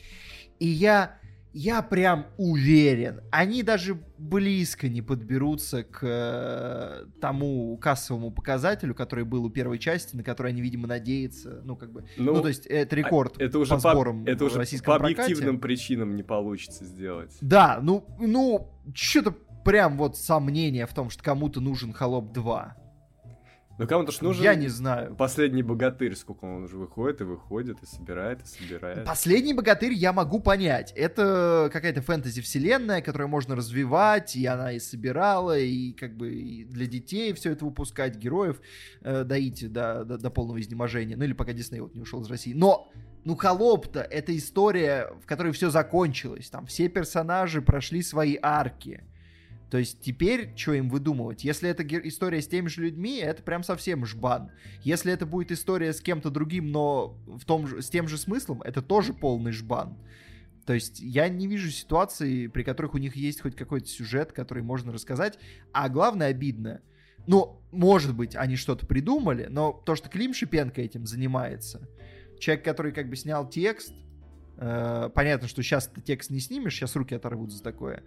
И 0.58 0.66
я 0.66 1.20
я 1.52 1.82
прям 1.82 2.26
уверен, 2.36 3.22
они 3.30 3.62
даже 3.62 3.98
близко 4.18 4.88
не 4.88 5.00
подберутся 5.00 5.82
к 5.82 6.00
э, 6.02 7.06
тому 7.20 7.76
кассовому 7.78 8.30
показателю, 8.30 8.94
который 8.94 9.24
был 9.24 9.44
у 9.44 9.50
первой 9.50 9.78
части, 9.78 10.14
на 10.14 10.22
который 10.22 10.52
они, 10.52 10.60
видимо, 10.60 10.86
надеются. 10.86 11.62
Ну, 11.64 11.76
как 11.76 11.92
бы. 11.92 12.04
Ну, 12.16 12.34
ну 12.34 12.42
то 12.42 12.48
есть, 12.48 12.66
это 12.66 12.94
а 12.94 12.98
рекорд 12.98 13.40
это 13.40 13.58
уже 13.58 13.70
по 13.74 13.78
сборам 13.80 14.24
по, 14.24 14.30
Это 14.30 14.44
уже 14.44 14.56
по 14.56 14.96
объективным 14.96 15.58
прокате. 15.58 15.62
причинам 15.62 16.16
не 16.16 16.22
получится 16.22 16.84
сделать. 16.84 17.36
Да, 17.40 17.78
ну, 17.82 18.04
ну, 18.20 18.70
что-то 18.94 19.34
прям 19.68 19.98
вот 19.98 20.16
сомнение 20.16 20.86
в 20.86 20.94
том, 20.94 21.10
что 21.10 21.22
кому-то 21.22 21.60
нужен 21.60 21.92
Холоп 21.92 22.32
2. 22.32 22.76
Ну 23.78 23.86
кому-то 23.86 24.10
ж 24.10 24.22
нужен... 24.22 24.42
Я 24.42 24.54
не 24.54 24.68
знаю. 24.68 25.14
Последний 25.14 25.62
богатырь, 25.62 26.16
сколько 26.16 26.46
он 26.46 26.64
уже 26.64 26.78
выходит 26.78 27.20
и 27.20 27.24
выходит, 27.24 27.76
и 27.82 27.86
собирает, 27.86 28.42
и 28.42 28.46
собирает. 28.46 29.04
Последний 29.04 29.52
богатырь 29.52 29.92
я 29.92 30.14
могу 30.14 30.40
понять. 30.40 30.94
Это 30.96 31.68
какая-то 31.70 32.00
фэнтези-вселенная, 32.00 33.02
которую 33.02 33.28
можно 33.28 33.54
развивать, 33.54 34.36
и 34.36 34.46
она 34.46 34.72
и 34.72 34.78
собирала, 34.78 35.58
и 35.58 35.92
как 35.92 36.16
бы 36.16 36.34
и 36.34 36.64
для 36.64 36.86
детей 36.86 37.34
все 37.34 37.52
это 37.52 37.66
выпускать, 37.66 38.16
героев 38.16 38.62
э, 39.02 39.22
доить 39.24 39.70
до, 39.70 40.02
до, 40.06 40.16
до 40.16 40.30
полного 40.30 40.58
изнеможения. 40.62 41.14
Ну 41.14 41.24
или 41.24 41.34
пока 41.34 41.52
Дисней 41.52 41.80
вот 41.80 41.94
не 41.94 42.00
ушел 42.00 42.22
из 42.22 42.30
России. 42.30 42.54
Но 42.54 42.90
ну, 43.24 43.36
Холоп-то 43.36 44.00
это 44.00 44.34
история, 44.34 45.12
в 45.22 45.26
которой 45.26 45.52
все 45.52 45.68
закончилось. 45.68 46.48
Там 46.48 46.64
все 46.64 46.88
персонажи 46.88 47.60
прошли 47.60 48.02
свои 48.02 48.38
арки. 48.40 49.04
То 49.70 49.76
есть 49.78 50.00
теперь 50.00 50.56
что 50.56 50.72
им 50.72 50.88
выдумывать? 50.88 51.44
Если 51.44 51.68
это 51.68 51.82
история 52.08 52.40
с 52.40 52.48
теми 52.48 52.68
же 52.68 52.82
людьми, 52.82 53.18
это 53.18 53.42
прям 53.42 53.62
совсем 53.62 54.06
жбан. 54.06 54.50
Если 54.82 55.12
это 55.12 55.26
будет 55.26 55.52
история 55.52 55.92
с 55.92 56.00
кем-то 56.00 56.30
другим, 56.30 56.72
но 56.72 57.18
в 57.26 57.44
том 57.44 57.66
же, 57.66 57.82
с 57.82 57.90
тем 57.90 58.08
же 58.08 58.16
смыслом, 58.16 58.62
это 58.62 58.80
тоже 58.80 59.12
полный 59.12 59.52
жбан. 59.52 59.98
То 60.64 60.72
есть 60.74 61.00
я 61.00 61.28
не 61.28 61.46
вижу 61.46 61.70
ситуации, 61.70 62.46
при 62.46 62.62
которых 62.62 62.94
у 62.94 62.98
них 62.98 63.16
есть 63.16 63.40
хоть 63.40 63.56
какой-то 63.56 63.86
сюжет, 63.88 64.32
который 64.32 64.62
можно 64.62 64.92
рассказать. 64.92 65.38
А 65.72 65.88
главное 65.88 66.28
обидно. 66.28 66.80
Ну, 67.26 67.60
может 67.70 68.14
быть, 68.14 68.36
они 68.36 68.56
что-то 68.56 68.86
придумали, 68.86 69.48
но 69.50 69.72
то, 69.72 69.96
что 69.96 70.08
Клим 70.08 70.32
Шипенко 70.32 70.80
этим 70.80 71.06
занимается, 71.06 71.86
человек, 72.38 72.64
который 72.64 72.92
как 72.92 73.10
бы 73.10 73.16
снял 73.16 73.48
текст, 73.48 73.92
Э, 74.60 75.08
понятно, 75.14 75.46
что 75.46 75.62
сейчас 75.62 75.86
ты 75.86 76.00
текст 76.00 76.30
не 76.30 76.40
снимешь, 76.40 76.74
сейчас 76.74 76.96
руки 76.96 77.14
оторвут 77.14 77.52
за 77.52 77.62
такое. 77.62 78.02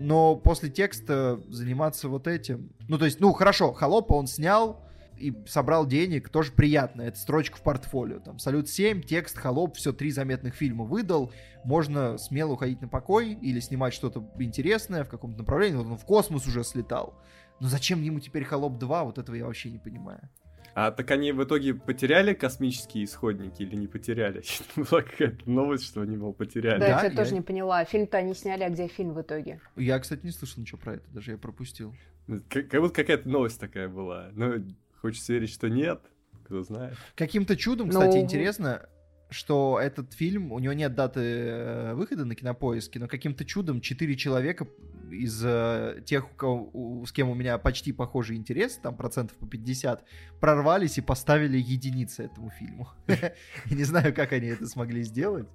Но 0.00 0.34
после 0.34 0.70
текста 0.70 1.38
заниматься 1.50 2.08
вот 2.08 2.26
этим... 2.26 2.72
Ну, 2.88 2.96
то 2.96 3.04
есть, 3.04 3.20
ну, 3.20 3.34
хорошо, 3.34 3.74
Холопа 3.74 4.14
он 4.14 4.26
снял 4.26 4.82
и 5.18 5.36
собрал 5.46 5.86
денег, 5.86 6.30
тоже 6.30 6.52
приятно. 6.52 7.02
Это 7.02 7.18
строчка 7.18 7.58
в 7.58 7.60
портфолио. 7.60 8.18
Там 8.18 8.38
Салют 8.38 8.70
7, 8.70 9.02
текст, 9.02 9.36
Холоп, 9.36 9.76
все, 9.76 9.92
три 9.92 10.10
заметных 10.10 10.54
фильма 10.54 10.84
выдал. 10.84 11.32
Можно 11.64 12.16
смело 12.16 12.52
уходить 12.52 12.80
на 12.80 12.88
покой 12.88 13.34
или 13.34 13.60
снимать 13.60 13.92
что-то 13.92 14.26
интересное 14.38 15.04
в 15.04 15.10
каком-то 15.10 15.40
направлении. 15.40 15.76
Вот 15.76 15.86
он 15.86 15.98
в 15.98 16.06
космос 16.06 16.46
уже 16.46 16.64
слетал. 16.64 17.14
Но 17.60 17.68
зачем 17.68 18.00
ему 18.02 18.20
теперь 18.20 18.44
Холоп 18.44 18.78
2? 18.78 19.04
Вот 19.04 19.18
этого 19.18 19.36
я 19.36 19.44
вообще 19.44 19.70
не 19.70 19.78
понимаю. 19.78 20.30
А 20.74 20.90
так 20.90 21.10
они 21.10 21.32
в 21.32 21.42
итоге 21.42 21.74
потеряли 21.74 22.34
космические 22.34 23.04
исходники 23.04 23.62
или 23.62 23.76
не 23.76 23.86
потеряли? 23.86 24.42
Была 24.76 25.02
какая-то 25.02 25.48
новость, 25.50 25.86
что 25.86 26.02
они, 26.02 26.16
мол, 26.16 26.32
потеряли. 26.32 26.80
Да, 26.80 26.86
да 26.86 27.02
я, 27.02 27.08
я... 27.08 27.16
тоже 27.16 27.34
не 27.34 27.40
поняла. 27.40 27.84
Фильм-то 27.84 28.18
они 28.18 28.34
сняли, 28.34 28.62
а 28.62 28.70
где 28.70 28.88
фильм 28.88 29.14
в 29.14 29.20
итоге? 29.20 29.60
Я, 29.76 29.98
кстати, 29.98 30.24
не 30.24 30.30
слышал 30.30 30.60
ничего 30.60 30.78
про 30.78 30.94
это, 30.94 31.10
даже 31.10 31.32
я 31.32 31.38
пропустил. 31.38 31.94
Ну, 32.26 32.40
как, 32.48 32.68
как 32.68 32.80
будто 32.80 32.94
какая-то 32.94 33.28
новость 33.28 33.58
такая 33.58 33.88
была. 33.88 34.30
Но 34.32 34.54
хочется 35.00 35.32
верить, 35.32 35.50
что 35.50 35.68
нет. 35.68 36.00
Кто 36.44 36.62
знает. 36.62 36.96
Каким-то 37.14 37.56
чудом, 37.56 37.90
кстати, 37.90 38.16
Но... 38.16 38.22
интересно, 38.22 38.88
что 39.30 39.78
этот 39.80 40.12
фильм, 40.12 40.52
у 40.52 40.58
него 40.58 40.72
нет 40.72 40.94
даты 40.94 41.20
э, 41.20 41.94
выхода 41.94 42.24
на 42.24 42.34
кинопоиске, 42.34 42.98
но 42.98 43.08
каким-то 43.08 43.44
чудом 43.44 43.80
четыре 43.80 44.16
человека 44.16 44.66
из 45.10 45.42
э, 45.44 46.02
тех, 46.04 46.30
у 46.30 46.34
кого, 46.34 46.70
у, 46.72 47.06
с 47.06 47.12
кем 47.12 47.30
у 47.30 47.34
меня 47.34 47.56
почти 47.58 47.92
похожий 47.92 48.36
интерес, 48.36 48.76
там 48.76 48.96
процентов 48.96 49.36
по 49.38 49.46
50, 49.46 50.04
прорвались 50.40 50.98
и 50.98 51.00
поставили 51.00 51.58
единицы 51.58 52.24
этому 52.24 52.50
фильму. 52.50 52.88
Не 53.70 53.84
знаю, 53.84 54.14
как 54.14 54.32
они 54.32 54.48
это 54.48 54.66
смогли 54.66 55.02
сделать. 55.02 55.48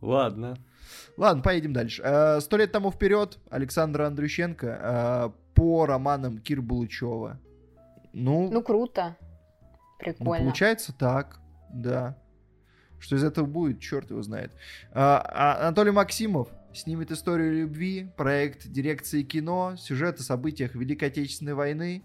Ладно. 0.00 0.56
Ладно, 1.16 1.42
поедем 1.42 1.72
дальше. 1.72 2.02
Э, 2.04 2.40
сто 2.40 2.56
лет 2.56 2.72
тому 2.72 2.90
вперед 2.90 3.38
Александра 3.50 4.06
Андрющенко 4.06 5.32
по 5.54 5.86
романам 5.86 6.38
Кир 6.38 6.60
Булычева. 6.60 7.40
Ну, 8.12 8.50
ну 8.50 8.62
круто. 8.62 9.16
Ну, 9.20 9.98
Прикольно. 9.98 10.34
Ну, 10.34 10.40
получается 10.44 10.92
так, 10.92 11.40
да. 11.72 12.16
Что 12.98 13.16
из 13.16 13.24
этого 13.24 13.46
будет, 13.46 13.80
черт 13.80 14.10
его 14.10 14.22
знает. 14.22 14.52
А, 14.92 15.20
а 15.20 15.66
Анатолий 15.66 15.90
Максимов 15.90 16.48
снимет 16.72 17.10
историю 17.10 17.60
любви, 17.62 18.10
проект 18.16 18.66
дирекции 18.68 19.22
кино, 19.22 19.76
сюжет 19.78 20.20
о 20.20 20.22
событиях 20.22 20.74
Великой 20.74 21.08
Отечественной 21.08 21.54
войны, 21.54 22.02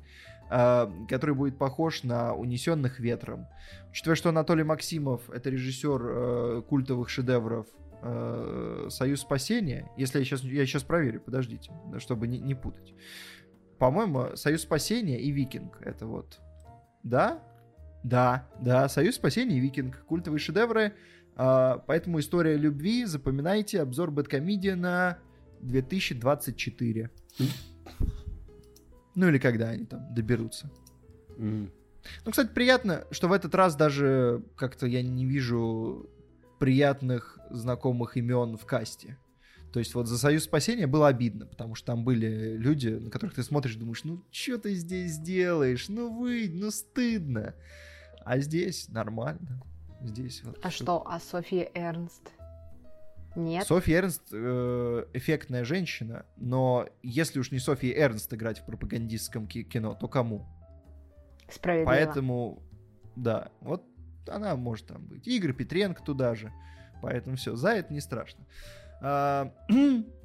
а, 0.50 0.92
который 1.08 1.36
будет 1.36 1.58
похож 1.58 2.04
на 2.04 2.34
«Унесенных 2.34 3.00
ветром». 3.00 3.48
Учитывая, 3.92 4.16
что 4.16 4.30
Анатолий 4.30 4.64
Максимов— 4.64 5.30
это 5.34 5.50
режиссер 5.50 6.02
э, 6.04 6.62
культовых 6.68 7.10
шедевров 7.10 7.68
э, 8.02 8.88
«Союз 8.89 9.22
спасения», 9.22 9.89
если 9.98 10.20
я 10.20 10.26
сейчас, 10.26 10.44
я 10.44 10.66
сейчас 10.66 10.84
проверю, 10.84 11.22
подождите, 11.22 11.72
чтобы 12.00 12.28
не, 12.28 12.39
не 12.39 12.56
путать. 12.56 12.94
По-моему, 13.80 14.36
«Союз 14.36 14.62
спасения» 14.62 15.20
и 15.20 15.32
«Викинг»— 15.32 15.82
это 15.82 16.06
вот... 16.06 16.39
Да? 17.04 17.42
Да, 18.04 18.47
да, 18.60 18.89
Союз 18.89 19.16
спасения 19.16 19.58
и 19.58 19.60
Викинг. 19.60 20.04
Культовые 20.06 20.39
шедевры. 20.39 20.93
А, 21.36 21.84
поэтому 21.88 22.20
история 22.20 22.58
любви. 22.58 23.06
Запоминайте 23.06 23.82
обзор 23.82 24.12
Бэткомедиана 24.12 25.20
2024. 25.62 27.10
Ну 29.16 29.28
или 29.28 29.38
когда 29.38 29.70
они 29.70 29.86
там 29.86 30.14
доберутся. 30.14 30.72
Mm. 31.38 31.70
Ну, 32.26 32.32
кстати, 32.32 32.49
приятно, 32.54 33.06
что 33.12 33.28
в 33.28 33.34
этот 33.34 33.54
раз 33.54 33.76
даже 33.76 34.43
как-то 34.56 34.88
я 34.88 35.04
не 35.04 35.26
вижу 35.26 36.10
приятных 36.60 37.39
знакомых 37.49 38.18
имен 38.18 38.58
в 38.58 38.66
касте. 38.66 39.18
То 39.72 39.80
есть 39.80 39.95
вот 39.95 40.08
за 40.08 40.18
Союз 40.18 40.43
спасения 40.43 40.86
было 40.86 41.08
обидно, 41.08 41.45
потому 41.45 41.76
что 41.76 41.88
там 41.88 42.04
были 42.04 42.58
люди, 42.58 42.89
на 42.89 43.10
которых 43.10 43.36
ты 43.36 43.43
смотришь, 43.43 43.76
думаешь, 43.76 44.04
ну 44.04 44.24
что 44.30 44.58
ты 44.58 44.74
здесь 44.74 45.18
делаешь, 45.18 45.88
ну 45.88 46.14
вы, 46.14 46.49
ну 46.54 46.72
стыдно. 46.72 47.56
А 48.26 48.40
здесь 48.40 48.90
нормально. 48.90 49.62
Здесь 50.02 50.44
вот. 50.44 50.60
А 50.64 50.72
что, 50.72 51.04
а 51.08 51.20
София 51.20 51.70
Эрнст? 51.74 52.32
Нет. 53.36 53.66
Софья 53.66 54.00
Эрнст 54.00 54.24
э, 54.32 55.06
эффектная 55.14 55.64
женщина, 55.64 56.26
но 56.36 56.88
если 57.02 57.40
уж 57.40 57.52
не 57.52 57.60
Софья 57.60 57.94
Эрнст 57.94 58.34
играть 58.34 58.60
в 58.60 58.66
пропагандистском 58.66 59.48
кино, 59.48 59.96
то 59.96 60.08
кому? 60.08 60.46
Справедливо. 61.50 61.90
Поэтому, 61.90 62.64
да, 63.16 63.52
вот 63.62 63.84
она 64.28 64.56
может 64.56 64.88
там 64.88 65.06
быть. 65.06 65.28
Игорь 65.28 65.54
Петренко 65.54 66.04
туда 66.04 66.36
же. 66.36 66.52
Поэтому 67.02 67.36
все, 67.36 67.56
за 67.56 67.70
это 67.70 67.94
не 67.94 68.02
страшно. 68.02 68.46
А, 69.02 69.54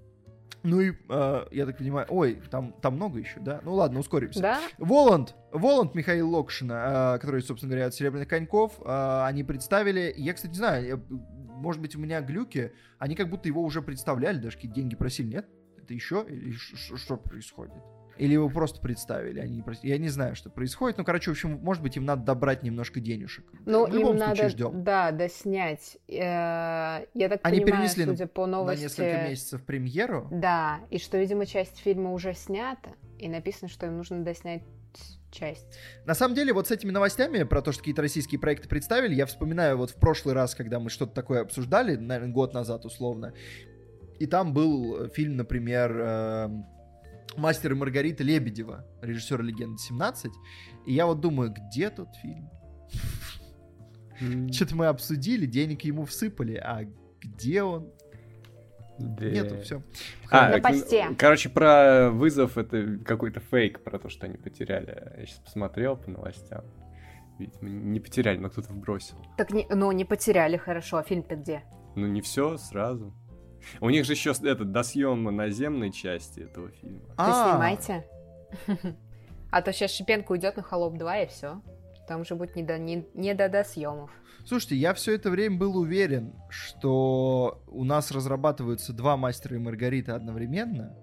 Ну 0.62 0.80
и, 0.80 0.92
э, 1.08 1.46
я 1.52 1.66
так 1.66 1.78
понимаю, 1.78 2.06
ой, 2.10 2.42
там, 2.50 2.72
там 2.82 2.96
много 2.96 3.20
еще, 3.20 3.38
да? 3.38 3.60
Ну 3.62 3.74
ладно, 3.74 4.00
ускоримся. 4.00 4.40
Да? 4.40 4.60
Воланд, 4.78 5.36
Воланд 5.52 5.94
Михаил 5.94 6.28
Локшина, 6.28 7.14
э, 7.14 7.18
который, 7.20 7.42
собственно 7.42 7.70
говоря, 7.70 7.86
от 7.86 7.94
Серебряных 7.94 8.28
коньков, 8.28 8.80
э, 8.84 9.22
они 9.24 9.44
представили, 9.44 10.12
я, 10.16 10.34
кстати, 10.34 10.50
не 10.52 10.58
знаю, 10.58 10.86
я, 10.86 11.00
может 11.08 11.80
быть, 11.80 11.94
у 11.94 12.00
меня 12.00 12.20
глюки, 12.20 12.72
они 12.98 13.14
как 13.14 13.30
будто 13.30 13.48
его 13.48 13.62
уже 13.62 13.80
представляли, 13.80 14.38
даже 14.38 14.56
какие 14.56 14.72
деньги 14.72 14.96
просили, 14.96 15.28
нет? 15.28 15.46
Это 15.76 15.94
еще? 15.94 16.26
Или 16.28 16.52
что 16.52 17.16
происходит? 17.16 17.82
Или 18.18 18.32
его 18.32 18.48
просто 18.48 18.80
представили, 18.80 19.40
они 19.40 19.56
не 19.56 19.64
Я 19.82 19.98
не 19.98 20.08
знаю, 20.08 20.34
что 20.36 20.50
происходит. 20.50 20.98
Ну, 20.98 21.04
короче, 21.04 21.30
в 21.30 21.32
общем, 21.32 21.58
может 21.62 21.82
быть, 21.82 21.96
им 21.96 22.04
надо 22.04 22.24
добрать 22.24 22.62
немножко 22.62 23.00
денежек. 23.00 23.44
Ну, 23.66 23.86
им 23.86 24.16
надо, 24.16 24.48
ждем. 24.48 24.82
да, 24.82 25.10
доснять. 25.10 25.98
Э, 26.08 27.04
я 27.14 27.28
так 27.28 27.40
они 27.42 27.60
понимаю, 27.60 27.82
перенесли 27.82 28.04
судя 28.04 28.26
по 28.26 28.46
новости... 28.46 28.80
на 28.80 28.84
несколько 28.84 29.28
месяцев 29.28 29.64
премьеру? 29.64 30.28
Да, 30.30 30.80
и 30.90 30.98
что, 30.98 31.18
видимо, 31.18 31.46
часть 31.46 31.78
фильма 31.78 32.12
уже 32.12 32.34
снята, 32.34 32.90
и 33.18 33.28
написано, 33.28 33.68
что 33.68 33.86
им 33.86 33.96
нужно 33.98 34.24
доснять 34.24 34.62
часть. 35.30 35.66
На 36.06 36.14
самом 36.14 36.34
деле, 36.34 36.52
вот 36.52 36.68
с 36.68 36.70
этими 36.70 36.90
новостями 36.90 37.42
про 37.42 37.60
то, 37.60 37.72
что 37.72 37.80
какие-то 37.80 38.02
российские 38.02 38.40
проекты 38.40 38.68
представили, 38.68 39.14
я 39.14 39.26
вспоминаю 39.26 39.76
вот 39.76 39.90
в 39.90 39.96
прошлый 39.96 40.34
раз, 40.34 40.54
когда 40.54 40.80
мы 40.80 40.88
что-то 40.88 41.12
такое 41.12 41.42
обсуждали, 41.42 41.96
наверное, 41.96 42.32
год 42.32 42.54
назад 42.54 42.84
условно, 42.84 43.34
и 44.18 44.26
там 44.26 44.54
был 44.54 45.08
фильм, 45.08 45.36
например, 45.36 45.94
э, 45.98 46.48
«Мастер 47.36 47.72
и 47.72 47.74
Маргарита» 47.74 48.22
Лебедева, 48.24 48.86
режиссера 49.02 49.42
«Легенды 49.42 49.76
17». 49.90 50.30
И 50.86 50.92
я 50.94 51.06
вот 51.06 51.20
думаю, 51.20 51.52
где 51.52 51.90
тот 51.90 52.08
фильм? 52.16 52.50
Что-то 54.52 54.74
мы 54.76 54.86
обсудили, 54.86 55.46
денег 55.46 55.82
ему 55.82 56.04
всыпали, 56.04 56.54
а 56.54 56.84
где 57.20 57.62
он? 57.62 57.90
Да. 58.98 59.26
Нету, 59.26 59.60
все. 59.60 59.82
А, 60.30 60.48
На 60.56 60.60
посте. 60.60 61.08
короче, 61.18 61.50
про 61.50 62.10
вызов 62.10 62.56
это 62.56 62.98
какой-то 63.04 63.40
фейк, 63.40 63.84
про 63.84 63.98
то, 63.98 64.08
что 64.08 64.24
они 64.24 64.38
потеряли. 64.38 65.12
Я 65.18 65.26
сейчас 65.26 65.40
посмотрел 65.40 65.98
по 65.98 66.10
новостям. 66.10 66.64
Видимо, 67.38 67.68
не 67.68 68.00
потеряли, 68.00 68.38
но 68.38 68.48
кто-то 68.48 68.72
вбросил. 68.72 69.18
Так, 69.36 69.50
не, 69.50 69.66
ну, 69.68 69.92
не 69.92 70.06
потеряли, 70.06 70.56
хорошо. 70.56 70.96
А 70.96 71.02
фильм-то 71.02 71.36
где? 71.36 71.64
Ну, 71.94 72.06
не 72.06 72.22
все 72.22 72.56
сразу. 72.56 73.12
У 73.80 73.90
них 73.90 74.04
же 74.04 74.12
еще 74.12 74.30
этот 74.30 74.72
досъем 74.72 75.24
наземной 75.24 75.90
части 75.92 76.40
этого 76.40 76.70
фильма. 76.70 77.00
Вы 77.00 77.14
А, 77.16 77.50
снимайте. 77.50 78.06
А 79.50 79.62
то 79.62 79.72
сейчас 79.72 79.92
Шипенко 79.92 80.32
уйдет 80.32 80.56
на 80.56 80.62
Холоп 80.62 80.98
2 80.98 81.18
и 81.20 81.26
все. 81.28 81.62
Там 82.08 82.24
же 82.24 82.34
будет 82.34 82.56
не 82.56 82.62
до, 82.62 82.78
не, 82.78 83.06
не 83.14 83.32
до 83.32 83.48
досъемов. 83.48 84.10
Слушайте, 84.44 84.76
я 84.76 84.92
все 84.92 85.14
это 85.14 85.30
время 85.30 85.56
был 85.56 85.76
уверен, 85.76 86.34
что 86.50 87.62
у 87.66 87.84
нас 87.84 88.10
разрабатываются 88.10 88.92
два 88.92 89.16
мастера 89.16 89.56
и 89.56 89.58
Маргарита 89.58 90.14
одновременно. 90.14 90.96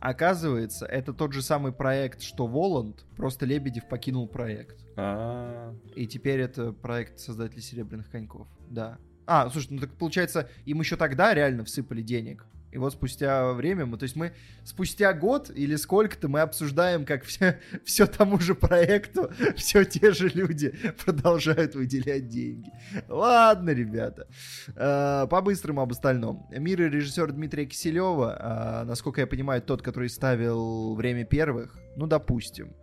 Оказывается, 0.00 0.86
это 0.86 1.12
тот 1.12 1.32
же 1.32 1.42
самый 1.42 1.72
проект, 1.72 2.22
что 2.22 2.46
Воланд, 2.46 3.04
просто 3.16 3.46
Лебедев 3.46 3.88
покинул 3.88 4.28
проект. 4.28 4.84
А, 4.96 5.74
И 5.94 6.06
теперь 6.06 6.40
это 6.40 6.72
проект 6.72 7.18
создателей 7.18 7.62
Серебряных 7.62 8.10
коньков. 8.10 8.46
Да. 8.70 8.98
А, 9.30 9.50
слушай, 9.50 9.68
ну 9.70 9.78
так 9.78 9.92
получается, 9.92 10.48
им 10.64 10.80
еще 10.80 10.96
тогда 10.96 11.34
реально 11.34 11.62
всыпали 11.62 12.00
денег. 12.00 12.46
И 12.72 12.78
вот 12.78 12.94
спустя 12.94 13.52
время 13.52 13.84
мы, 13.84 13.98
то 13.98 14.04
есть 14.04 14.16
мы 14.16 14.32
спустя 14.64 15.12
год 15.12 15.50
или 15.54 15.76
сколько-то 15.76 16.28
мы 16.28 16.40
обсуждаем, 16.40 17.04
как 17.04 17.24
все, 17.24 17.60
все 17.84 18.06
тому 18.06 18.40
же 18.40 18.54
проекту, 18.54 19.30
все 19.56 19.84
те 19.84 20.12
же 20.12 20.28
люди 20.28 20.74
продолжают 21.04 21.74
выделять 21.74 22.28
деньги. 22.28 22.72
Ладно, 23.06 23.70
ребята. 23.70 24.26
Э, 24.74 25.26
По-быстрому 25.28 25.82
об 25.82 25.92
остальном. 25.92 26.46
Мир 26.50 26.80
и 26.82 26.88
режиссер 26.88 27.32
Дмитрия 27.32 27.66
Киселева, 27.66 28.82
э, 28.82 28.84
насколько 28.84 29.20
я 29.20 29.26
понимаю, 29.26 29.60
тот, 29.60 29.82
который 29.82 30.08
ставил 30.08 30.94
«Время 30.94 31.26
первых», 31.26 31.78
ну, 31.96 32.06
допустим, 32.06 32.74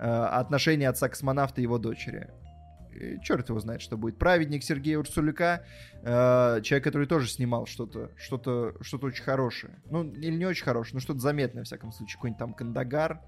э, 0.00 0.04
отношения 0.04 0.88
отца 0.88 1.08
космонавта 1.08 1.60
и 1.60 1.62
его 1.62 1.78
дочери. 1.78 2.28
Черт 3.22 3.48
его 3.48 3.58
знает, 3.58 3.80
что 3.80 3.96
будет. 3.96 4.18
Праведник 4.18 4.62
Сергея 4.62 4.98
Урсуляка, 4.98 5.64
э, 6.02 6.60
человек, 6.62 6.84
который 6.84 7.06
тоже 7.06 7.28
снимал 7.28 7.66
что-то, 7.66 8.10
что-то, 8.16 8.74
что-то 8.80 9.06
очень 9.06 9.24
хорошее. 9.24 9.80
Ну, 9.90 10.04
или 10.04 10.36
не 10.36 10.46
очень 10.46 10.64
хорошее, 10.64 10.94
но 10.94 11.00
что-то 11.00 11.20
заметное, 11.20 11.64
в 11.64 11.66
всяком 11.66 11.92
случае. 11.92 12.16
Какой-нибудь 12.16 12.38
там 12.38 12.54
Кандагар, 12.54 13.20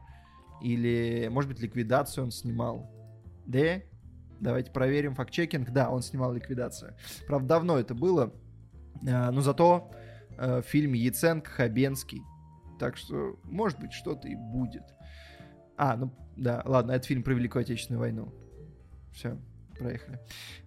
или, 0.61 1.29
может 1.31 1.51
быть, 1.51 1.61
ликвидацию 1.61 2.25
он 2.25 2.31
снимал. 2.31 2.91
Да? 3.47 3.81
Давайте 4.41 4.71
проверим 4.71 5.15
факт-чекинг. 5.15 5.71
Да, 5.71 5.91
он 5.91 6.03
снимал 6.03 6.33
ликвидацию. 6.33 6.95
Правда, 7.27 7.49
давно 7.49 7.79
это 7.79 7.95
было. 7.95 8.33
Э, 9.07 9.31
но 9.31 9.41
зато 9.41 9.91
э, 10.37 10.61
в 10.61 10.67
фильме 10.67 10.99
Яценко, 11.01 11.51
Хабенский. 11.51 12.23
Так 12.79 12.97
что, 12.97 13.39
может 13.45 13.79
быть, 13.81 13.93
что-то 13.93 14.29
и 14.29 14.35
будет. 14.35 14.83
А, 15.77 15.97
ну, 15.97 16.13
да, 16.37 16.63
ладно, 16.65 16.93
это 16.93 17.07
фильм 17.07 17.23
про 17.23 17.35
Великую 17.35 17.63
Отечественную 17.63 18.01
войну. 18.01 18.33
Все, 19.13 19.39
проехали. 19.79 20.19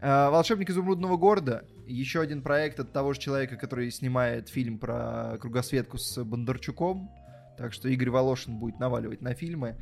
А, 0.02 0.30
«Волшебник 0.30 0.70
изумрудного 0.70 1.18
города». 1.18 1.66
Еще 1.86 2.22
один 2.22 2.42
проект 2.42 2.80
от 2.80 2.92
того 2.92 3.14
же 3.14 3.20
человека, 3.20 3.56
который 3.56 3.90
снимает 3.92 4.50
фильм 4.50 4.78
про 4.78 5.38
кругосветку 5.40 5.98
с 5.98 6.24
Бондарчуком. 6.24 7.10
Так 7.58 7.74
что 7.74 7.90
Игорь 7.90 8.10
Волошин 8.10 8.58
будет 8.60 8.80
наваливать 8.80 9.22
на 9.22 9.34
фильмы. 9.34 9.78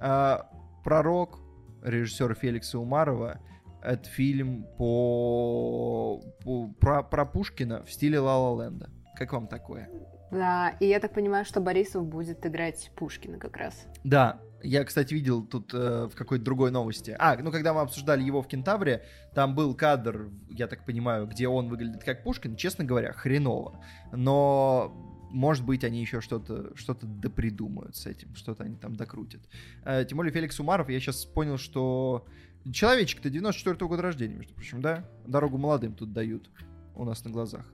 А, 0.00 0.48
«Пророк» 0.84 1.40
режиссера 1.82 2.34
Феликса 2.34 2.78
Умарова. 2.78 3.40
Это 3.82 4.08
фильм 4.08 4.66
по, 4.76 6.20
по- 6.44 6.68
про, 6.80 7.02
про 7.02 7.24
Пушкина 7.24 7.84
в 7.84 7.92
стиле 7.92 8.18
Ла 8.18 8.38
Ла 8.38 8.64
Ленда. 8.64 8.90
Как 9.16 9.32
вам 9.32 9.46
такое? 9.46 9.88
Да, 10.30 10.70
и 10.80 10.86
я 10.86 11.00
так 11.00 11.12
понимаю, 11.14 11.44
что 11.44 11.60
Борисов 11.60 12.06
будет 12.06 12.44
играть 12.44 12.90
Пушкина 12.96 13.38
как 13.38 13.56
раз. 13.56 13.86
Да, 14.04 14.40
я, 14.62 14.84
кстати, 14.84 15.14
видел 15.14 15.44
тут 15.44 15.72
э, 15.72 16.08
в 16.10 16.16
какой-то 16.16 16.44
другой 16.44 16.70
новости. 16.70 17.14
А, 17.18 17.36
ну 17.36 17.52
когда 17.52 17.72
мы 17.72 17.80
обсуждали 17.80 18.22
его 18.22 18.42
в 18.42 18.48
Кентавре, 18.48 19.04
там 19.34 19.54
был 19.54 19.74
кадр, 19.74 20.30
я 20.50 20.66
так 20.66 20.84
понимаю, 20.84 21.26
где 21.26 21.48
он 21.48 21.68
выглядит 21.68 22.02
как 22.02 22.24
Пушкин. 22.24 22.56
Честно 22.56 22.84
говоря, 22.84 23.12
хреново. 23.12 23.84
Но, 24.12 24.92
может 25.30 25.64
быть, 25.64 25.84
они 25.84 26.00
еще 26.00 26.20
что-то 26.20 26.76
что 26.76 26.96
допридумают 27.00 27.96
с 27.96 28.06
этим, 28.06 28.34
что-то 28.34 28.64
они 28.64 28.76
там 28.76 28.96
докрутят. 28.96 29.42
Э, 29.84 30.04
тем 30.04 30.16
более 30.16 30.32
Феликс 30.32 30.58
Умаров, 30.58 30.88
я 30.88 30.98
сейчас 30.98 31.24
понял, 31.24 31.56
что 31.56 32.26
человечек-то 32.70 33.28
94-го 33.28 33.88
года 33.88 34.02
рождения, 34.02 34.34
между 34.34 34.54
прочим, 34.54 34.82
да? 34.82 35.08
Дорогу 35.26 35.58
молодым 35.58 35.94
тут 35.94 36.12
дают 36.12 36.50
у 36.94 37.04
нас 37.04 37.24
на 37.24 37.30
глазах. 37.30 37.64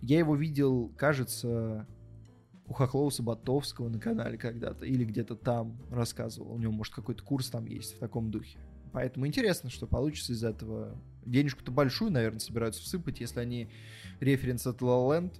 Я 0.00 0.18
его 0.18 0.34
видел, 0.34 0.92
кажется, 0.96 1.86
у 2.66 2.72
Хохлова 2.72 3.10
Саботовского 3.10 3.88
на 3.88 3.98
канале 3.98 4.38
когда-то, 4.38 4.84
или 4.86 5.04
где-то 5.04 5.36
там 5.36 5.76
рассказывал. 5.90 6.52
У 6.54 6.58
него, 6.58 6.72
может, 6.72 6.94
какой-то 6.94 7.22
курс 7.22 7.50
там 7.50 7.66
есть 7.66 7.96
в 7.96 7.98
таком 7.98 8.30
духе. 8.30 8.58
Поэтому 8.92 9.26
интересно, 9.26 9.70
что 9.70 9.86
получится 9.86 10.32
из 10.32 10.42
этого. 10.44 10.96
Денежку-то 11.26 11.72
большую, 11.72 12.10
наверное, 12.12 12.38
собираются 12.40 12.82
всыпать, 12.82 13.20
если 13.20 13.40
они 13.40 13.68
референс 14.20 14.66
от 14.66 14.80
La 14.80 14.88
La 14.88 15.20
Land 15.20 15.34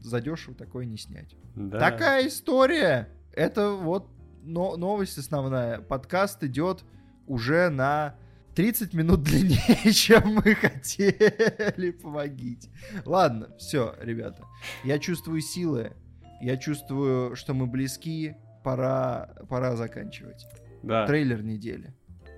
задешево 0.00 0.54
такое 0.54 0.84
не 0.86 0.96
снять. 0.96 1.34
да. 1.54 1.78
Такая 1.78 2.26
история. 2.26 3.08
Это 3.32 3.70
вот 3.72 4.08
но- 4.42 4.76
новость 4.76 5.18
основная. 5.18 5.80
Подкаст 5.80 6.42
идет 6.42 6.84
уже 7.26 7.68
на 7.68 8.16
30 8.54 8.94
минут 8.94 9.22
длиннее, 9.24 9.92
чем 9.92 10.34
мы 10.44 10.54
хотели. 10.54 11.90
Помогите. 11.92 12.70
Ладно, 13.04 13.48
все, 13.58 13.94
ребята. 14.00 14.44
Я 14.84 14.98
чувствую 14.98 15.40
силы. 15.40 15.92
Я 16.40 16.56
чувствую, 16.56 17.36
что 17.36 17.54
мы 17.54 17.66
близки. 17.66 18.34
Пора, 18.62 19.30
пора 19.48 19.76
заканчивать. 19.76 20.46
Да, 20.82 21.06
Трейлер 21.06 21.42
недели. 21.42 21.94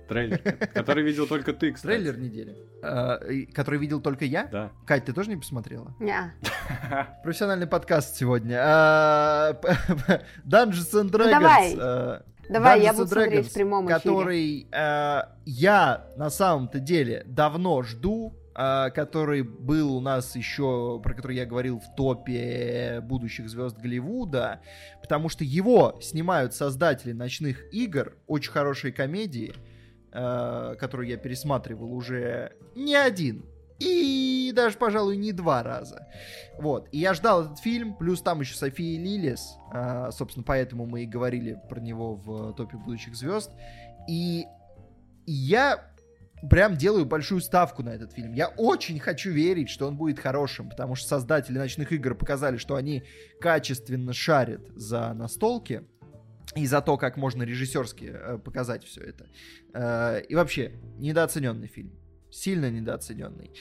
трейлер, 0.07 0.39
который 0.73 1.03
видел 1.03 1.27
только 1.27 1.53
ты, 1.53 1.71
кстати. 1.73 1.95
Трейлер 1.95 2.17
недели. 2.17 2.55
А, 2.81 3.19
который 3.53 3.79
видел 3.79 3.99
только 4.01 4.23
я? 4.25 4.47
Да. 4.47 4.71
Кать, 4.85 5.05
ты 5.05 5.13
тоже 5.13 5.29
не 5.29 5.37
посмотрела? 5.37 5.93
Ня. 5.99 6.33
Профессиональный 7.23 7.67
подкаст 7.67 8.15
сегодня. 8.15 8.57
А, 8.61 9.53
Dungeons 10.45 10.93
and 10.93 11.09
Dragons. 11.11 11.29
давай. 11.31 11.75
а, 11.79 12.23
Давай, 12.49 12.81
я 12.81 12.91
буду 12.93 13.05
and 13.05 13.07
смотреть 13.07 13.45
Dragons, 13.47 13.49
в 13.49 13.53
прямом 13.53 13.85
эфире. 13.85 13.99
Который 13.99 14.67
я 15.45 16.07
на 16.17 16.29
самом-то 16.29 16.79
деле 16.79 17.23
давно 17.25 17.81
жду, 17.83 18.33
который 18.53 19.41
был 19.41 19.95
у 19.95 19.99
нас 19.99 20.35
еще, 20.35 20.99
про 21.03 21.13
который 21.13 21.35
я 21.35 21.45
говорил 21.45 21.79
в 21.79 21.95
топе 21.95 22.99
будущих 23.01 23.49
звезд 23.49 23.77
Голливуда, 23.77 24.61
потому 25.01 25.29
что 25.29 25.43
его 25.43 25.97
снимают 26.01 26.53
создатели 26.53 27.13
ночных 27.13 27.73
игр, 27.73 28.13
очень 28.27 28.51
хорошие 28.51 28.93
комедии, 28.93 29.53
а, 30.15 30.75
которую 30.75 31.07
я 31.07 31.17
пересматривал 31.17 31.91
уже 31.91 32.53
не 32.75 32.95
один. 32.95 33.45
И 33.79 34.51
даже, 34.55 34.77
пожалуй, 34.77 35.17
не 35.17 35.31
два 35.31 35.63
раза. 35.63 36.07
Вот. 36.59 36.87
И 36.91 36.99
я 36.99 37.15
ждал 37.15 37.45
этот 37.45 37.59
фильм, 37.59 37.95
плюс 37.95 38.21
там 38.21 38.41
еще 38.41 38.55
София 38.55 38.99
Лилис. 38.99 39.57
а, 39.71 40.11
собственно, 40.11 40.43
поэтому 40.43 40.85
мы 40.85 41.03
и 41.03 41.07
говорили 41.07 41.59
про 41.67 41.79
него 41.79 42.15
в 42.15 42.53
топе 42.53 42.77
будущих 42.77 43.15
звезд. 43.15 43.51
И 44.07 44.45
я 45.25 45.83
прям 46.49 46.75
делаю 46.75 47.05
большую 47.05 47.41
ставку 47.41 47.83
на 47.83 47.89
этот 47.89 48.13
фильм. 48.13 48.33
Я 48.33 48.47
очень 48.49 48.99
хочу 48.99 49.31
верить, 49.31 49.69
что 49.69 49.87
он 49.87 49.97
будет 49.97 50.19
хорошим, 50.19 50.69
потому 50.69 50.95
что 50.95 51.07
создатели 51.07 51.57
ночных 51.57 51.91
игр 51.91 52.15
показали, 52.15 52.57
что 52.57 52.75
они 52.75 53.03
качественно 53.39 54.13
шарят 54.13 54.67
за 54.75 55.13
настолки 55.13 55.83
и 56.55 56.65
за 56.65 56.81
то, 56.81 56.97
как 56.97 57.17
можно 57.17 57.43
режиссерски 57.43 58.11
э, 58.13 58.37
показать 58.37 58.83
все 58.83 59.01
это. 59.01 59.27
Э, 59.73 60.21
и 60.27 60.35
вообще, 60.35 60.73
недооцененный 60.97 61.67
фильм. 61.67 61.93
Сильно 62.29 62.69
недооцененный. 62.69 63.51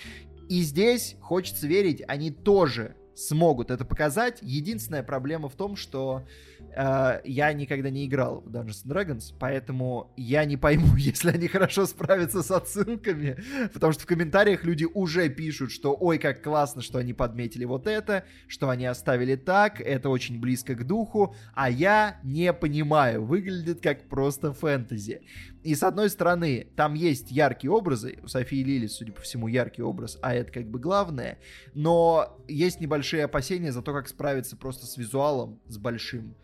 И 0.48 0.62
здесь, 0.62 1.16
хочется 1.20 1.66
верить, 1.66 2.02
они 2.08 2.30
тоже 2.30 2.96
смогут 3.14 3.70
это 3.70 3.84
показать. 3.84 4.38
Единственная 4.42 5.02
проблема 5.02 5.48
в 5.48 5.54
том, 5.54 5.76
что 5.76 6.26
э, 6.74 7.20
я 7.24 7.52
никогда 7.52 7.90
не 7.90 8.06
играл 8.06 8.40
в 8.40 8.48
Dungeons 8.48 8.86
and 8.86 8.92
Dragons, 8.92 9.34
поэтому 9.38 10.12
я 10.16 10.44
не 10.44 10.56
пойму, 10.56 10.94
если 10.96 11.30
они 11.30 11.48
хорошо 11.48 11.86
справятся 11.86 12.42
с 12.42 12.50
отсылками, 12.50 13.38
потому 13.72 13.92
что 13.92 14.02
в 14.02 14.06
комментариях 14.06 14.64
люди 14.64 14.84
уже 14.84 15.28
пишут, 15.28 15.72
что 15.72 15.96
ой, 15.98 16.18
как 16.18 16.42
классно, 16.42 16.82
что 16.82 16.98
они 16.98 17.12
подметили 17.12 17.64
вот 17.64 17.86
это, 17.86 18.24
что 18.48 18.68
они 18.68 18.86
оставили 18.86 19.36
так, 19.36 19.80
это 19.80 20.08
очень 20.08 20.40
близко 20.40 20.74
к 20.74 20.86
духу, 20.86 21.34
а 21.54 21.70
я 21.70 22.18
не 22.22 22.52
понимаю, 22.52 23.24
выглядит 23.24 23.80
как 23.80 24.08
просто 24.08 24.52
фэнтези. 24.52 25.22
И 25.62 25.74
с 25.74 25.82
одной 25.82 26.10
стороны, 26.10 26.66
там 26.76 26.94
есть 26.94 27.30
яркие 27.30 27.70
образы, 27.70 28.18
у 28.22 28.26
Софии 28.26 28.62
Лили, 28.62 28.88
судя 28.88 29.12
по 29.12 29.20
всему, 29.20 29.46
яркий 29.46 29.82
образ, 29.82 30.18
а 30.20 30.34
это 30.34 30.50
как 30.50 30.68
бы 30.68 30.78
главное, 30.78 31.38
но 31.74 32.36
есть 32.48 32.80
небольшие 32.80 33.24
опасения 33.24 33.72
за 33.72 33.82
то, 33.82 33.92
как 33.92 34.08
справиться 34.08 34.56
просто 34.56 34.86
с 34.86 34.96
визуалом, 34.96 35.60
с 35.68 35.78
большим. 35.78 36.34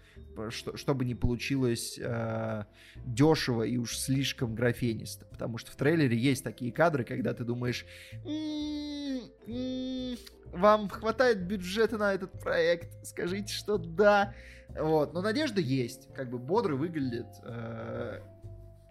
что, 0.50 0.76
чтобы 0.76 1.04
не 1.04 1.16
получилось 1.16 1.98
э, 2.00 2.64
дешево 3.04 3.64
и 3.64 3.76
уж 3.76 3.96
слишком 3.98 4.54
графенисто. 4.54 5.26
Потому 5.26 5.58
что 5.58 5.72
в 5.72 5.76
трейлере 5.76 6.16
есть 6.16 6.44
такие 6.44 6.70
кадры, 6.70 7.02
когда 7.04 7.34
ты 7.34 7.42
думаешь, 7.44 7.86
«М-м-м, 8.24 10.16
вам 10.52 10.88
хватает 10.88 11.42
бюджета 11.42 11.98
на 11.98 12.14
этот 12.14 12.32
проект, 12.40 13.04
скажите, 13.04 13.52
что 13.52 13.78
да. 13.78 14.34
Вот, 14.78 15.12
но 15.12 15.22
надежда 15.22 15.60
есть, 15.60 16.08
как 16.14 16.30
бы 16.30 16.38
бодрый 16.38 16.76
выглядит. 16.76 17.26
Э, 17.42 18.20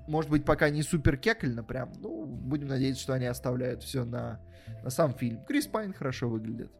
может 0.07 0.31
быть, 0.31 0.45
пока 0.45 0.69
не 0.69 0.81
супер 0.83 1.17
кекельно 1.17 1.63
прям, 1.63 1.93
ну, 1.99 2.25
будем 2.25 2.67
надеяться, 2.67 3.01
что 3.01 3.13
они 3.13 3.25
оставляют 3.25 3.83
все 3.83 4.03
на, 4.05 4.41
на 4.83 4.89
сам 4.89 5.13
фильм. 5.13 5.43
Крис 5.45 5.67
Пайн 5.67 5.93
хорошо 5.93 6.29
выглядит. 6.29 6.71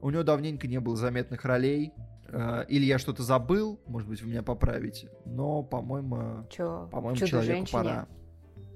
У 0.00 0.10
него 0.10 0.22
давненько 0.22 0.68
не 0.68 0.78
было 0.80 0.96
заметных 0.96 1.44
ролей. 1.44 1.92
Э, 2.28 2.64
или 2.68 2.84
я 2.84 2.98
что-то 2.98 3.22
забыл, 3.22 3.80
может 3.86 4.08
быть, 4.08 4.22
вы 4.22 4.28
меня 4.30 4.42
поправите. 4.42 5.10
Но, 5.24 5.62
по-моему, 5.62 6.46
Чё, 6.50 6.88
по-моему, 6.92 7.16
человеку 7.16 7.66
пора. 7.72 8.06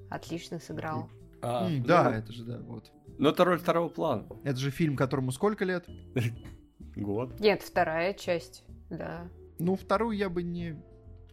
Отлично 0.09 0.59
сыграл. 0.59 1.09
А, 1.41 1.67
М, 1.67 1.79
ну, 1.79 1.85
да, 1.85 2.17
это 2.17 2.31
же, 2.31 2.43
да, 2.45 2.59
вот. 2.59 2.91
Но 3.17 3.29
это 3.29 3.45
роль 3.45 3.59
второго 3.59 3.89
плана. 3.89 4.27
Это 4.43 4.57
же 4.57 4.71
фильм, 4.71 4.95
которому 4.95 5.31
сколько 5.31 5.65
лет? 5.65 5.85
Год. 6.95 7.39
Нет, 7.39 7.61
вторая 7.61 8.13
часть, 8.13 8.63
да. 8.89 9.27
Ну, 9.59 9.75
вторую 9.75 10.17
я 10.17 10.29
бы 10.29 10.43
не, 10.43 10.81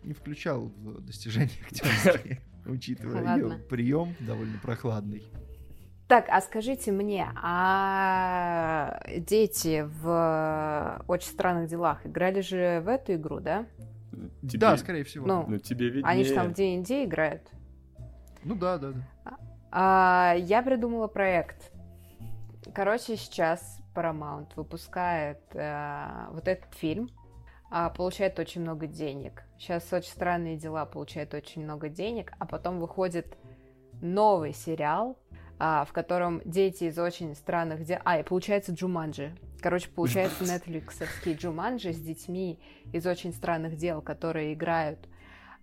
не 0.03 0.13
включал 0.13 0.67
в 0.69 1.01
достижения 1.01 1.51
актерские, 1.65 2.41
учитывая 2.71 3.23
Ладно. 3.25 3.53
ее 3.55 3.59
прием 3.69 4.15
довольно 4.21 4.59
прохладный. 4.63 5.25
Так, 6.09 6.27
а 6.29 6.41
скажите 6.41 6.91
мне, 6.91 7.29
а 7.41 9.01
дети 9.17 9.87
в 10.03 11.05
«Очень 11.07 11.31
странных 11.31 11.69
делах» 11.69 12.05
играли 12.05 12.41
же 12.41 12.81
в 12.85 12.89
эту 12.89 13.15
игру, 13.15 13.39
да? 13.39 13.67
Тебе- 14.43 14.59
Да, 14.59 14.77
скорее 14.77 15.05
всего. 15.05 15.27
Ну, 15.27 15.45
Ну, 15.47 15.59
тебе 15.59 15.87
виднее. 15.87 16.05
Они 16.05 16.25
же 16.25 16.35
там 16.35 16.49
в 16.49 16.55
D&D 16.55 17.05
играют. 17.05 17.43
Ну 18.43 18.57
да, 18.57 18.79
да, 18.79 18.93
да. 18.93 19.37
А, 19.71 20.35
я 20.37 20.63
придумала 20.63 21.07
проект. 21.07 21.71
Короче, 22.75 23.17
сейчас 23.17 23.81
Paramount 23.95 24.49
выпускает 24.57 25.41
э, 25.55 26.27
вот 26.33 26.49
этот 26.49 26.75
фильм, 26.75 27.09
а, 27.15 27.20
получает 27.97 28.39
очень 28.39 28.63
много 28.63 28.87
денег. 28.87 29.45
Сейчас 29.59 29.93
«Очень 29.93 30.11
странные 30.11 30.57
дела» 30.57 30.85
получает 30.87 31.35
очень 31.35 31.63
много 31.63 31.89
денег, 31.89 32.33
а 32.39 32.47
потом 32.47 32.81
выходит 32.81 33.39
новый 34.03 34.53
сериал, 34.53 35.19
а, 35.59 35.85
в 35.85 35.93
котором 35.93 36.41
дети 36.45 36.85
из 36.85 36.99
очень 36.99 37.35
странных 37.35 37.85
дел... 37.85 37.99
А, 38.05 38.19
и 38.19 38.23
получается 38.23 38.73
Джуманджи. 38.73 39.37
Короче, 39.61 39.91
получается 39.91 40.45
нетфликсовский 40.45 41.35
Джуманджи 41.35 41.93
с 41.93 42.01
детьми 42.01 42.59
из 42.93 43.07
очень 43.07 43.33
странных 43.33 43.77
дел, 43.77 44.01
которые 44.01 44.55
играют 44.55 45.07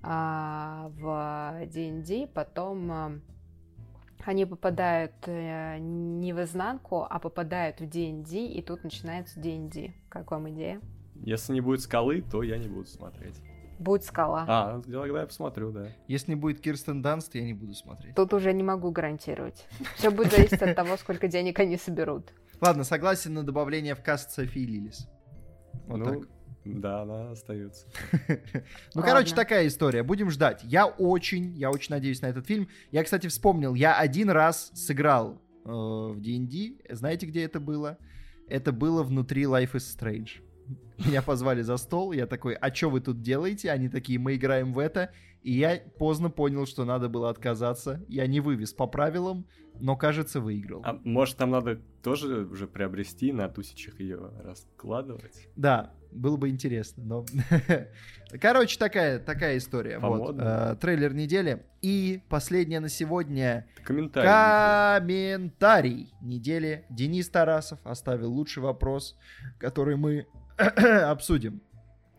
а, 0.02 0.92
в 1.00 1.66
D&D, 1.66 2.28
потом 2.28 2.92
а, 2.92 3.20
они 4.24 4.46
попадают 4.46 5.14
э, 5.26 5.78
не 5.80 6.34
в 6.34 6.44
изнанку, 6.44 7.08
а 7.10 7.18
попадают 7.18 7.80
в 7.80 7.90
D&D, 7.90 8.46
и 8.46 8.62
тут 8.62 8.84
начинается 8.84 9.40
D&D. 9.40 9.94
Как 10.10 10.32
вам 10.32 10.50
идея? 10.50 10.82
Если 11.24 11.54
не 11.54 11.62
будет 11.62 11.82
скалы, 11.82 12.22
то 12.22 12.44
я 12.44 12.58
не 12.58 12.68
буду 12.68 12.88
смотреть. 12.88 13.36
Будет 13.80 14.04
скала. 14.04 14.46
А, 14.48 14.82
тогда 14.82 15.06
я 15.06 15.28
посмотрю, 15.28 15.72
да. 15.72 15.90
Если 16.08 16.32
не 16.32 16.36
будет 16.36 16.62
Кирстен 16.62 17.02
Данст, 17.02 17.36
я 17.36 17.44
не 17.44 17.54
буду 17.54 17.74
смотреть. 17.76 18.16
Тут 18.16 18.34
уже 18.34 18.52
не 18.52 18.64
могу 18.64 18.92
гарантировать. 18.92 19.68
Все 19.96 20.10
будет 20.10 20.32
зависеть 20.32 20.62
от 20.62 20.76
того, 20.76 20.98
сколько 20.98 21.28
денег 21.28 21.60
они 21.60 21.78
соберут. 21.78 22.34
Ладно, 22.60 22.84
согласен 22.84 23.36
на 23.36 23.44
добавление 23.44 23.94
в 23.94 24.02
каст 24.02 24.32
Софии 24.32 24.66
Лилис. 24.66 25.08
Вот 25.86 25.98
ну, 25.98 26.06
так. 26.06 26.30
да, 26.66 27.02
она 27.02 27.32
остается. 27.32 27.88
Ну, 28.96 29.04
короче, 29.04 29.36
такая 29.36 29.68
история. 29.68 30.02
Будем 30.02 30.32
ждать. 30.32 30.62
Я 30.64 30.88
очень, 30.88 31.56
я 31.56 31.70
очень 31.70 31.94
надеюсь 31.94 32.22
на 32.22 32.28
этот 32.28 32.48
фильм. 32.48 32.68
Я, 32.92 33.04
кстати, 33.04 33.28
вспомнил, 33.28 33.76
я 33.76 33.96
один 33.96 34.32
раз 34.32 34.72
сыграл 34.74 35.40
э, 35.66 35.70
в 35.70 36.20
D&D. 36.20 36.96
Знаете, 36.96 37.28
где 37.28 37.44
это 37.44 37.60
было? 37.60 38.00
Это 38.50 38.72
было 38.72 39.04
внутри 39.04 39.44
Life 39.44 39.74
is 39.74 39.98
Strange. 40.00 40.42
Меня 40.98 41.22
позвали 41.22 41.62
за 41.62 41.78
стол, 41.78 42.12
я 42.12 42.26
такой, 42.28 42.56
а 42.56 42.74
что 42.74 42.90
вы 42.90 43.02
тут 43.02 43.22
делаете? 43.22 43.72
Они 43.72 43.90
такие, 43.90 44.20
мы 44.20 44.36
играем 44.36 44.74
в 44.74 44.80
это. 44.80 45.12
И 45.44 45.54
я 45.54 45.80
поздно 45.98 46.30
понял, 46.30 46.66
что 46.66 46.84
надо 46.84 47.08
было 47.08 47.30
отказаться. 47.30 48.04
Я 48.08 48.28
не 48.28 48.40
вывез 48.40 48.74
по 48.74 48.88
правилам, 48.88 49.46
но, 49.80 49.96
кажется, 49.96 50.42
выиграл. 50.42 50.82
А 50.84 51.00
может, 51.04 51.40
нам 51.40 51.52
надо 51.52 51.80
тоже 52.04 52.46
уже 52.46 52.68
приобрести, 52.68 53.32
на 53.32 53.48
тусичах 53.48 54.00
ее 54.00 54.32
раскладывать? 54.44 55.48
Да, 55.56 55.94
было 56.12 56.38
бы 56.38 56.50
интересно, 56.50 57.04
но... 57.04 57.26
Короче, 58.42 58.78
такая, 58.78 59.20
такая 59.20 59.58
история. 59.58 60.00
Вот. 60.00 60.36
Э, 60.40 60.76
трейлер 60.82 61.14
недели. 61.14 61.66
И 61.82 62.24
последнее 62.28 62.80
на 62.80 62.90
сегодня 62.90 63.68
Комментарий. 63.84 64.28
комментарий 65.00 66.14
недели. 66.22 66.86
Денис 66.90 67.30
Тарасов 67.30 67.80
оставил 67.84 68.34
лучший 68.34 68.64
вопрос, 68.64 69.16
который 69.60 69.96
мы 69.96 70.28
обсудим. 71.12 71.62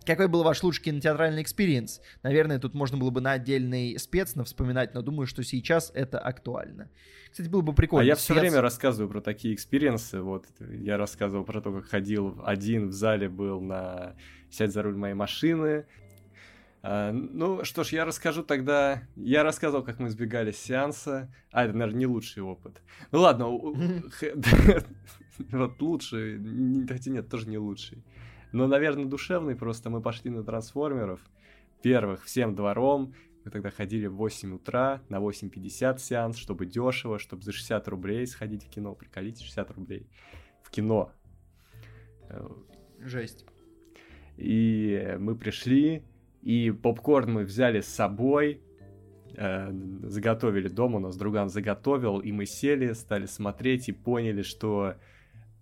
Какой 0.07 0.27
был 0.27 0.43
ваш 0.43 0.63
лучший 0.63 0.85
кинотеатральный 0.85 1.43
experience? 1.43 2.01
Наверное, 2.23 2.59
тут 2.59 2.73
можно 2.73 2.97
было 2.97 3.11
бы 3.11 3.21
на 3.21 3.33
отдельный 3.33 3.99
спец 3.99 4.35
вспоминать, 4.43 4.95
но 4.95 5.03
думаю, 5.03 5.27
что 5.27 5.43
сейчас 5.43 5.93
это 5.95 6.19
актуально. 6.19 6.89
Кстати, 7.31 7.49
было 7.49 7.61
бы 7.61 7.75
прикольно. 7.75 8.05
А 8.05 8.07
я 8.07 8.15
все 8.15 8.33
спец- 8.33 8.41
время 8.41 8.63
рассказываю 8.63 9.11
про 9.11 9.21
такие 9.21 9.55
experience 9.55 10.11
ы. 10.11 10.23
Вот 10.23 10.47
я 10.61 10.97
рассказывал 10.97 11.45
про 11.45 11.61
то, 11.61 11.73
как 11.73 11.91
ходил 11.91 12.41
один 12.43 12.89
в 12.89 12.93
зале, 12.93 13.29
был 13.29 13.61
на 13.61 14.15
сядь 14.51 14.73
за 14.73 14.83
руль 14.83 14.97
моей 14.97 15.15
машины. 15.15 15.85
А, 16.81 17.13
ну 17.13 17.65
что 17.65 17.85
ж, 17.85 17.89
я 17.89 18.07
расскажу 18.07 18.43
тогда. 18.43 19.03
Я 19.15 19.43
рассказывал, 19.43 19.85
как 19.85 19.99
мы 19.99 20.09
избегали 20.09 20.53
сеанса. 20.53 21.31
А, 21.53 21.65
это, 21.65 21.75
наверное, 21.75 21.99
не 21.99 22.07
лучший 22.07 22.43
опыт. 22.43 22.81
Ну 23.11 23.21
ладно, 23.21 23.49
вот 25.51 25.83
лучший, 25.83 26.87
хотя 26.89 27.11
нет, 27.11 27.29
тоже 27.29 27.49
не 27.49 27.59
лучший. 27.59 28.03
Но, 28.53 28.67
наверное, 28.67 29.05
душевный. 29.05 29.57
Просто 29.57 29.91
мы 29.91 30.01
пошли 30.01 30.31
на 30.31 30.43
трансформеров. 30.43 31.21
Первых 31.83 32.25
всем 32.25 32.55
двором. 32.55 33.15
Мы 33.45 33.51
тогда 33.51 33.71
ходили 33.71 34.07
в 34.07 34.17
8 34.17 34.55
утра, 34.55 35.01
на 35.09 35.19
8.50 35.19 35.99
сеанс, 35.99 36.37
чтобы 36.37 36.67
дешево, 36.67 37.19
чтобы 37.19 37.43
за 37.43 37.53
60 37.53 37.89
рублей 37.89 38.27
сходить 38.27 38.65
в 38.65 38.69
кино. 38.69 38.95
Приколите, 38.95 39.45
60 39.45 39.71
рублей 39.71 40.07
в 40.63 40.71
кино. 40.71 41.13
Э, 42.29 42.47
Жесть. 43.01 43.47
И 44.37 45.17
мы 45.19 45.37
пришли, 45.37 46.03
и 46.43 46.71
попкорн 46.71 47.33
мы 47.33 47.45
взяли 47.45 47.81
с 47.81 47.87
собой, 47.87 48.61
э, 49.35 49.71
заготовили 50.03 50.69
дома, 50.69 50.97
у 50.97 51.01
нас 51.01 51.17
друган 51.17 51.49
заготовил, 51.49 52.21
и 52.21 52.33
мы 52.33 52.47
сели, 52.47 52.93
стали 52.93 53.27
смотреть 53.27 53.89
и 53.89 53.93
поняли, 53.93 54.43
что 54.43 54.95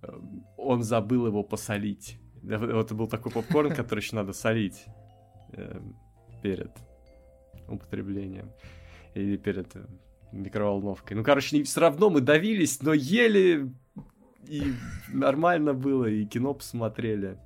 э, 0.03 0.09
он 0.57 0.83
забыл 0.83 1.27
его 1.27 1.43
посолить. 1.43 2.19
Вот 2.47 2.93
был 2.93 3.09
такой 3.09 3.33
попкорн, 3.33 3.75
который 3.75 4.01
еще 4.01 4.15
надо 4.15 4.33
солить 4.33 4.85
э, 5.53 5.81
перед 6.43 6.71
употреблением 7.67 8.53
или 9.15 9.37
перед 9.37 9.75
э, 9.75 9.85
микроволновкой. 10.31 11.17
Ну, 11.17 11.25
короче, 11.25 11.63
все 11.65 11.81
равно 11.81 12.09
мы 12.09 12.21
давились, 12.21 12.81
но 12.83 12.93
ели 12.93 13.69
и 14.47 14.63
нормально 15.09 15.75
было, 15.75 16.05
и 16.07 16.25
кино 16.25 16.55
посмотрели. 16.55 17.37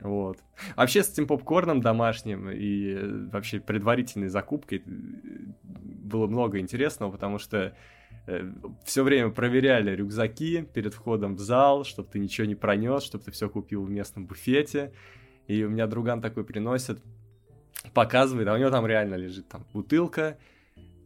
Вот. 0.00 0.38
Вообще 0.76 1.02
с 1.02 1.10
этим 1.10 1.26
попкорном 1.26 1.80
домашним 1.80 2.50
и 2.50 2.94
э, 2.94 3.28
вообще 3.32 3.60
предварительной 3.60 4.28
закупкой 4.28 4.82
было 4.84 6.26
много 6.26 6.58
интересного, 6.58 7.10
потому 7.10 7.38
что 7.38 7.74
все 8.84 9.02
время 9.02 9.30
проверяли 9.30 9.94
рюкзаки 9.94 10.62
перед 10.74 10.92
входом 10.92 11.36
в 11.36 11.40
зал, 11.40 11.84
чтобы 11.84 12.10
ты 12.10 12.18
ничего 12.18 12.46
не 12.46 12.54
пронес, 12.54 13.02
чтобы 13.02 13.24
ты 13.24 13.30
все 13.30 13.48
купил 13.48 13.84
в 13.84 13.90
местном 13.90 14.26
буфете. 14.26 14.92
И 15.46 15.64
у 15.64 15.70
меня 15.70 15.86
друган 15.86 16.20
такой 16.20 16.44
приносит, 16.44 17.02
показывает, 17.94 18.48
а 18.48 18.54
у 18.54 18.58
него 18.58 18.70
там 18.70 18.86
реально 18.86 19.14
лежит 19.14 19.48
там 19.48 19.66
бутылка, 19.72 20.36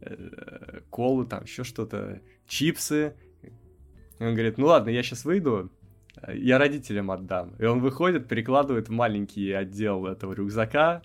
э, 0.01 0.81
колы, 0.89 1.25
там 1.25 1.43
еще 1.43 1.63
что-то, 1.63 2.21
чипсы. 2.45 3.15
И 4.19 4.23
он 4.23 4.33
говорит, 4.33 4.57
ну 4.57 4.67
ладно, 4.67 4.89
я 4.89 5.01
сейчас 5.01 5.23
выйду, 5.23 5.71
я 6.33 6.57
родителям 6.57 7.09
отдам. 7.09 7.55
И 7.57 7.63
он 7.63 7.79
выходит, 7.79 8.27
перекладывает 8.27 8.89
в 8.89 8.91
маленький 8.91 9.53
отдел 9.53 10.05
этого 10.07 10.33
рюкзака, 10.33 11.01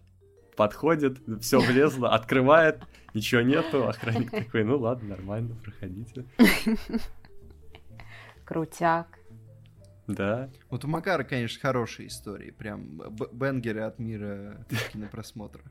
подходит, 0.57 1.19
все 1.41 1.61
влезло, 1.61 2.13
открывает, 2.13 2.83
ничего 3.15 3.41
нету, 3.43 3.89
охранник 3.89 4.31
такой, 4.31 4.65
ну 4.65 4.79
ладно, 4.79 5.11
нормально, 5.11 5.55
проходите. 5.63 6.25
Крутяк. 8.45 9.19
Да. 10.07 10.49
Вот 10.71 10.85
у 10.85 10.89
Макара, 10.89 11.23
конечно, 11.23 11.61
хорошие 11.61 12.09
истории. 12.09 12.51
Прям 12.51 12.99
бенгеры 13.33 13.83
от 13.83 13.99
мира 13.99 14.65
кинопросмотра. 14.93 15.63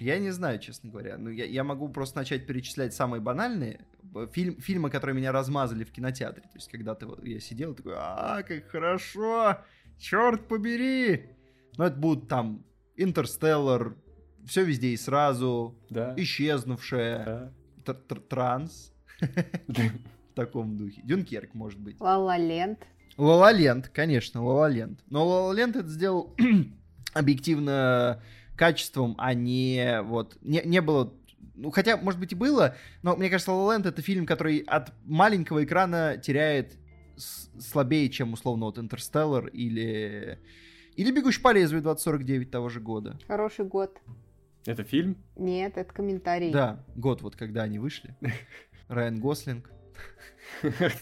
Я 0.00 0.18
не 0.18 0.30
знаю, 0.30 0.58
честно 0.58 0.90
говоря. 0.90 1.16
Ну, 1.18 1.28
я, 1.30 1.44
я 1.44 1.62
могу 1.62 1.88
просто 1.90 2.18
начать 2.18 2.46
перечислять 2.46 2.94
самые 2.94 3.20
банальные 3.20 3.80
фильм, 4.32 4.60
фильмы, 4.60 4.90
которые 4.90 5.14
меня 5.14 5.30
размазали 5.30 5.84
в 5.84 5.92
кинотеатре. 5.92 6.42
То 6.42 6.54
есть, 6.54 6.70
когда 6.70 6.94
ты, 6.94 7.06
вот- 7.06 7.22
я 7.24 7.38
сидел 7.38 7.72
и 7.72 7.76
такой, 7.76 7.92
а, 7.96 8.42
как 8.42 8.66
хорошо, 8.68 9.58
черт 9.98 10.48
побери. 10.48 11.30
Ну, 11.76 11.84
это 11.84 11.96
будут 11.96 12.28
там 12.28 12.64
Интерстеллар, 12.96 13.94
все 14.46 14.64
везде 14.64 14.88
и 14.88 14.96
сразу, 14.96 15.74
Да. 15.90 16.14
исчезнувшая, 16.16 17.24
да. 17.84 17.92
тр- 17.92 18.06
тр- 18.08 18.20
транс 18.28 18.92
в 19.20 20.34
таком 20.34 20.76
духе. 20.76 21.00
Дюнкерк, 21.04 21.54
может 21.54 21.78
быть. 21.80 22.00
Ла-Ла 22.00 22.36
Ленд. 22.38 22.78
Лалаленд, 23.16 23.88
конечно, 23.88 24.44
Лалаленд. 24.44 25.00
Но 25.08 25.26
Лалаленд 25.26 25.74
это 25.76 25.88
сделал 25.88 26.34
объективно 27.14 28.22
качеством, 28.56 29.14
а 29.18 29.34
не 29.34 30.02
вот... 30.02 30.36
Не, 30.42 30.62
не 30.64 30.80
было... 30.80 31.12
Ну, 31.54 31.70
хотя, 31.70 31.96
может 31.96 32.20
быть, 32.20 32.32
и 32.32 32.34
было, 32.34 32.76
но 33.02 33.16
мне 33.16 33.30
кажется, 33.30 33.52
Лалаленд 33.52 33.86
это 33.86 34.02
фильм, 34.02 34.26
который 34.26 34.58
от 34.58 34.92
маленького 35.06 35.64
экрана 35.64 36.18
теряет 36.18 36.76
слабее, 37.16 38.10
чем, 38.10 38.34
условно, 38.34 38.66
вот 38.66 38.78
Интерстеллар 38.78 39.46
или... 39.46 40.38
Или 40.96 41.10
«Бегущий 41.10 41.40
по 41.42 41.52
лезвию» 41.52 41.82
2049 41.82 42.50
того 42.50 42.68
же 42.70 42.80
года. 42.80 43.18
Хороший 43.26 43.64
год. 43.66 43.98
Это 44.66 44.82
фильм? 44.84 45.16
Нет, 45.36 45.76
это 45.76 45.92
комментарий. 45.92 46.52
Да, 46.52 46.84
год 46.96 47.22
вот, 47.22 47.36
когда 47.36 47.62
они 47.62 47.78
вышли. 47.78 48.16
Райан 48.88 49.20
Гослинг 49.20 49.70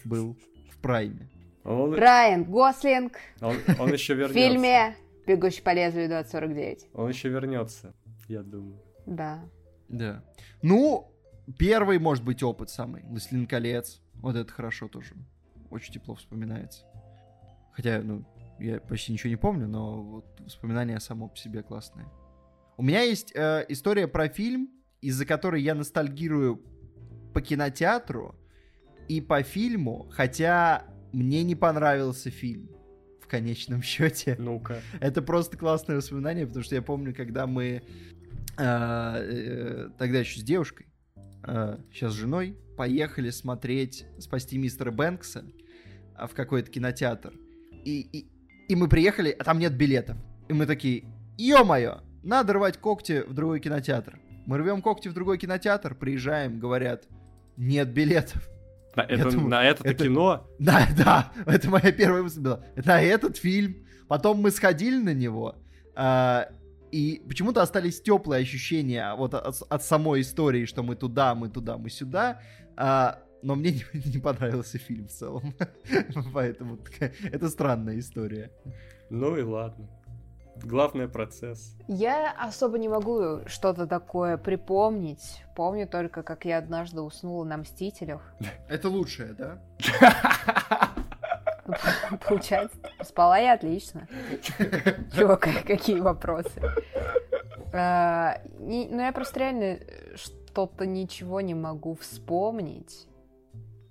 был 0.04 0.36
в 0.70 0.78
прайме. 0.78 1.30
Он, 1.64 1.94
Райан 1.94 2.44
Гослинг 2.44 3.14
он, 3.40 3.56
он 3.78 3.92
еще 3.92 4.14
в 4.14 4.18
вернется. 4.18 4.38
фильме 4.38 4.96
«Бегущий 5.26 5.62
по 5.62 5.72
лезвию 5.72 6.10
2049». 6.10 6.90
Он 6.92 7.08
еще 7.08 7.30
вернется, 7.30 7.94
я 8.28 8.42
думаю. 8.42 8.82
Да. 9.06 9.42
Да. 9.88 10.22
Ну, 10.60 11.10
первый, 11.58 11.98
может 11.98 12.22
быть, 12.22 12.42
опыт 12.42 12.68
самый. 12.68 13.02
«Властелин 13.04 13.46
колец». 13.46 14.02
Вот 14.14 14.36
это 14.36 14.52
хорошо 14.52 14.88
тоже. 14.88 15.14
Очень 15.70 15.94
тепло 15.94 16.14
вспоминается. 16.14 16.84
Хотя, 17.72 18.00
ну, 18.02 18.24
я 18.58 18.80
почти 18.80 19.12
ничего 19.12 19.30
не 19.30 19.36
помню, 19.36 19.66
но 19.66 20.02
вот 20.02 20.40
воспоминание 20.40 21.00
само 21.00 21.28
по 21.28 21.36
себе 21.36 21.62
классное. 21.62 22.06
У 22.76 22.82
меня 22.82 23.02
есть 23.02 23.32
э, 23.34 23.64
история 23.68 24.08
про 24.08 24.28
фильм, 24.28 24.68
из-за 25.00 25.26
которой 25.26 25.62
я 25.62 25.74
ностальгирую 25.74 26.60
по 27.32 27.40
кинотеатру 27.40 28.34
и 29.08 29.20
по 29.20 29.42
фильму, 29.42 30.08
хотя 30.10 30.84
мне 31.12 31.44
не 31.44 31.54
понравился 31.54 32.30
фильм 32.30 32.70
в 33.20 33.28
конечном 33.28 33.82
счете. 33.82 34.36
Ну-ка. 34.38 34.80
Это 35.00 35.22
просто 35.22 35.56
классное 35.56 35.96
воспоминание, 35.96 36.46
потому 36.46 36.64
что 36.64 36.74
я 36.74 36.82
помню, 36.82 37.14
когда 37.14 37.46
мы 37.46 37.82
а, 38.56 39.18
э, 39.18 39.90
тогда 39.96 40.18
еще 40.18 40.40
с 40.40 40.42
девушкой, 40.42 40.86
а, 41.42 41.80
сейчас 41.92 42.12
с 42.12 42.16
женой, 42.16 42.56
поехали 42.76 43.30
смотреть 43.30 44.06
«Спасти 44.18 44.58
мистера 44.58 44.90
Бэнкса» 44.90 45.44
в 46.16 46.34
какой-то 46.34 46.70
кинотеатр. 46.70 47.32
И, 47.84 48.00
и, 48.00 48.26
и 48.68 48.74
мы 48.74 48.88
приехали, 48.88 49.30
а 49.30 49.44
там 49.44 49.58
нет 49.58 49.76
билетов. 49.76 50.16
И 50.48 50.52
мы 50.52 50.66
такие, 50.66 51.04
ё-моё, 51.36 52.02
надо 52.24 52.52
рвать 52.54 52.78
когти 52.78 53.22
в 53.26 53.34
другой 53.34 53.60
кинотеатр. 53.60 54.18
Мы 54.46 54.58
рвем 54.58 54.82
когти 54.82 55.08
в 55.08 55.12
другой 55.14 55.38
кинотеатр, 55.38 55.94
приезжаем, 55.94 56.58
говорят, 56.58 57.04
нет 57.56 57.88
билетов. 57.92 58.48
На, 58.96 59.02
это, 59.02 59.30
думаю, 59.30 59.48
на 59.48 59.64
это, 59.64 59.88
это- 59.88 60.04
кино? 60.04 60.46
Да, 60.58 60.86
да, 60.96 61.32
это 61.46 61.68
моя 61.70 61.90
первая 61.92 62.22
мысль 62.22 62.40
была. 62.40 62.60
На 62.76 63.00
этот 63.02 63.36
фильм. 63.36 63.76
Потом 64.08 64.38
мы 64.38 64.50
сходили 64.50 64.98
на 65.02 65.14
него, 65.14 65.56
а, 65.96 66.48
и 66.92 67.22
почему-то 67.26 67.62
остались 67.62 68.00
теплые 68.02 68.42
ощущения 68.42 69.14
вот 69.16 69.34
от, 69.34 69.62
от 69.68 69.82
самой 69.82 70.20
истории, 70.20 70.66
что 70.66 70.82
мы 70.82 70.94
туда, 70.94 71.34
мы 71.34 71.48
туда, 71.48 71.76
мы 71.78 71.88
сюда. 71.90 72.40
а, 72.76 73.18
но 73.42 73.54
мне 73.56 73.72
не, 73.72 73.84
не 74.14 74.18
понравился 74.20 74.78
фильм 74.78 75.06
в 75.06 75.10
целом. 75.10 75.54
Поэтому 76.34 76.76
такая- 76.76 77.12
это 77.32 77.48
странная 77.48 77.98
история. 77.98 78.50
Ну 79.10 79.36
и 79.36 79.42
ладно. 79.42 79.88
Главное 80.62 81.08
процесс. 81.08 81.76
Я 81.88 82.32
особо 82.38 82.78
не 82.78 82.88
могу 82.88 83.40
что-то 83.46 83.86
такое 83.86 84.36
припомнить. 84.38 85.44
Помню 85.56 85.86
только, 85.88 86.22
как 86.22 86.44
я 86.44 86.58
однажды 86.58 87.00
уснула 87.00 87.44
на 87.44 87.56
«Мстителях». 87.58 88.34
Это 88.68 88.88
лучшее, 88.88 89.32
да? 89.34 89.58
Получается, 92.28 92.76
спала 93.02 93.38
я 93.38 93.54
отлично. 93.54 94.06
Чё, 95.14 95.36
к- 95.36 95.62
какие 95.66 96.00
вопросы? 96.00 96.60
А, 97.72 98.38
не- 98.58 98.88
Ну, 98.90 99.00
я 99.02 99.12
просто 99.12 99.40
реально 99.40 99.78
что-то 100.14 100.86
ничего 100.86 101.40
не 101.40 101.54
могу 101.54 101.94
вспомнить 101.94 103.08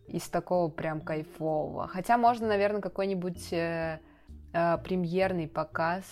из 0.08 0.30
такого 0.30 0.70
прям 0.70 1.02
кайфового. 1.02 1.88
Хотя 1.88 2.18
можно, 2.18 2.48
наверное, 2.48 2.82
какой-нибудь 2.82 3.52
э, 3.52 4.00
э, 4.54 4.78
премьерный 4.84 5.48
показ. 5.48 6.04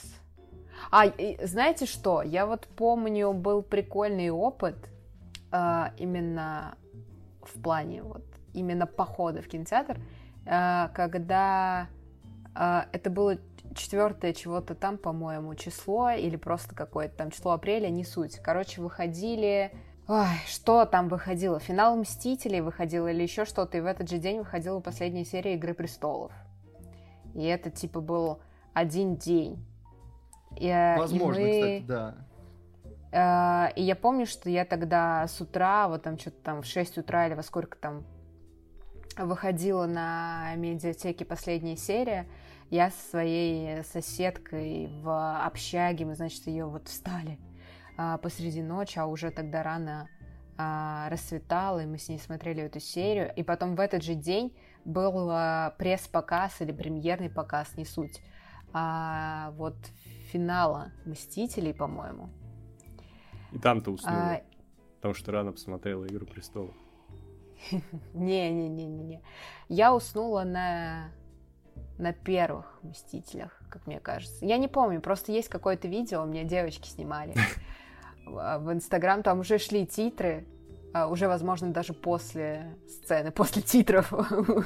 А, 0.89 1.05
знаете 1.43 1.85
что? 1.85 2.21
Я 2.21 2.45
вот 2.45 2.67
помню, 2.75 3.33
был 3.33 3.61
прикольный 3.61 4.29
опыт 4.29 4.89
э, 5.51 5.85
именно 5.97 6.75
в 7.41 7.61
плане 7.61 8.03
вот 8.03 8.23
именно 8.53 8.85
похода 8.85 9.41
в 9.41 9.47
кинотеатр, 9.47 9.99
э, 10.45 10.89
когда 10.93 11.87
э, 12.55 12.81
это 12.91 13.09
было 13.09 13.37
четвертое 13.75 14.33
чего-то 14.33 14.75
там, 14.75 14.97
по-моему, 14.97 15.55
число, 15.55 16.11
или 16.11 16.35
просто 16.35 16.75
какое-то 16.75 17.15
там 17.15 17.31
число 17.31 17.51
апреля, 17.51 17.89
не 17.89 18.03
суть. 18.03 18.37
Короче, 18.39 18.81
выходили... 18.81 19.71
Ой, 20.07 20.25
что 20.47 20.85
там 20.85 21.07
выходило? 21.07 21.59
Финал 21.59 21.95
Мстителей 21.95 22.59
выходил 22.59 23.07
или 23.07 23.21
еще 23.21 23.45
что-то, 23.45 23.77
и 23.77 23.81
в 23.81 23.85
этот 23.85 24.09
же 24.09 24.17
день 24.17 24.39
выходила 24.39 24.79
последняя 24.79 25.23
серия 25.23 25.55
Игры 25.55 25.73
Престолов. 25.73 26.33
И 27.33 27.45
это, 27.45 27.69
типа, 27.69 28.01
был 28.01 28.39
один 28.73 29.15
день. 29.15 29.65
И, 30.57 30.67
э, 30.67 30.95
и 30.95 30.99
Возможно, 30.99 31.41
мы- 31.41 31.51
кстати, 31.51 31.83
да. 31.87 32.15
Э, 33.11 33.73
И 33.75 33.83
я 33.83 33.95
помню, 33.95 34.25
что 34.25 34.49
я 34.49 34.65
тогда 34.65 35.27
с 35.27 35.39
утра, 35.41 35.87
вот 35.87 36.03
там 36.03 36.17
что-то 36.17 36.37
там 36.43 36.61
в 36.61 36.65
6 36.65 36.97
утра 36.97 37.27
или 37.27 37.33
во 37.33 37.43
сколько 37.43 37.77
там 37.77 38.03
выходила 39.17 39.85
на 39.85 40.55
медиатеке 40.55 41.25
последняя 41.25 41.75
серия, 41.75 42.25
я 42.69 42.89
со 42.89 43.09
своей 43.09 43.83
соседкой 43.83 44.87
в 45.01 45.45
общаге, 45.45 46.05
мы, 46.05 46.15
значит, 46.15 46.47
ее 46.47 46.65
вот 46.65 46.87
встали 46.87 47.37
а, 47.97 48.17
посреди 48.17 48.61
ночи, 48.61 48.97
а 48.97 49.05
уже 49.07 49.29
тогда 49.29 49.61
рано 49.61 50.07
а, 50.57 51.09
рассветало, 51.09 51.79
и 51.83 51.85
мы 51.85 51.97
с 51.97 52.07
ней 52.07 52.17
смотрели 52.17 52.63
эту 52.63 52.79
серию. 52.79 53.33
И 53.35 53.43
потом 53.43 53.75
в 53.75 53.79
этот 53.81 54.03
же 54.03 54.15
день 54.15 54.55
был 54.85 55.29
а, 55.29 55.75
пресс-показ 55.77 56.61
или 56.61 56.71
премьерный 56.71 57.29
показ, 57.29 57.75
не 57.75 57.83
суть, 57.85 58.21
вот 58.73 59.75
финала 60.31 60.91
«Мстителей», 61.05 61.73
по-моему. 61.73 62.29
И 63.51 63.59
там 63.59 63.81
ты 63.81 63.91
уснула. 63.91 64.17
А, 64.17 64.41
Потому 64.97 65.13
что 65.13 65.31
рано 65.31 65.51
посмотрела 65.51 66.05
«Игру 66.05 66.25
престолов». 66.25 66.75
Не-не-не-не-не. 68.13 69.21
Я 69.69 69.93
уснула 69.93 70.43
на 70.43 71.11
на 71.97 72.13
первых 72.13 72.79
Мстителях, 72.81 73.61
как 73.69 73.85
мне 73.85 73.99
кажется. 73.99 74.43
Я 74.43 74.57
не 74.57 74.67
помню, 74.67 75.01
просто 75.01 75.31
есть 75.31 75.49
какое-то 75.49 75.87
видео, 75.87 76.23
у 76.23 76.25
меня 76.25 76.43
девочки 76.43 76.87
снимали. 76.87 77.35
В 78.25 78.71
Инстаграм 78.73 79.21
там 79.21 79.39
уже 79.39 79.59
шли 79.59 79.85
титры, 79.85 80.47
а, 80.93 81.07
уже, 81.07 81.27
возможно, 81.27 81.71
даже 81.71 81.93
после 81.93 82.75
сцены, 82.87 83.31
после 83.31 83.61
титров 83.61 84.11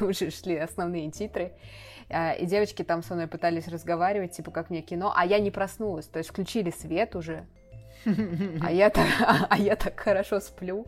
уже 0.01 0.32
шли 0.32 0.55
основные 0.55 1.11
титры. 1.11 1.53
А, 2.10 2.34
И 2.34 2.45
девочки 2.45 2.84
там 2.84 3.01
со 3.03 3.16
мной 3.16 3.28
пытались 3.28 3.68
разговаривать, 3.68 4.32
типа, 4.34 4.51
как 4.51 4.70
мне 4.70 4.82
кино, 4.82 5.12
а 5.16 5.26
я 5.26 5.39
не 5.39 5.51
проснулась, 5.51 6.06
то 6.08 6.20
есть 6.20 6.30
включили 6.30 6.70
свет 6.72 7.16
уже, 7.16 7.47
а 8.06 8.72
я, 8.72 8.89
так, 8.91 9.08
а 9.49 9.58
я 9.58 9.76
так 9.76 9.99
хорошо 9.99 10.39
сплю. 10.39 10.86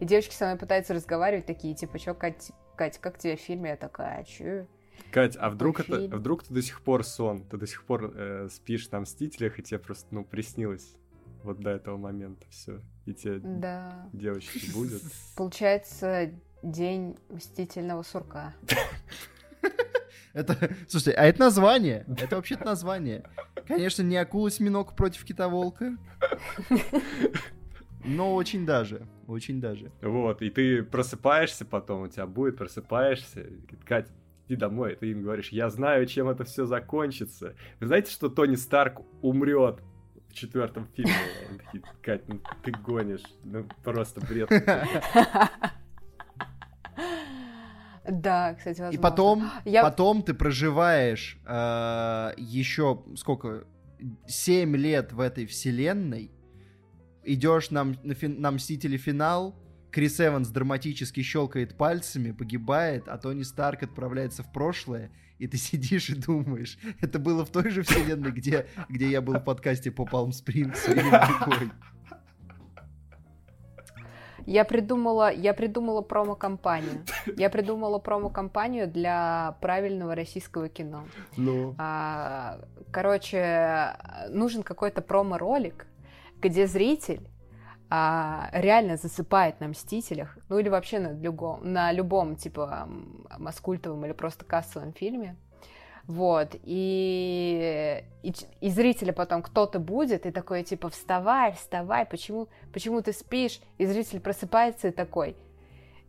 И 0.00 0.04
девочки 0.04 0.34
со 0.34 0.46
мной 0.46 0.58
пытаются 0.58 0.92
разговаривать, 0.94 1.46
такие, 1.46 1.74
типа, 1.74 1.98
чё, 1.98 2.14
Кать, 2.14 2.52
Кать, 2.76 2.98
как 2.98 3.18
тебе 3.18 3.36
в 3.36 3.40
фильме? 3.40 3.70
Я 3.70 3.76
такая, 3.76 4.18
«А 4.20 4.24
чё? 4.24 4.66
Кать, 5.10 5.36
а 5.40 5.48
вдруг 5.48 5.80
это, 5.80 5.96
фильм. 6.00 6.10
вдруг 6.18 6.42
ты 6.44 6.52
до 6.52 6.60
сих 6.60 6.82
пор 6.82 7.04
сон, 7.04 7.44
ты 7.44 7.56
до 7.56 7.66
сих 7.66 7.84
пор 7.84 8.12
э, 8.14 8.48
спишь 8.50 8.90
на 8.90 9.00
Мстителях, 9.00 9.58
и 9.58 9.62
тебе 9.62 9.78
просто, 9.78 10.06
ну, 10.10 10.24
приснилось 10.24 10.94
вот 11.44 11.60
до 11.60 11.70
этого 11.70 11.96
момента 11.96 12.44
все, 12.50 12.80
и 13.06 13.14
тебе 13.14 13.38
Да. 13.38 14.08
девочки 14.12 14.70
будет. 14.74 15.00
Получается, 15.36 16.30
день 16.62 17.16
мстительного 17.30 18.02
сурка. 18.02 18.52
Это, 20.32 20.56
слушайте, 20.88 21.12
а 21.12 21.24
это 21.24 21.40
название? 21.40 22.04
Это 22.18 22.36
вообще-то 22.36 22.64
название. 22.64 23.24
Конечно, 23.66 24.02
не 24.02 24.16
акула-осьминог 24.16 24.94
против 24.96 25.24
кита-волка. 25.24 25.96
Но 28.04 28.34
очень 28.34 28.64
даже, 28.64 29.06
очень 29.26 29.60
даже. 29.60 29.90
Вот, 30.00 30.40
и 30.40 30.50
ты 30.50 30.82
просыпаешься 30.82 31.64
потом, 31.64 32.02
у 32.02 32.08
тебя 32.08 32.26
будет, 32.26 32.56
просыпаешься, 32.56 33.46
Кать, 33.84 34.08
иди 34.46 34.56
домой, 34.56 34.92
и 34.92 34.96
ты 34.96 35.10
им 35.10 35.22
говоришь, 35.22 35.50
я 35.50 35.68
знаю, 35.68 36.06
чем 36.06 36.28
это 36.28 36.44
все 36.44 36.64
закончится. 36.64 37.54
Вы 37.80 37.86
знаете, 37.86 38.10
что 38.10 38.28
Тони 38.28 38.54
Старк 38.54 39.00
умрет 39.20 39.80
в 40.30 40.34
четвертом 40.34 40.86
фильме? 40.94 41.12
Кать, 42.02 42.26
ну 42.28 42.40
ты 42.62 42.72
гонишь, 42.72 43.24
ну 43.44 43.68
просто 43.82 44.20
бред. 44.20 44.48
Да, 48.08 48.54
кстати, 48.54 48.80
возможно. 48.80 48.98
И 48.98 49.02
потом, 49.02 49.50
Я- 49.64 49.82
потом 49.82 50.22
ты 50.22 50.34
проживаешь 50.34 51.38
еще 51.46 53.04
сколько? 53.16 53.64
7 54.26 54.76
лет 54.76 55.12
в 55.12 55.20
этой 55.20 55.44
вселенной, 55.46 56.30
идешь 57.24 57.70
на, 57.70 57.84
на, 57.84 58.14
фин, 58.14 58.40
на 58.40 58.52
Мстители 58.52 58.96
финал, 58.96 59.56
Крис 59.90 60.20
Эванс 60.20 60.48
драматически 60.50 61.22
щелкает 61.22 61.76
пальцами, 61.76 62.30
погибает, 62.30 63.08
а 63.08 63.18
Тони 63.18 63.42
Старк 63.42 63.82
отправляется 63.82 64.42
в 64.44 64.52
прошлое, 64.52 65.10
и 65.38 65.46
ты 65.48 65.56
сидишь 65.58 66.10
и 66.10 66.14
думаешь, 66.14 66.78
это 67.00 67.18
было 67.18 67.44
в 67.44 67.50
той 67.50 67.70
же 67.70 67.82
вселенной, 67.82 68.30
где, 68.30 68.66
где 68.88 69.10
я 69.10 69.20
был 69.20 69.34
в 69.34 69.44
подкасте 69.44 69.90
по 69.90 70.04
Палм 70.04 70.32
Спрингсу 70.32 70.92
или 70.92 71.00
в 71.00 71.10
другой. 71.38 71.70
Я 74.48 74.64
придумала, 74.64 75.30
я 75.30 75.52
придумала 75.52 76.00
промо-компанию. 76.00 77.04
Я 77.36 77.50
придумала 77.50 77.98
промо-компанию 77.98 78.88
для 78.88 79.56
правильного 79.60 80.14
российского 80.14 80.70
кино. 80.70 81.04
Ну. 81.36 81.74
А, 81.76 82.58
короче, 82.90 83.94
нужен 84.30 84.62
какой-то 84.62 85.02
промо-ролик, 85.02 85.86
где 86.40 86.66
зритель 86.66 87.28
а, 87.90 88.48
реально 88.52 88.96
засыпает 88.96 89.60
на 89.60 89.68
Мстителях, 89.68 90.38
ну 90.48 90.58
или 90.58 90.70
вообще 90.70 90.98
на 90.98 91.12
любом, 91.12 91.70
на 91.70 91.92
любом 91.92 92.34
типа 92.34 92.88
маскультовом 93.38 94.06
или 94.06 94.12
просто 94.12 94.46
кассовом 94.46 94.94
фильме. 94.94 95.36
Вот, 96.08 96.56
и, 96.62 98.02
и, 98.22 98.32
и 98.62 98.70
зрителя 98.70 99.12
потом 99.12 99.42
кто-то 99.42 99.78
будет, 99.78 100.24
и 100.24 100.30
такой, 100.30 100.62
типа, 100.62 100.88
вставай, 100.88 101.52
вставай, 101.52 102.06
почему, 102.06 102.48
почему 102.72 103.02
ты 103.02 103.12
спишь? 103.12 103.60
И 103.76 103.84
зритель 103.84 104.18
просыпается 104.18 104.88
и 104.88 104.90
такой, 104.90 105.36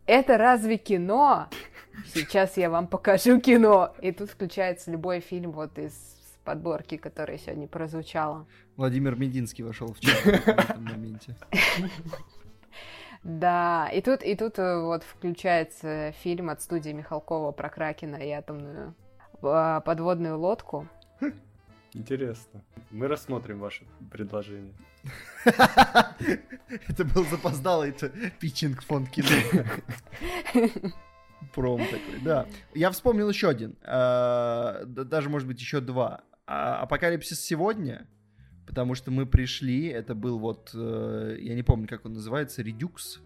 это 0.06 0.38
разве 0.38 0.78
кино? 0.78 1.48
Сейчас 2.14 2.56
я 2.56 2.70
вам 2.70 2.86
покажу 2.86 3.38
кино. 3.40 3.94
И 4.00 4.10
тут 4.10 4.30
включается 4.30 4.90
любой 4.90 5.20
фильм 5.20 5.52
вот 5.52 5.78
из 5.78 5.92
подборки, 6.44 6.96
которая 6.96 7.36
сегодня 7.36 7.68
прозвучала. 7.68 8.46
Владимир 8.76 9.16
Мединский 9.16 9.64
вошел 9.64 9.92
в 9.92 10.00
чат 10.00 10.18
в 10.24 10.28
этом 10.48 10.82
моменте. 10.82 11.36
Да, 13.22 13.90
и 13.92 14.00
тут, 14.00 14.22
и 14.22 14.34
тут 14.34 14.58
э, 14.58 14.80
вот 14.80 15.02
включается 15.02 16.12
фильм 16.22 16.48
от 16.48 16.62
студии 16.62 16.88
Михалкова 16.88 17.52
про 17.52 17.68
Кракена 17.68 18.16
и 18.16 18.30
атомную 18.30 18.94
подводную 19.40 20.38
лодку. 20.38 20.88
Интересно. 21.92 22.62
Мы 22.90 23.08
рассмотрим 23.08 23.58
ваше 23.58 23.84
предложение. 24.10 24.74
Это 26.88 27.04
был 27.04 27.24
запоздалый 27.24 27.94
питчинг 28.38 28.82
фонд 28.82 29.08
кино. 29.10 29.28
Пром 31.54 31.80
такой, 31.80 32.20
да. 32.22 32.46
Я 32.74 32.90
вспомнил 32.90 33.28
еще 33.28 33.48
один. 33.48 33.76
А, 33.82 34.84
даже, 34.84 35.30
может 35.30 35.48
быть, 35.48 35.58
еще 35.60 35.80
два. 35.80 36.22
А, 36.46 36.82
Апокалипсис 36.82 37.40
сегодня, 37.40 38.06
потому 38.66 38.94
что 38.94 39.10
мы 39.10 39.26
пришли, 39.26 39.86
это 39.86 40.14
был 40.14 40.38
вот, 40.38 40.70
э, 40.74 41.36
я 41.40 41.54
не 41.54 41.62
помню, 41.62 41.88
как 41.88 42.04
он 42.04 42.12
называется, 42.12 42.62
Редюкс, 42.62 43.20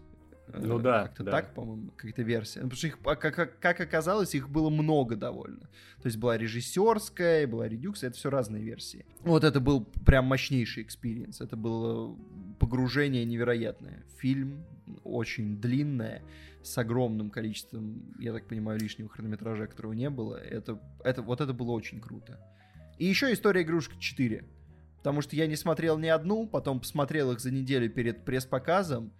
ну 0.53 0.79
да. 0.79 1.03
Как-то 1.03 1.23
да. 1.23 1.31
так, 1.31 1.53
по-моему, 1.53 1.91
какая-то 1.91 2.21
версия. 2.21 2.61
Ну, 2.61 2.69
потому 2.69 2.77
что 2.77 2.87
их, 2.87 2.99
как, 2.99 3.19
как, 3.19 3.59
как 3.59 3.79
оказалось, 3.81 4.35
их 4.35 4.49
было 4.49 4.69
много 4.69 5.15
довольно. 5.15 5.69
То 6.01 6.05
есть 6.05 6.17
была 6.17 6.37
режиссерская, 6.37 7.47
была 7.47 7.67
Redux, 7.67 8.03
это 8.03 8.15
все 8.15 8.29
разные 8.29 8.63
версии. 8.63 9.05
Вот 9.21 9.43
это 9.43 9.59
был 9.59 9.85
прям 10.05 10.25
мощнейший 10.25 10.83
experience. 10.83 11.41
Это 11.41 11.55
было 11.55 12.15
погружение 12.59 13.25
невероятное. 13.25 14.03
Фильм 14.19 14.65
очень 15.03 15.59
длинное, 15.59 16.21
с 16.65 16.77
огромным 16.77 17.29
количеством, 17.29 18.15
я 18.19 18.33
так 18.33 18.47
понимаю, 18.47 18.79
лишнего 18.79 19.07
хронометража, 19.09 19.67
которого 19.67 19.93
не 19.93 20.09
было. 20.09 20.35
Это, 20.35 20.79
это, 21.03 21.21
вот 21.21 21.41
это 21.41 21.53
было 21.53 21.71
очень 21.71 22.01
круто. 22.01 22.39
И 22.97 23.05
еще 23.05 23.31
история 23.31 23.61
игрушек 23.61 23.99
4. 23.99 24.43
Потому 24.97 25.21
что 25.21 25.35
я 25.35 25.45
не 25.45 25.55
смотрел 25.55 25.99
ни 25.99 26.07
одну, 26.07 26.47
потом 26.47 26.79
посмотрел 26.79 27.31
их 27.31 27.39
за 27.39 27.51
неделю 27.51 27.89
перед 27.89 28.25
пресс-показом, 28.25 29.13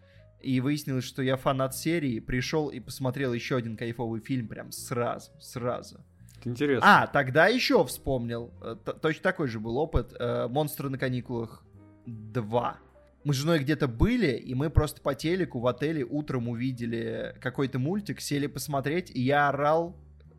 и 0.46 0.60
выяснилось, 0.60 1.04
что 1.04 1.24
я 1.24 1.38
фанат 1.38 1.76
серии, 1.76 2.20
пришел 2.20 2.70
и 2.70 2.80
посмотрел 2.80 3.34
еще 3.34 3.58
один 3.58 3.76
кайфовый 3.76 4.22
фильм 4.22 4.48
прям 4.48 4.72
сразу, 4.72 5.32
сразу. 5.40 6.06
Интересно. 6.44 7.04
А, 7.04 7.08
тогда 7.08 7.48
еще 7.48 7.84
вспомнил, 7.84 8.54
э, 8.62 8.76
точно 9.02 9.24
такой 9.24 9.48
же 9.48 9.60
был 9.60 9.78
опыт, 9.78 10.14
э, 10.20 10.48
«Монстры 10.48 10.90
на 10.90 11.00
каникулах 11.00 11.66
2». 12.06 12.76
Мы 13.24 13.34
с 13.34 13.38
женой 13.38 13.58
где-то 13.58 13.88
были, 13.88 14.38
и 14.38 14.54
мы 14.54 14.70
просто 14.70 15.02
по 15.02 15.16
телеку 15.16 15.60
в 15.60 15.66
отеле 15.66 16.04
утром 16.04 16.48
увидели 16.48 17.36
какой-то 17.42 17.80
мультик, 17.80 18.22
сели 18.22 18.46
посмотреть, 18.46 19.10
и 19.10 19.22
я 19.22 19.50
орал 19.50 19.98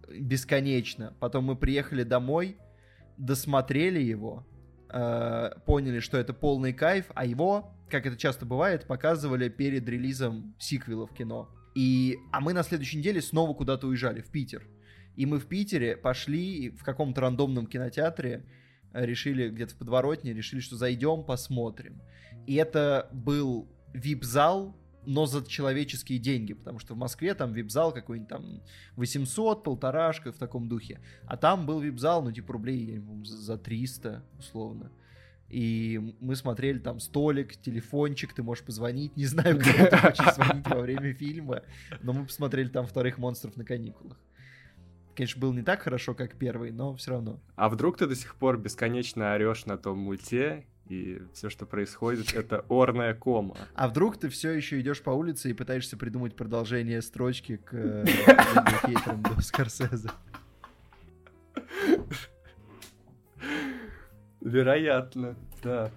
бесконечно. 0.09 1.15
Потом 1.19 1.47
мы 1.47 1.57
приехали 1.57 2.05
домой, 2.05 2.59
досмотрели 3.17 4.01
его, 4.01 4.47
э, 4.91 5.51
поняли, 5.65 6.01
что 6.01 6.19
это 6.19 6.33
полный 6.33 6.73
кайф, 6.73 7.07
а 7.15 7.25
его 7.25 7.77
как 7.89 8.07
это 8.07 8.17
часто 8.17 8.45
бывает, 8.47 8.87
показывали 8.87 9.49
перед 9.49 9.89
релизом 9.89 10.55
сиквела 10.59 11.07
в 11.07 11.15
кино. 11.15 11.49
И, 11.75 12.19
а 12.33 12.41
мы 12.41 12.53
на 12.53 12.63
следующей 12.63 12.99
неделе 12.99 13.21
снова 13.21 13.55
куда-то 13.55 13.87
уезжали, 13.87 14.21
в 14.21 14.31
Питер. 14.31 14.67
И 15.15 15.27
мы 15.27 15.39
в 15.39 15.47
Питере 15.47 15.97
пошли 15.97 16.71
в 16.71 16.83
каком-то 16.85 17.21
рандомном 17.21 17.67
кинотеатре, 17.67 18.45
э, 18.93 19.07
решили 19.07 19.49
где-то 19.51 19.75
в 19.75 19.79
подворотне, 19.79 20.33
решили, 20.33 20.61
что 20.61 20.77
зайдем, 20.77 21.25
посмотрим. 21.25 22.03
И 22.47 22.55
это 22.55 23.09
был 23.13 23.69
вип-зал, 23.93 24.77
но 25.07 25.27
за 25.27 25.45
человеческие 25.47 26.19
деньги, 26.19 26.53
потому 26.53 26.79
что 26.79 26.95
в 26.95 26.97
Москве 26.97 27.35
там 27.35 27.53
вип-зал 27.53 27.93
какой-нибудь 27.93 28.29
там 28.29 28.63
800, 28.97 29.63
полторашка 29.63 30.33
в 30.33 30.37
таком 30.37 30.69
духе. 30.69 31.01
А 31.27 31.37
там 31.37 31.67
был 31.67 31.81
вип-зал, 31.81 32.23
ну 32.23 32.33
типа 32.33 32.53
рублей 32.53 33.03
за 33.25 33.57
300 33.57 34.23
условно. 34.39 34.91
И 35.49 36.17
мы 36.21 36.35
смотрели 36.35 36.79
там 36.79 36.99
столик, 36.99 37.57
телефончик, 37.57 38.33
ты 38.35 38.43
можешь 38.43 38.65
позвонить. 38.65 39.17
Не 39.17 39.27
знаю, 39.27 39.61
кому 39.65 39.89
ты 39.89 39.97
хочешь 39.97 40.35
звонить 40.35 40.67
во 40.67 40.81
время 40.81 41.15
фильма, 41.15 41.63
но 42.03 42.13
мы 42.13 42.27
посмотрели 42.27 42.69
там 42.69 42.87
вторых 42.87 43.19
монстров 43.19 43.57
на 43.57 43.65
каникулах. 43.65 44.19
Конечно, 45.15 45.41
был 45.41 45.53
не 45.55 45.63
так 45.63 45.81
хорошо, 45.81 46.15
как 46.15 46.37
первый, 46.37 46.73
но 46.73 46.95
все 46.97 47.13
равно. 47.13 47.41
А 47.55 47.71
вдруг 47.71 47.97
ты 47.97 48.07
до 48.07 48.15
сих 48.15 48.35
пор 48.35 48.59
бесконечно 48.59 49.33
орешь 49.33 49.65
на 49.65 49.79
том 49.79 49.99
мульте, 49.99 50.67
и 50.89 51.23
все, 51.33 51.51
что 51.51 51.67
происходит, 51.67 52.35
это 52.35 52.65
орная 52.69 53.15
кома. 53.15 53.57
А 53.75 53.89
вдруг 53.89 54.17
ты 54.19 54.29
все 54.29 54.53
еще 54.53 54.81
идешь 54.81 55.03
по 55.03 55.11
улице 55.11 55.51
и 55.51 55.53
пытаешься 55.53 55.97
придумать 55.97 56.37
продолжение 56.37 57.03
строчки 57.03 57.57
к 57.57 57.75
э, 57.75 58.05
хейтерам 58.87 59.23
до 59.23 59.41
Скорсезе? 59.41 60.11
Вероятно, 64.41 65.37
да. 65.63 65.91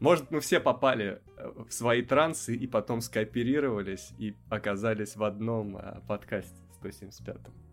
Может, 0.00 0.30
мы 0.30 0.40
все 0.40 0.60
попали 0.60 1.20
э, 1.36 1.52
в 1.68 1.72
свои 1.72 2.02
трансы 2.02 2.54
и 2.54 2.66
потом 2.66 3.00
скооперировались 3.00 4.12
и 4.18 4.34
оказались 4.48 5.16
в 5.16 5.24
одном 5.24 5.76
а, 5.76 6.02
подкасте 6.06 6.60
175-м. 6.82 7.63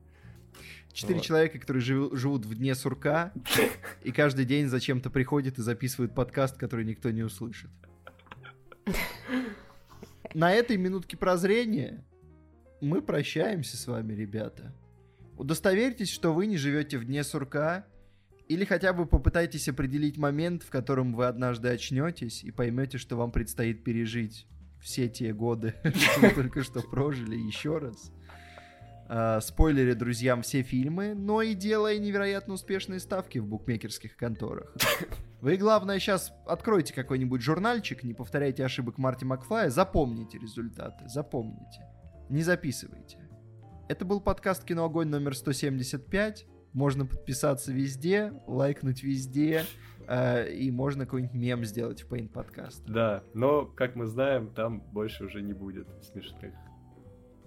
Четыре 0.93 1.15
вот. 1.15 1.25
человека, 1.25 1.59
которые 1.59 1.81
жив, 1.81 2.13
живут 2.13 2.45
в 2.45 2.55
дне 2.55 2.75
сурка, 2.75 3.33
и 4.03 4.11
каждый 4.11 4.45
день 4.45 4.67
зачем-то 4.67 5.09
приходят 5.09 5.57
и 5.57 5.61
записывают 5.61 6.13
подкаст, 6.13 6.57
который 6.57 6.85
никто 6.85 7.11
не 7.11 7.23
услышит. 7.23 7.69
На 10.33 10.53
этой 10.53 10.77
минутке 10.77 11.17
прозрения 11.17 12.05
мы 12.79 13.01
прощаемся 13.01 13.77
с 13.77 13.87
вами, 13.87 14.13
ребята. 14.13 14.73
Удостоверьтесь, 15.37 16.09
что 16.09 16.33
вы 16.33 16.47
не 16.47 16.57
живете 16.57 16.97
в 16.97 17.05
дне 17.05 17.23
сурка, 17.23 17.85
или 18.47 18.65
хотя 18.65 18.91
бы 18.91 19.05
попытайтесь 19.05 19.69
определить 19.69 20.17
момент, 20.17 20.63
в 20.63 20.69
котором 20.69 21.13
вы 21.13 21.25
однажды 21.25 21.69
очнетесь 21.69 22.43
и 22.43 22.51
поймете, 22.51 22.97
что 22.97 23.15
вам 23.15 23.31
предстоит 23.31 23.83
пережить 23.83 24.45
все 24.81 25.07
те 25.07 25.33
годы, 25.33 25.75
что 25.95 26.19
вы 26.21 26.29
только 26.31 26.63
что 26.63 26.81
прожили 26.81 27.35
еще 27.35 27.77
раз. 27.77 28.11
Uh, 29.11 29.41
спойлеры 29.41 29.93
друзьям 29.93 30.41
все 30.41 30.61
фильмы, 30.61 31.13
но 31.13 31.41
и 31.41 31.53
делая 31.53 31.99
невероятно 31.99 32.53
успешные 32.53 33.01
ставки 33.01 33.39
в 33.39 33.45
букмекерских 33.45 34.15
конторах. 34.15 34.73
Вы, 35.41 35.57
главное, 35.57 35.99
сейчас 35.99 36.31
откройте 36.45 36.93
какой-нибудь 36.93 37.41
журнальчик, 37.41 38.03
не 38.03 38.13
повторяйте 38.13 38.63
ошибок 38.63 38.97
Марти 38.97 39.25
Макфлая, 39.25 39.69
запомните 39.69 40.37
результаты, 40.37 41.09
запомните. 41.09 41.81
Не 42.29 42.41
записывайте. 42.41 43.17
Это 43.89 44.05
был 44.05 44.21
подкаст 44.21 44.63
«Киноогонь» 44.63 45.09
номер 45.09 45.35
175. 45.35 46.45
Можно 46.71 47.05
подписаться 47.05 47.73
везде, 47.73 48.31
лайкнуть 48.47 49.03
везде, 49.03 49.65
э, 50.07 50.53
и 50.53 50.71
можно 50.71 51.03
какой-нибудь 51.03 51.35
мем 51.35 51.65
сделать 51.65 52.03
в 52.03 52.07
Paint 52.09 52.29
подкаст. 52.29 52.85
Да, 52.85 53.25
но, 53.33 53.65
как 53.65 53.97
мы 53.97 54.05
знаем, 54.05 54.53
там 54.53 54.79
больше 54.79 55.25
уже 55.25 55.41
не 55.41 55.51
будет 55.51 55.89
смешных 56.01 56.53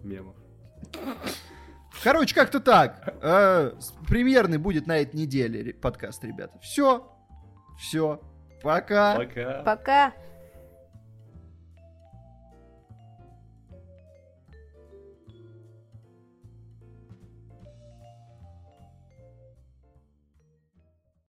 мемов. 0.02 0.36
Короче, 2.02 2.34
как-то 2.34 2.60
так. 2.60 3.14
Э, 3.22 3.72
премьерный 4.08 4.58
будет 4.58 4.86
на 4.86 4.98
этой 4.98 5.16
неделе 5.16 5.72
подкаст, 5.74 6.24
ребята. 6.24 6.58
Все. 6.60 7.10
Все. 7.78 8.20
Пока. 8.62 9.16
Пока. 9.16 9.62
Пока. 9.62 10.12